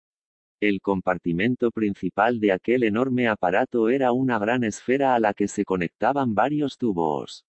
El 0.60 0.82
compartimento 0.82 1.70
principal 1.70 2.40
de 2.40 2.54
aquel 2.54 2.82
enorme 2.82 3.28
aparato 3.28 3.90
era 3.90 4.14
una 4.14 4.40
gran 4.40 4.64
esfera 4.64 5.14
a 5.14 5.20
la 5.20 5.36
que 5.36 5.48
se 5.48 5.64
conectaban 5.64 6.34
varios 6.34 6.80
tubos. 6.80 7.46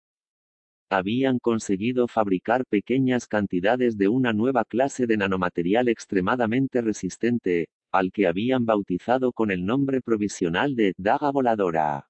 Habían 0.91 1.39
conseguido 1.39 2.09
fabricar 2.09 2.65
pequeñas 2.67 3.27
cantidades 3.27 3.99
de 3.99 4.09
una 4.09 4.33
nueva 4.33 4.65
clase 4.65 5.07
de 5.07 5.19
nanomaterial 5.19 5.89
extremadamente 5.89 6.81
resistente, 6.81 7.69
al 7.93 8.11
que 8.11 8.27
habían 8.27 8.65
bautizado 8.65 9.33
con 9.33 9.51
el 9.51 9.67
nombre 9.67 10.01
provisional 10.01 10.77
de 10.77 10.95
daga 10.97 11.31
voladora. 11.31 12.09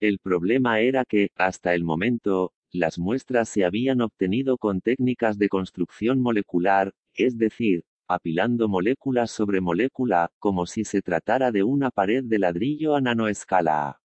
El 0.00 0.20
problema 0.20 0.80
era 0.80 1.04
que, 1.04 1.30
hasta 1.36 1.74
el 1.74 1.84
momento, 1.84 2.52
las 2.72 2.98
muestras 2.98 3.48
se 3.48 3.64
habían 3.64 4.00
obtenido 4.00 4.58
con 4.58 4.80
técnicas 4.80 5.38
de 5.38 5.48
construcción 5.48 6.20
molecular, 6.20 6.92
es 7.14 7.36
decir, 7.38 7.84
apilando 8.08 8.68
moléculas 8.68 9.32
sobre 9.32 9.60
molécula, 9.60 10.30
como 10.38 10.66
si 10.66 10.84
se 10.84 11.02
tratara 11.02 11.50
de 11.50 11.64
una 11.64 11.90
pared 11.90 12.22
de 12.24 12.38
ladrillo 12.38 12.94
a 12.94 13.00
nanoescala. 13.00 14.03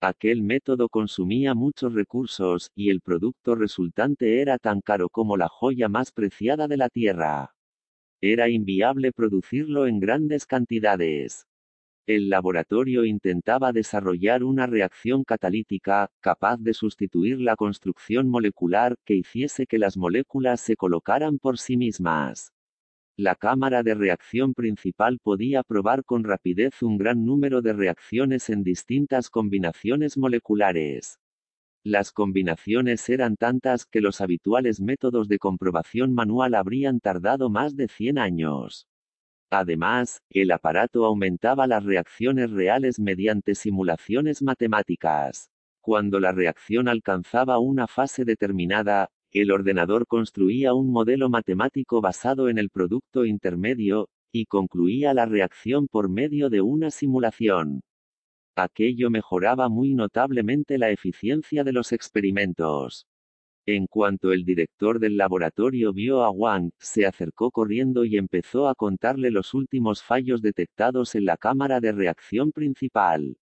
Aquel 0.00 0.42
método 0.42 0.88
consumía 0.88 1.54
muchos 1.54 1.92
recursos, 1.92 2.70
y 2.74 2.90
el 2.90 3.00
producto 3.00 3.54
resultante 3.56 4.40
era 4.40 4.58
tan 4.58 4.80
caro 4.80 5.08
como 5.08 5.36
la 5.36 5.48
joya 5.48 5.88
más 5.88 6.12
preciada 6.12 6.68
de 6.68 6.76
la 6.76 6.88
Tierra. 6.88 7.54
Era 8.20 8.48
inviable 8.48 9.12
producirlo 9.12 9.86
en 9.86 10.00
grandes 10.00 10.46
cantidades. 10.46 11.46
El 12.06 12.30
laboratorio 12.30 13.04
intentaba 13.04 13.72
desarrollar 13.72 14.44
una 14.44 14.66
reacción 14.66 15.24
catalítica, 15.24 16.10
capaz 16.20 16.58
de 16.58 16.74
sustituir 16.74 17.40
la 17.40 17.56
construcción 17.56 18.28
molecular, 18.28 18.96
que 19.04 19.14
hiciese 19.16 19.66
que 19.66 19.78
las 19.78 19.96
moléculas 19.96 20.60
se 20.60 20.76
colocaran 20.76 21.38
por 21.38 21.58
sí 21.58 21.76
mismas. 21.76 22.52
La 23.20 23.34
cámara 23.34 23.82
de 23.82 23.94
reacción 23.94 24.54
principal 24.54 25.18
podía 25.20 25.64
probar 25.64 26.04
con 26.04 26.22
rapidez 26.22 26.82
un 26.84 26.98
gran 26.98 27.26
número 27.26 27.62
de 27.62 27.72
reacciones 27.72 28.48
en 28.48 28.62
distintas 28.62 29.28
combinaciones 29.28 30.16
moleculares. 30.16 31.18
Las 31.82 32.12
combinaciones 32.12 33.08
eran 33.08 33.34
tantas 33.34 33.86
que 33.86 34.00
los 34.00 34.20
habituales 34.20 34.80
métodos 34.80 35.26
de 35.26 35.40
comprobación 35.40 36.14
manual 36.14 36.54
habrían 36.54 37.00
tardado 37.00 37.50
más 37.50 37.74
de 37.74 37.88
100 37.88 38.18
años. 38.18 38.86
Además, 39.50 40.22
el 40.30 40.52
aparato 40.52 41.04
aumentaba 41.04 41.66
las 41.66 41.82
reacciones 41.84 42.52
reales 42.52 43.00
mediante 43.00 43.56
simulaciones 43.56 44.42
matemáticas. 44.42 45.50
Cuando 45.80 46.20
la 46.20 46.30
reacción 46.30 46.86
alcanzaba 46.86 47.58
una 47.58 47.88
fase 47.88 48.24
determinada, 48.24 49.08
el 49.32 49.50
ordenador 49.50 50.06
construía 50.06 50.74
un 50.74 50.90
modelo 50.90 51.28
matemático 51.28 52.00
basado 52.00 52.48
en 52.48 52.58
el 52.58 52.70
producto 52.70 53.24
intermedio, 53.24 54.08
y 54.32 54.46
concluía 54.46 55.14
la 55.14 55.26
reacción 55.26 55.88
por 55.88 56.08
medio 56.08 56.50
de 56.50 56.60
una 56.60 56.90
simulación. 56.90 57.82
Aquello 58.56 59.10
mejoraba 59.10 59.68
muy 59.68 59.94
notablemente 59.94 60.78
la 60.78 60.90
eficiencia 60.90 61.64
de 61.64 61.72
los 61.72 61.92
experimentos. 61.92 63.06
En 63.66 63.86
cuanto 63.86 64.32
el 64.32 64.44
director 64.44 64.98
del 64.98 65.16
laboratorio 65.16 65.92
vio 65.92 66.22
a 66.24 66.30
Wang, 66.30 66.70
se 66.78 67.06
acercó 67.06 67.50
corriendo 67.50 68.04
y 68.04 68.16
empezó 68.16 68.66
a 68.66 68.74
contarle 68.74 69.30
los 69.30 69.52
últimos 69.52 70.02
fallos 70.02 70.40
detectados 70.40 71.14
en 71.14 71.26
la 71.26 71.36
cámara 71.36 71.78
de 71.78 71.92
reacción 71.92 72.50
principal. 72.50 73.36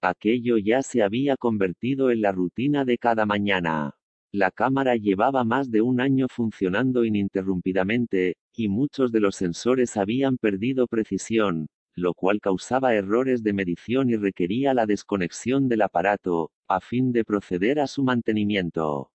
Aquello 0.00 0.56
ya 0.58 0.80
se 0.80 1.02
había 1.02 1.36
convertido 1.36 2.10
en 2.10 2.22
la 2.22 2.32
rutina 2.32 2.84
de 2.84 2.96
cada 2.96 3.26
mañana. 3.26 3.97
La 4.32 4.50
cámara 4.50 4.96
llevaba 4.96 5.42
más 5.44 5.70
de 5.70 5.80
un 5.80 6.02
año 6.02 6.26
funcionando 6.28 7.04
ininterrumpidamente, 7.04 8.36
y 8.54 8.68
muchos 8.68 9.10
de 9.10 9.20
los 9.20 9.36
sensores 9.36 9.96
habían 9.96 10.36
perdido 10.36 10.86
precisión, 10.86 11.68
lo 11.94 12.12
cual 12.12 12.38
causaba 12.40 12.94
errores 12.94 13.42
de 13.42 13.54
medición 13.54 14.10
y 14.10 14.16
requería 14.16 14.74
la 14.74 14.84
desconexión 14.84 15.66
del 15.68 15.80
aparato, 15.80 16.50
a 16.68 16.80
fin 16.80 17.12
de 17.12 17.24
proceder 17.24 17.80
a 17.80 17.86
su 17.86 18.02
mantenimiento. 18.02 19.10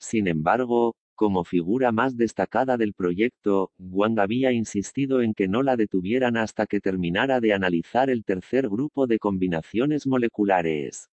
Sin 0.00 0.28
embargo, 0.28 0.96
como 1.14 1.44
figura 1.44 1.92
más 1.92 2.16
destacada 2.16 2.78
del 2.78 2.94
proyecto, 2.94 3.72
Wang 3.78 4.18
había 4.18 4.52
insistido 4.52 5.20
en 5.20 5.34
que 5.34 5.48
no 5.48 5.62
la 5.62 5.76
detuvieran 5.76 6.38
hasta 6.38 6.66
que 6.66 6.80
terminara 6.80 7.40
de 7.40 7.52
analizar 7.52 8.08
el 8.08 8.24
tercer 8.24 8.68
grupo 8.70 9.06
de 9.06 9.18
combinaciones 9.18 10.06
moleculares. 10.06 11.10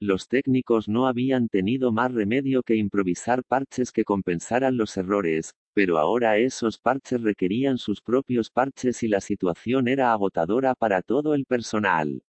Los 0.00 0.28
técnicos 0.28 0.88
no 0.88 1.06
habían 1.06 1.48
tenido 1.48 1.92
más 1.92 2.12
remedio 2.12 2.62
que 2.62 2.74
improvisar 2.74 3.44
parches 3.44 3.92
que 3.92 4.04
compensaran 4.04 4.76
los 4.76 4.96
errores, 4.96 5.54
pero 5.72 5.98
ahora 5.98 6.36
esos 6.36 6.78
parches 6.78 7.22
requerían 7.22 7.78
sus 7.78 8.00
propios 8.00 8.50
parches 8.50 9.02
y 9.02 9.08
la 9.08 9.20
situación 9.20 9.88
era 9.88 10.12
agotadora 10.12 10.74
para 10.74 11.02
todo 11.02 11.34
el 11.34 11.46
personal. 11.46 12.22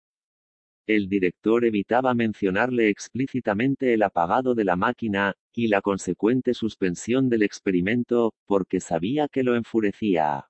El 0.86 1.08
director 1.08 1.64
evitaba 1.64 2.14
mencionarle 2.14 2.90
explícitamente 2.90 3.94
el 3.94 4.04
apagado 4.04 4.54
de 4.54 4.66
la 4.66 4.76
máquina, 4.76 5.34
y 5.54 5.68
la 5.68 5.82
consecuente 5.82 6.54
suspensión 6.54 7.30
del 7.30 7.44
experimento, 7.44 8.34
porque 8.46 8.82
sabía 8.82 9.30
que 9.30 9.44
lo 9.44 9.56
enfurecía. 9.56 10.50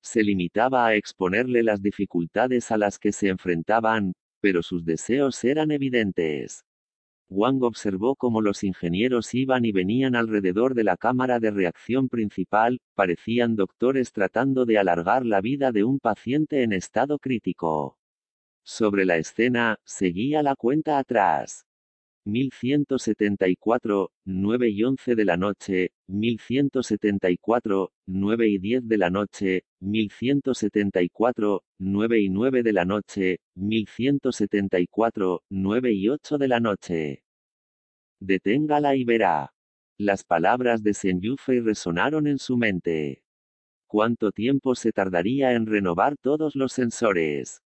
Se 0.00 0.22
limitaba 0.22 0.86
a 0.86 0.94
exponerle 0.94 1.62
las 1.62 1.82
dificultades 1.82 2.70
a 2.70 2.78
las 2.78 2.98
que 2.98 3.12
se 3.12 3.28
enfrentaban, 3.28 4.14
pero 4.40 4.62
sus 4.62 4.84
deseos 4.84 5.42
eran 5.44 5.70
evidentes. 5.70 6.64
Wang 7.30 7.62
observó 7.62 8.16
cómo 8.16 8.40
los 8.42 8.64
ingenieros 8.64 9.34
iban 9.34 9.64
y 9.66 9.72
venían 9.72 10.16
alrededor 10.16 10.74
de 10.74 10.84
la 10.84 10.96
cámara 10.96 11.40
de 11.40 11.50
reacción 11.50 12.08
principal, 12.08 12.80
parecían 12.94 13.56
doctores 13.56 14.12
tratando 14.12 14.66
de 14.66 14.78
alargar 14.78 15.26
la 15.26 15.40
vida 15.42 15.72
de 15.72 15.84
un 15.84 16.00
paciente 16.00 16.62
en 16.62 16.72
estado 16.72 17.18
crítico. 17.18 17.98
Sobre 18.64 19.04
la 19.06 19.18
escena, 19.18 19.78
seguía 19.84 20.42
la 20.42 20.56
cuenta 20.56 20.98
atrás. 20.98 21.67
1174, 22.28 24.12
9 24.26 24.68
y 24.68 24.84
11 24.84 25.14
de 25.14 25.24
la 25.24 25.38
noche, 25.38 25.92
1174, 26.08 27.90
9 28.06 28.48
y 28.48 28.58
10 28.58 28.86
de 28.86 28.98
la 28.98 29.08
noche, 29.08 29.64
1174, 29.80 31.64
9 31.78 32.20
y 32.20 32.28
9 32.28 32.62
de 32.62 32.72
la 32.74 32.84
noche, 32.84 33.38
1174, 33.54 35.42
9 35.48 35.92
y 35.94 36.08
8 36.10 36.36
de 36.36 36.48
la 36.48 36.60
noche. 36.60 37.24
Deténgala 38.20 38.94
y 38.94 39.04
verá. 39.04 39.54
Las 39.96 40.22
palabras 40.22 40.82
de 40.82 40.92
Sen 40.92 41.22
Yufei 41.22 41.60
resonaron 41.60 42.26
en 42.26 42.38
su 42.38 42.58
mente. 42.58 43.22
¿Cuánto 43.86 44.32
tiempo 44.32 44.74
se 44.74 44.92
tardaría 44.92 45.54
en 45.54 45.64
renovar 45.64 46.18
todos 46.18 46.56
los 46.56 46.74
sensores? 46.74 47.62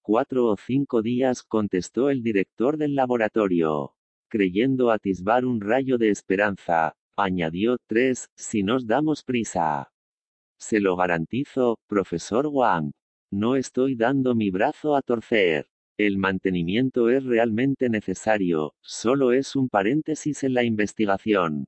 Cuatro 0.00 0.46
o 0.46 0.56
cinco 0.56 1.02
días, 1.02 1.42
contestó 1.42 2.08
el 2.08 2.22
director 2.22 2.76
del 2.76 2.94
laboratorio. 2.94 3.95
Creyendo 4.28 4.90
atisbar 4.90 5.44
un 5.44 5.60
rayo 5.60 5.98
de 5.98 6.10
esperanza, 6.10 6.96
añadió 7.16 7.76
tres, 7.86 8.28
si 8.36 8.64
nos 8.64 8.86
damos 8.86 9.22
prisa. 9.22 9.92
Se 10.58 10.80
lo 10.80 10.96
garantizo, 10.96 11.78
profesor 11.86 12.48
Wang. 12.48 12.90
No 13.30 13.56
estoy 13.56 13.94
dando 13.94 14.34
mi 14.34 14.50
brazo 14.50 14.96
a 14.96 15.02
torcer. 15.02 15.68
El 15.98 16.18
mantenimiento 16.18 17.08
es 17.08 17.24
realmente 17.24 17.88
necesario, 17.88 18.74
solo 18.82 19.32
es 19.32 19.54
un 19.54 19.68
paréntesis 19.68 20.42
en 20.42 20.54
la 20.54 20.64
investigación. 20.64 21.66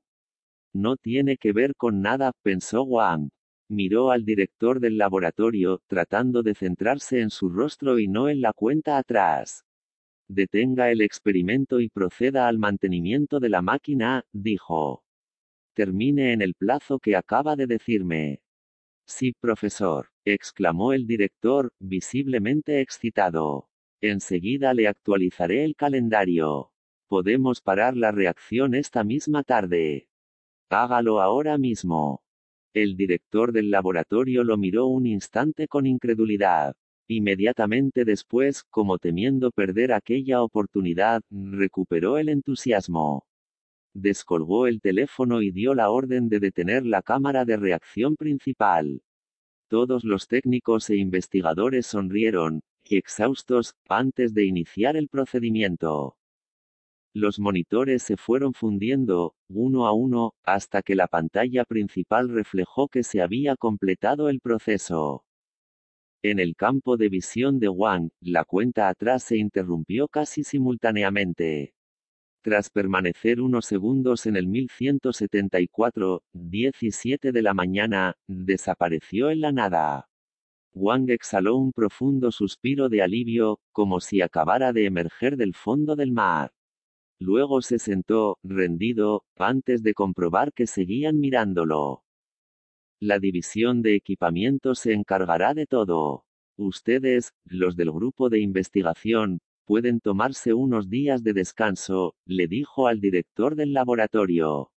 No 0.74 0.96
tiene 0.96 1.36
que 1.36 1.52
ver 1.52 1.74
con 1.76 2.02
nada, 2.02 2.32
pensó 2.42 2.82
Wang. 2.82 3.30
Miró 3.70 4.10
al 4.10 4.24
director 4.24 4.80
del 4.80 4.98
laboratorio, 4.98 5.80
tratando 5.86 6.42
de 6.42 6.54
centrarse 6.54 7.20
en 7.20 7.30
su 7.30 7.48
rostro 7.50 7.98
y 7.98 8.08
no 8.08 8.28
en 8.28 8.40
la 8.40 8.52
cuenta 8.52 8.98
atrás. 8.98 9.64
Detenga 10.28 10.90
el 10.90 11.00
experimento 11.00 11.80
y 11.80 11.88
proceda 11.88 12.48
al 12.48 12.58
mantenimiento 12.58 13.40
de 13.40 13.48
la 13.48 13.62
máquina, 13.62 14.24
dijo. 14.32 15.02
Termine 15.74 16.32
en 16.32 16.42
el 16.42 16.54
plazo 16.54 16.98
que 16.98 17.16
acaba 17.16 17.56
de 17.56 17.66
decirme. 17.66 18.42
Sí, 19.06 19.32
profesor, 19.40 20.10
exclamó 20.26 20.92
el 20.92 21.06
director, 21.06 21.72
visiblemente 21.78 22.82
excitado. 22.82 23.70
Enseguida 24.02 24.74
le 24.74 24.86
actualizaré 24.86 25.64
el 25.64 25.74
calendario. 25.76 26.72
Podemos 27.08 27.62
parar 27.62 27.96
la 27.96 28.12
reacción 28.12 28.74
esta 28.74 29.04
misma 29.04 29.44
tarde. 29.44 30.08
Hágalo 30.68 31.22
ahora 31.22 31.56
mismo. 31.56 32.22
El 32.74 32.96
director 32.96 33.52
del 33.52 33.70
laboratorio 33.70 34.44
lo 34.44 34.58
miró 34.58 34.86
un 34.86 35.06
instante 35.06 35.68
con 35.68 35.86
incredulidad. 35.86 36.76
Inmediatamente 37.10 38.04
después, 38.04 38.64
como 38.64 38.98
temiendo 38.98 39.50
perder 39.50 39.92
aquella 39.92 40.42
oportunidad, 40.42 41.22
recuperó 41.30 42.18
el 42.18 42.28
entusiasmo. 42.28 43.24
Descolgó 43.94 44.66
el 44.66 44.82
teléfono 44.82 45.40
y 45.40 45.50
dio 45.50 45.74
la 45.74 45.90
orden 45.90 46.28
de 46.28 46.38
detener 46.38 46.84
la 46.84 47.00
cámara 47.02 47.46
de 47.46 47.56
reacción 47.56 48.14
principal. 48.16 49.00
Todos 49.68 50.04
los 50.04 50.28
técnicos 50.28 50.90
e 50.90 50.96
investigadores 50.96 51.86
sonrieron, 51.86 52.60
exhaustos, 52.84 53.74
antes 53.88 54.34
de 54.34 54.44
iniciar 54.44 54.96
el 54.96 55.08
procedimiento. 55.08 56.16
Los 57.14 57.38
monitores 57.38 58.02
se 58.02 58.18
fueron 58.18 58.52
fundiendo, 58.52 59.34
uno 59.48 59.86
a 59.86 59.92
uno, 59.92 60.34
hasta 60.44 60.82
que 60.82 60.94
la 60.94 61.06
pantalla 61.06 61.64
principal 61.64 62.28
reflejó 62.28 62.88
que 62.88 63.02
se 63.02 63.22
había 63.22 63.56
completado 63.56 64.28
el 64.28 64.40
proceso. 64.40 65.24
En 66.22 66.40
el 66.40 66.56
campo 66.56 66.96
de 66.96 67.08
visión 67.08 67.60
de 67.60 67.68
Wang, 67.68 68.10
la 68.20 68.44
cuenta 68.44 68.88
atrás 68.88 69.22
se 69.22 69.36
interrumpió 69.36 70.08
casi 70.08 70.42
simultáneamente. 70.42 71.74
Tras 72.42 72.70
permanecer 72.70 73.40
unos 73.40 73.66
segundos 73.66 74.26
en 74.26 74.34
el 74.36 74.48
1174, 74.48 76.22
17 76.32 77.30
de 77.30 77.42
la 77.42 77.54
mañana, 77.54 78.14
desapareció 78.26 79.30
en 79.30 79.42
la 79.42 79.52
nada. 79.52 80.08
Wang 80.74 81.08
exhaló 81.08 81.56
un 81.56 81.72
profundo 81.72 82.32
suspiro 82.32 82.88
de 82.88 83.02
alivio, 83.02 83.60
como 83.70 84.00
si 84.00 84.20
acabara 84.20 84.72
de 84.72 84.86
emerger 84.86 85.36
del 85.36 85.54
fondo 85.54 85.94
del 85.94 86.10
mar. 86.10 86.50
Luego 87.20 87.62
se 87.62 87.78
sentó, 87.78 88.38
rendido, 88.42 89.24
antes 89.36 89.84
de 89.84 89.94
comprobar 89.94 90.52
que 90.52 90.66
seguían 90.66 91.20
mirándolo. 91.20 92.02
La 93.00 93.18
división 93.18 93.82
de 93.82 93.94
equipamiento 93.94 94.74
se 94.74 94.92
encargará 94.92 95.54
de 95.54 95.66
todo. 95.66 96.24
Ustedes, 96.56 97.32
los 97.44 97.76
del 97.76 97.92
grupo 97.92 98.28
de 98.28 98.40
investigación, 98.40 99.38
pueden 99.64 100.00
tomarse 100.00 100.54
unos 100.54 100.88
días 100.88 101.22
de 101.22 101.32
descanso, 101.32 102.14
le 102.26 102.48
dijo 102.48 102.88
al 102.88 103.00
director 103.00 103.54
del 103.54 103.72
laboratorio. 103.72 104.72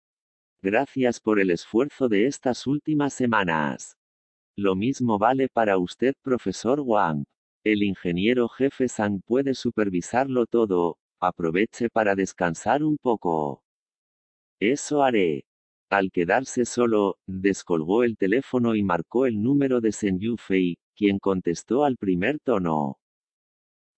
Gracias 0.62 1.20
por 1.20 1.40
el 1.40 1.50
esfuerzo 1.50 2.08
de 2.08 2.26
estas 2.26 2.66
últimas 2.66 3.14
semanas. 3.14 3.96
Lo 4.56 4.76
mismo 4.76 5.18
vale 5.18 5.48
para 5.48 5.78
usted, 5.78 6.14
profesor 6.22 6.80
Wang. 6.80 7.24
El 7.64 7.82
ingeniero 7.82 8.48
jefe 8.48 8.88
Sang 8.88 9.20
puede 9.22 9.54
supervisarlo 9.54 10.44
todo, 10.46 10.98
Aproveche 11.22 11.90
para 11.90 12.14
descansar 12.14 12.82
un 12.82 12.96
poco. 12.96 13.62
Eso 14.58 15.02
haré. 15.02 15.44
Al 15.90 16.12
quedarse 16.12 16.64
solo, 16.66 17.18
descolgó 17.26 18.04
el 18.04 18.16
teléfono 18.16 18.76
y 18.76 18.82
marcó 18.84 19.26
el 19.26 19.42
número 19.42 19.80
de 19.80 19.90
Sen 19.90 20.20
Yufei, 20.20 20.78
quien 20.94 21.18
contestó 21.18 21.84
al 21.84 21.96
primer 21.96 22.38
tono. 22.38 23.00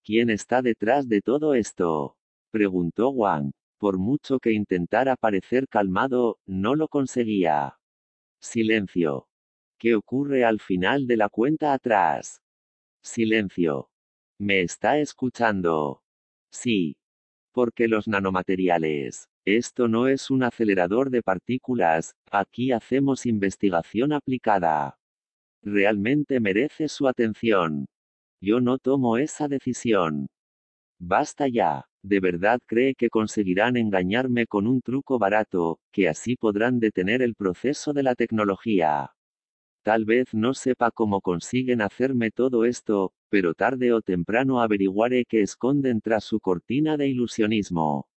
¿Quién 0.03 0.31
está 0.31 0.63
detrás 0.63 1.07
de 1.07 1.21
todo 1.21 1.53
esto? 1.53 2.17
preguntó 2.51 3.09
Wang. 3.09 3.51
Por 3.77 3.99
mucho 3.99 4.39
que 4.39 4.53
intentara 4.53 5.15
parecer 5.15 5.67
calmado, 5.67 6.39
no 6.47 6.73
lo 6.73 6.87
conseguía. 6.87 7.77
Silencio. 8.39 9.27
¿Qué 9.77 9.93
ocurre 9.93 10.45
al 10.45 10.61
final 10.61 11.05
de 11.05 11.17
la 11.17 11.29
cuenta 11.29 11.73
atrás? 11.73 12.41
Silencio. 13.03 13.89
¿Me 14.39 14.61
está 14.61 14.97
escuchando? 14.97 16.01
Sí. 16.49 16.95
Porque 17.51 17.87
los 17.87 18.07
nanomateriales. 18.07 19.29
Esto 19.45 19.89
no 19.89 20.07
es 20.07 20.31
un 20.31 20.43
acelerador 20.43 21.09
de 21.09 21.21
partículas, 21.21 22.15
aquí 22.31 22.71
hacemos 22.71 23.25
investigación 23.25 24.13
aplicada. 24.13 24.97
Realmente 25.63 26.39
merece 26.39 26.87
su 26.87 27.07
atención. 27.09 27.87
Yo 28.41 28.61
no 28.61 28.77
tomo 28.77 29.17
esa 29.17 29.49
decisión. 29.49 30.27
Basta 30.99 31.47
ya. 31.47 31.85
¿De 32.03 32.19
verdad 32.19 32.59
cree 32.67 32.95
que 32.95 33.09
conseguirán 33.09 33.77
engañarme 33.77 34.47
con 34.47 34.67
un 34.67 34.81
truco 34.81 35.19
barato, 35.19 35.79
que 35.91 36.09
así 36.09 36.35
podrán 36.35 36.79
detener 36.79 37.21
el 37.21 37.35
proceso 37.35 37.93
de 37.93 38.03
la 38.03 38.15
tecnología? 38.15 39.11
Tal 39.83 40.05
vez 40.05 40.33
no 40.33 40.53
sepa 40.53 40.91
cómo 40.91 41.21
consiguen 41.21 41.81
hacerme 41.81 42.31
todo 42.31 42.65
esto, 42.65 43.13
pero 43.29 43.53
tarde 43.53 43.93
o 43.93 44.01
temprano 44.01 44.61
averiguaré 44.61 45.25
qué 45.25 45.41
esconden 45.41 46.01
tras 46.01 46.25
su 46.25 46.39
cortina 46.39 46.97
de 46.97 47.07
ilusionismo. 47.09 48.07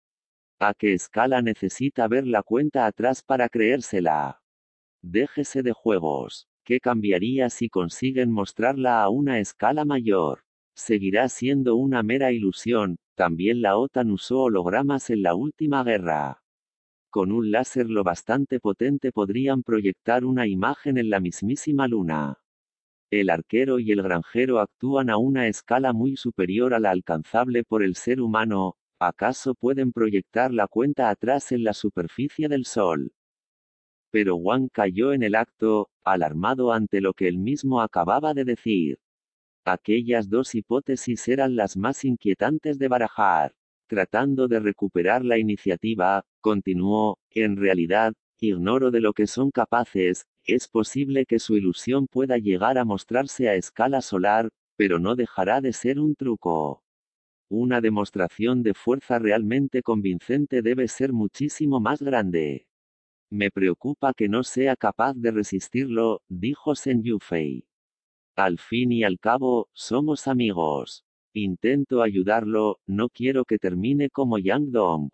¿A 0.58 0.72
qué 0.72 0.94
escala 0.94 1.42
necesita 1.42 2.08
ver 2.08 2.26
la 2.26 2.42
cuenta 2.42 2.86
atrás 2.86 3.22
para 3.22 3.50
creérsela? 3.50 4.40
Déjese 5.02 5.62
de 5.62 5.72
juegos. 5.72 6.48
¿Qué 6.64 6.80
cambiaría 6.80 7.50
si 7.50 7.68
consiguen 7.68 8.32
mostrarla 8.32 9.02
a 9.02 9.10
una 9.10 9.38
escala 9.38 9.84
mayor? 9.84 10.44
Seguirá 10.74 11.28
siendo 11.28 11.76
una 11.76 12.02
mera 12.02 12.32
ilusión, 12.32 12.96
también 13.16 13.60
la 13.60 13.76
OTAN 13.76 14.10
usó 14.10 14.44
hologramas 14.44 15.10
en 15.10 15.22
la 15.22 15.34
última 15.34 15.84
guerra. 15.84 16.40
Con 17.10 17.32
un 17.32 17.50
láser 17.50 17.90
lo 17.90 18.02
bastante 18.02 18.58
potente 18.58 19.12
podrían 19.12 19.62
proyectar 19.62 20.24
una 20.24 20.46
imagen 20.46 20.96
en 20.96 21.10
la 21.10 21.20
mismísima 21.20 21.86
luna. 21.86 22.38
El 23.10 23.28
arquero 23.28 23.78
y 23.78 23.92
el 23.92 24.02
granjero 24.02 24.60
actúan 24.60 25.10
a 25.10 25.18
una 25.18 25.48
escala 25.48 25.92
muy 25.92 26.16
superior 26.16 26.72
a 26.72 26.80
la 26.80 26.92
alcanzable 26.92 27.62
por 27.62 27.82
el 27.82 27.94
ser 27.94 28.22
humano, 28.22 28.76
¿acaso 28.98 29.54
pueden 29.54 29.92
proyectar 29.92 30.52
la 30.52 30.66
cuenta 30.66 31.10
atrás 31.10 31.52
en 31.52 31.64
la 31.64 31.74
superficie 31.74 32.48
del 32.48 32.64
Sol? 32.64 33.12
Pero 34.10 34.36
Wang 34.36 34.68
cayó 34.72 35.12
en 35.12 35.22
el 35.22 35.34
acto, 35.34 35.90
alarmado 36.04 36.72
ante 36.72 37.00
lo 37.00 37.12
que 37.12 37.28
él 37.28 37.38
mismo 37.38 37.80
acababa 37.80 38.34
de 38.34 38.44
decir. 38.44 38.98
Aquellas 39.64 40.28
dos 40.30 40.54
hipótesis 40.54 41.26
eran 41.28 41.56
las 41.56 41.76
más 41.76 42.04
inquietantes 42.04 42.78
de 42.78 42.88
barajar. 42.88 43.54
Tratando 43.88 44.48
de 44.48 44.60
recuperar 44.60 45.24
la 45.24 45.38
iniciativa, 45.38 46.24
continuó, 46.40 47.18
en 47.30 47.56
realidad, 47.56 48.14
ignoro 48.40 48.90
de 48.90 49.00
lo 49.00 49.12
que 49.12 49.26
son 49.26 49.50
capaces, 49.50 50.26
es 50.44 50.68
posible 50.68 51.26
que 51.26 51.38
su 51.38 51.56
ilusión 51.56 52.06
pueda 52.06 52.38
llegar 52.38 52.78
a 52.78 52.84
mostrarse 52.84 53.48
a 53.48 53.54
escala 53.54 54.02
solar, 54.02 54.48
pero 54.76 54.98
no 54.98 55.16
dejará 55.16 55.60
de 55.60 55.72
ser 55.72 55.98
un 55.98 56.14
truco. 56.14 56.85
Una 57.48 57.80
demostración 57.80 58.64
de 58.64 58.74
fuerza 58.74 59.20
realmente 59.20 59.82
convincente 59.82 60.62
debe 60.62 60.88
ser 60.88 61.12
muchísimo 61.12 61.78
más 61.78 62.02
grande. 62.02 62.66
Me 63.30 63.50
preocupa 63.50 64.14
que 64.14 64.28
no 64.28 64.42
sea 64.42 64.74
capaz 64.74 65.14
de 65.14 65.30
resistirlo, 65.30 66.22
dijo 66.28 66.74
Sen 66.74 67.04
Yufei. 67.04 67.68
Al 68.36 68.58
fin 68.58 68.90
y 68.90 69.04
al 69.04 69.18
cabo, 69.18 69.68
somos 69.72 70.26
amigos. 70.26 71.04
Intento 71.32 72.02
ayudarlo, 72.02 72.80
no 72.86 73.08
quiero 73.08 73.44
que 73.44 73.58
termine 73.58 74.10
como 74.10 74.38
Yang 74.38 74.70
Dong. 74.70 75.10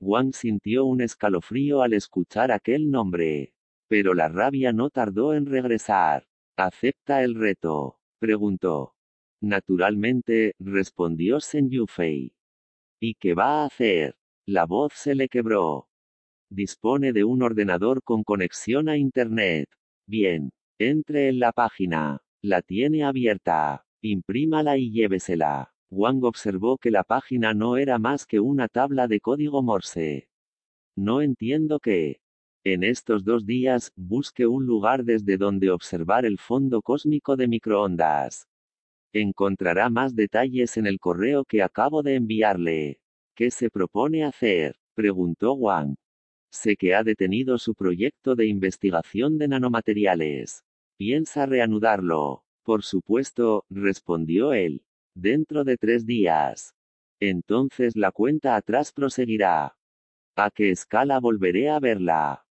Wang 0.00 0.32
sintió 0.32 0.84
un 0.84 1.02
escalofrío 1.02 1.82
al 1.82 1.92
escuchar 1.92 2.50
aquel 2.50 2.90
nombre. 2.90 3.52
Pero 3.88 4.14
la 4.14 4.28
rabia 4.28 4.72
no 4.72 4.88
tardó 4.90 5.34
en 5.34 5.46
regresar. 5.46 6.26
¿Acepta 6.56 7.22
el 7.22 7.34
reto? 7.34 7.98
preguntó. 8.18 8.94
Naturalmente, 9.40 10.54
respondió 10.58 11.40
Sen 11.40 11.70
Yufei. 11.70 12.32
¿Y 13.00 13.14
qué 13.14 13.34
va 13.34 13.62
a 13.62 13.66
hacer? 13.66 14.16
La 14.46 14.66
voz 14.66 14.92
se 14.94 15.14
le 15.14 15.28
quebró. 15.28 15.88
Dispone 16.50 17.12
de 17.12 17.24
un 17.24 17.42
ordenador 17.42 18.02
con 18.02 18.24
conexión 18.24 18.88
a 18.88 18.96
Internet. 18.96 19.68
Bien. 20.06 20.50
Entre 20.78 21.28
en 21.28 21.38
la 21.38 21.52
página. 21.52 22.22
La 22.42 22.62
tiene 22.62 23.04
abierta. 23.04 23.84
Imprímala 24.00 24.78
y 24.78 24.90
llévesela. 24.90 25.72
Wang 25.90 26.24
observó 26.24 26.78
que 26.78 26.90
la 26.90 27.04
página 27.04 27.54
no 27.54 27.76
era 27.76 27.98
más 27.98 28.26
que 28.26 28.40
una 28.40 28.68
tabla 28.68 29.08
de 29.08 29.20
código 29.20 29.62
Morse. 29.62 30.28
No 30.96 31.22
entiendo 31.22 31.78
qué. 31.78 32.20
En 32.64 32.82
estos 32.82 33.24
dos 33.24 33.46
días, 33.46 33.92
busque 33.96 34.46
un 34.46 34.66
lugar 34.66 35.04
desde 35.04 35.36
donde 35.36 35.70
observar 35.70 36.26
el 36.26 36.38
fondo 36.38 36.82
cósmico 36.82 37.36
de 37.36 37.48
microondas. 37.48 38.48
Encontrará 39.12 39.88
más 39.88 40.14
detalles 40.14 40.76
en 40.76 40.86
el 40.86 40.98
correo 40.98 41.44
que 41.44 41.62
acabo 41.62 42.02
de 42.02 42.16
enviarle. 42.16 43.00
¿Qué 43.34 43.50
se 43.50 43.70
propone 43.70 44.24
hacer? 44.24 44.76
preguntó 44.94 45.54
Wang. 45.54 45.96
Sé 46.50 46.76
que 46.76 46.94
ha 46.94 47.02
detenido 47.02 47.58
su 47.58 47.74
proyecto 47.74 48.34
de 48.34 48.46
investigación 48.46 49.38
de 49.38 49.48
nanomateriales. 49.48 50.64
Piensa 50.96 51.46
reanudarlo. 51.46 52.44
Por 52.64 52.82
supuesto, 52.82 53.64
respondió 53.70 54.52
él. 54.52 54.82
Dentro 55.14 55.64
de 55.64 55.76
tres 55.76 56.04
días. 56.04 56.74
Entonces 57.20 57.96
la 57.96 58.12
cuenta 58.12 58.56
atrás 58.56 58.92
proseguirá. 58.92 59.76
¿A 60.36 60.50
qué 60.50 60.70
escala 60.70 61.18
volveré 61.18 61.70
a 61.70 61.80
verla? 61.80 62.44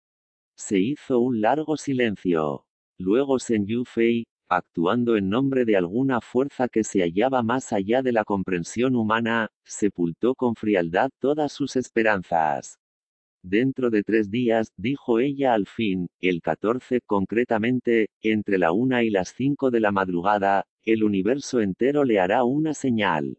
Se 0.55 0.79
hizo 0.79 1.19
un 1.19 1.39
largo 1.41 1.77
silencio. 1.77 2.65
Luego 2.97 3.37
Yufei, 3.37 4.25
actuando 4.49 5.17
en 5.17 5.29
nombre 5.29 5.65
de 5.65 5.77
alguna 5.77 6.21
fuerza 6.21 6.67
que 6.67 6.83
se 6.83 7.01
hallaba 7.01 7.43
más 7.43 7.73
allá 7.73 8.01
de 8.01 8.11
la 8.11 8.23
comprensión 8.23 8.95
humana, 8.95 9.49
sepultó 9.63 10.35
con 10.35 10.55
frialdad 10.55 11.09
todas 11.19 11.51
sus 11.51 11.75
esperanzas. 11.75 12.79
Dentro 13.43 13.89
de 13.89 14.03
tres 14.03 14.29
días, 14.29 14.71
dijo 14.77 15.19
ella 15.19 15.53
al 15.53 15.67
fin, 15.67 16.07
el 16.19 16.41
14 16.41 17.01
concretamente, 17.05 18.09
entre 18.21 18.57
la 18.57 18.71
una 18.71 19.03
y 19.03 19.09
las 19.09 19.29
cinco 19.29 19.71
de 19.71 19.79
la 19.79 19.91
madrugada, 19.91 20.65
el 20.83 21.03
universo 21.03 21.61
entero 21.61 22.03
le 22.03 22.19
hará 22.19 22.43
una 22.43 22.73
señal. 22.73 23.37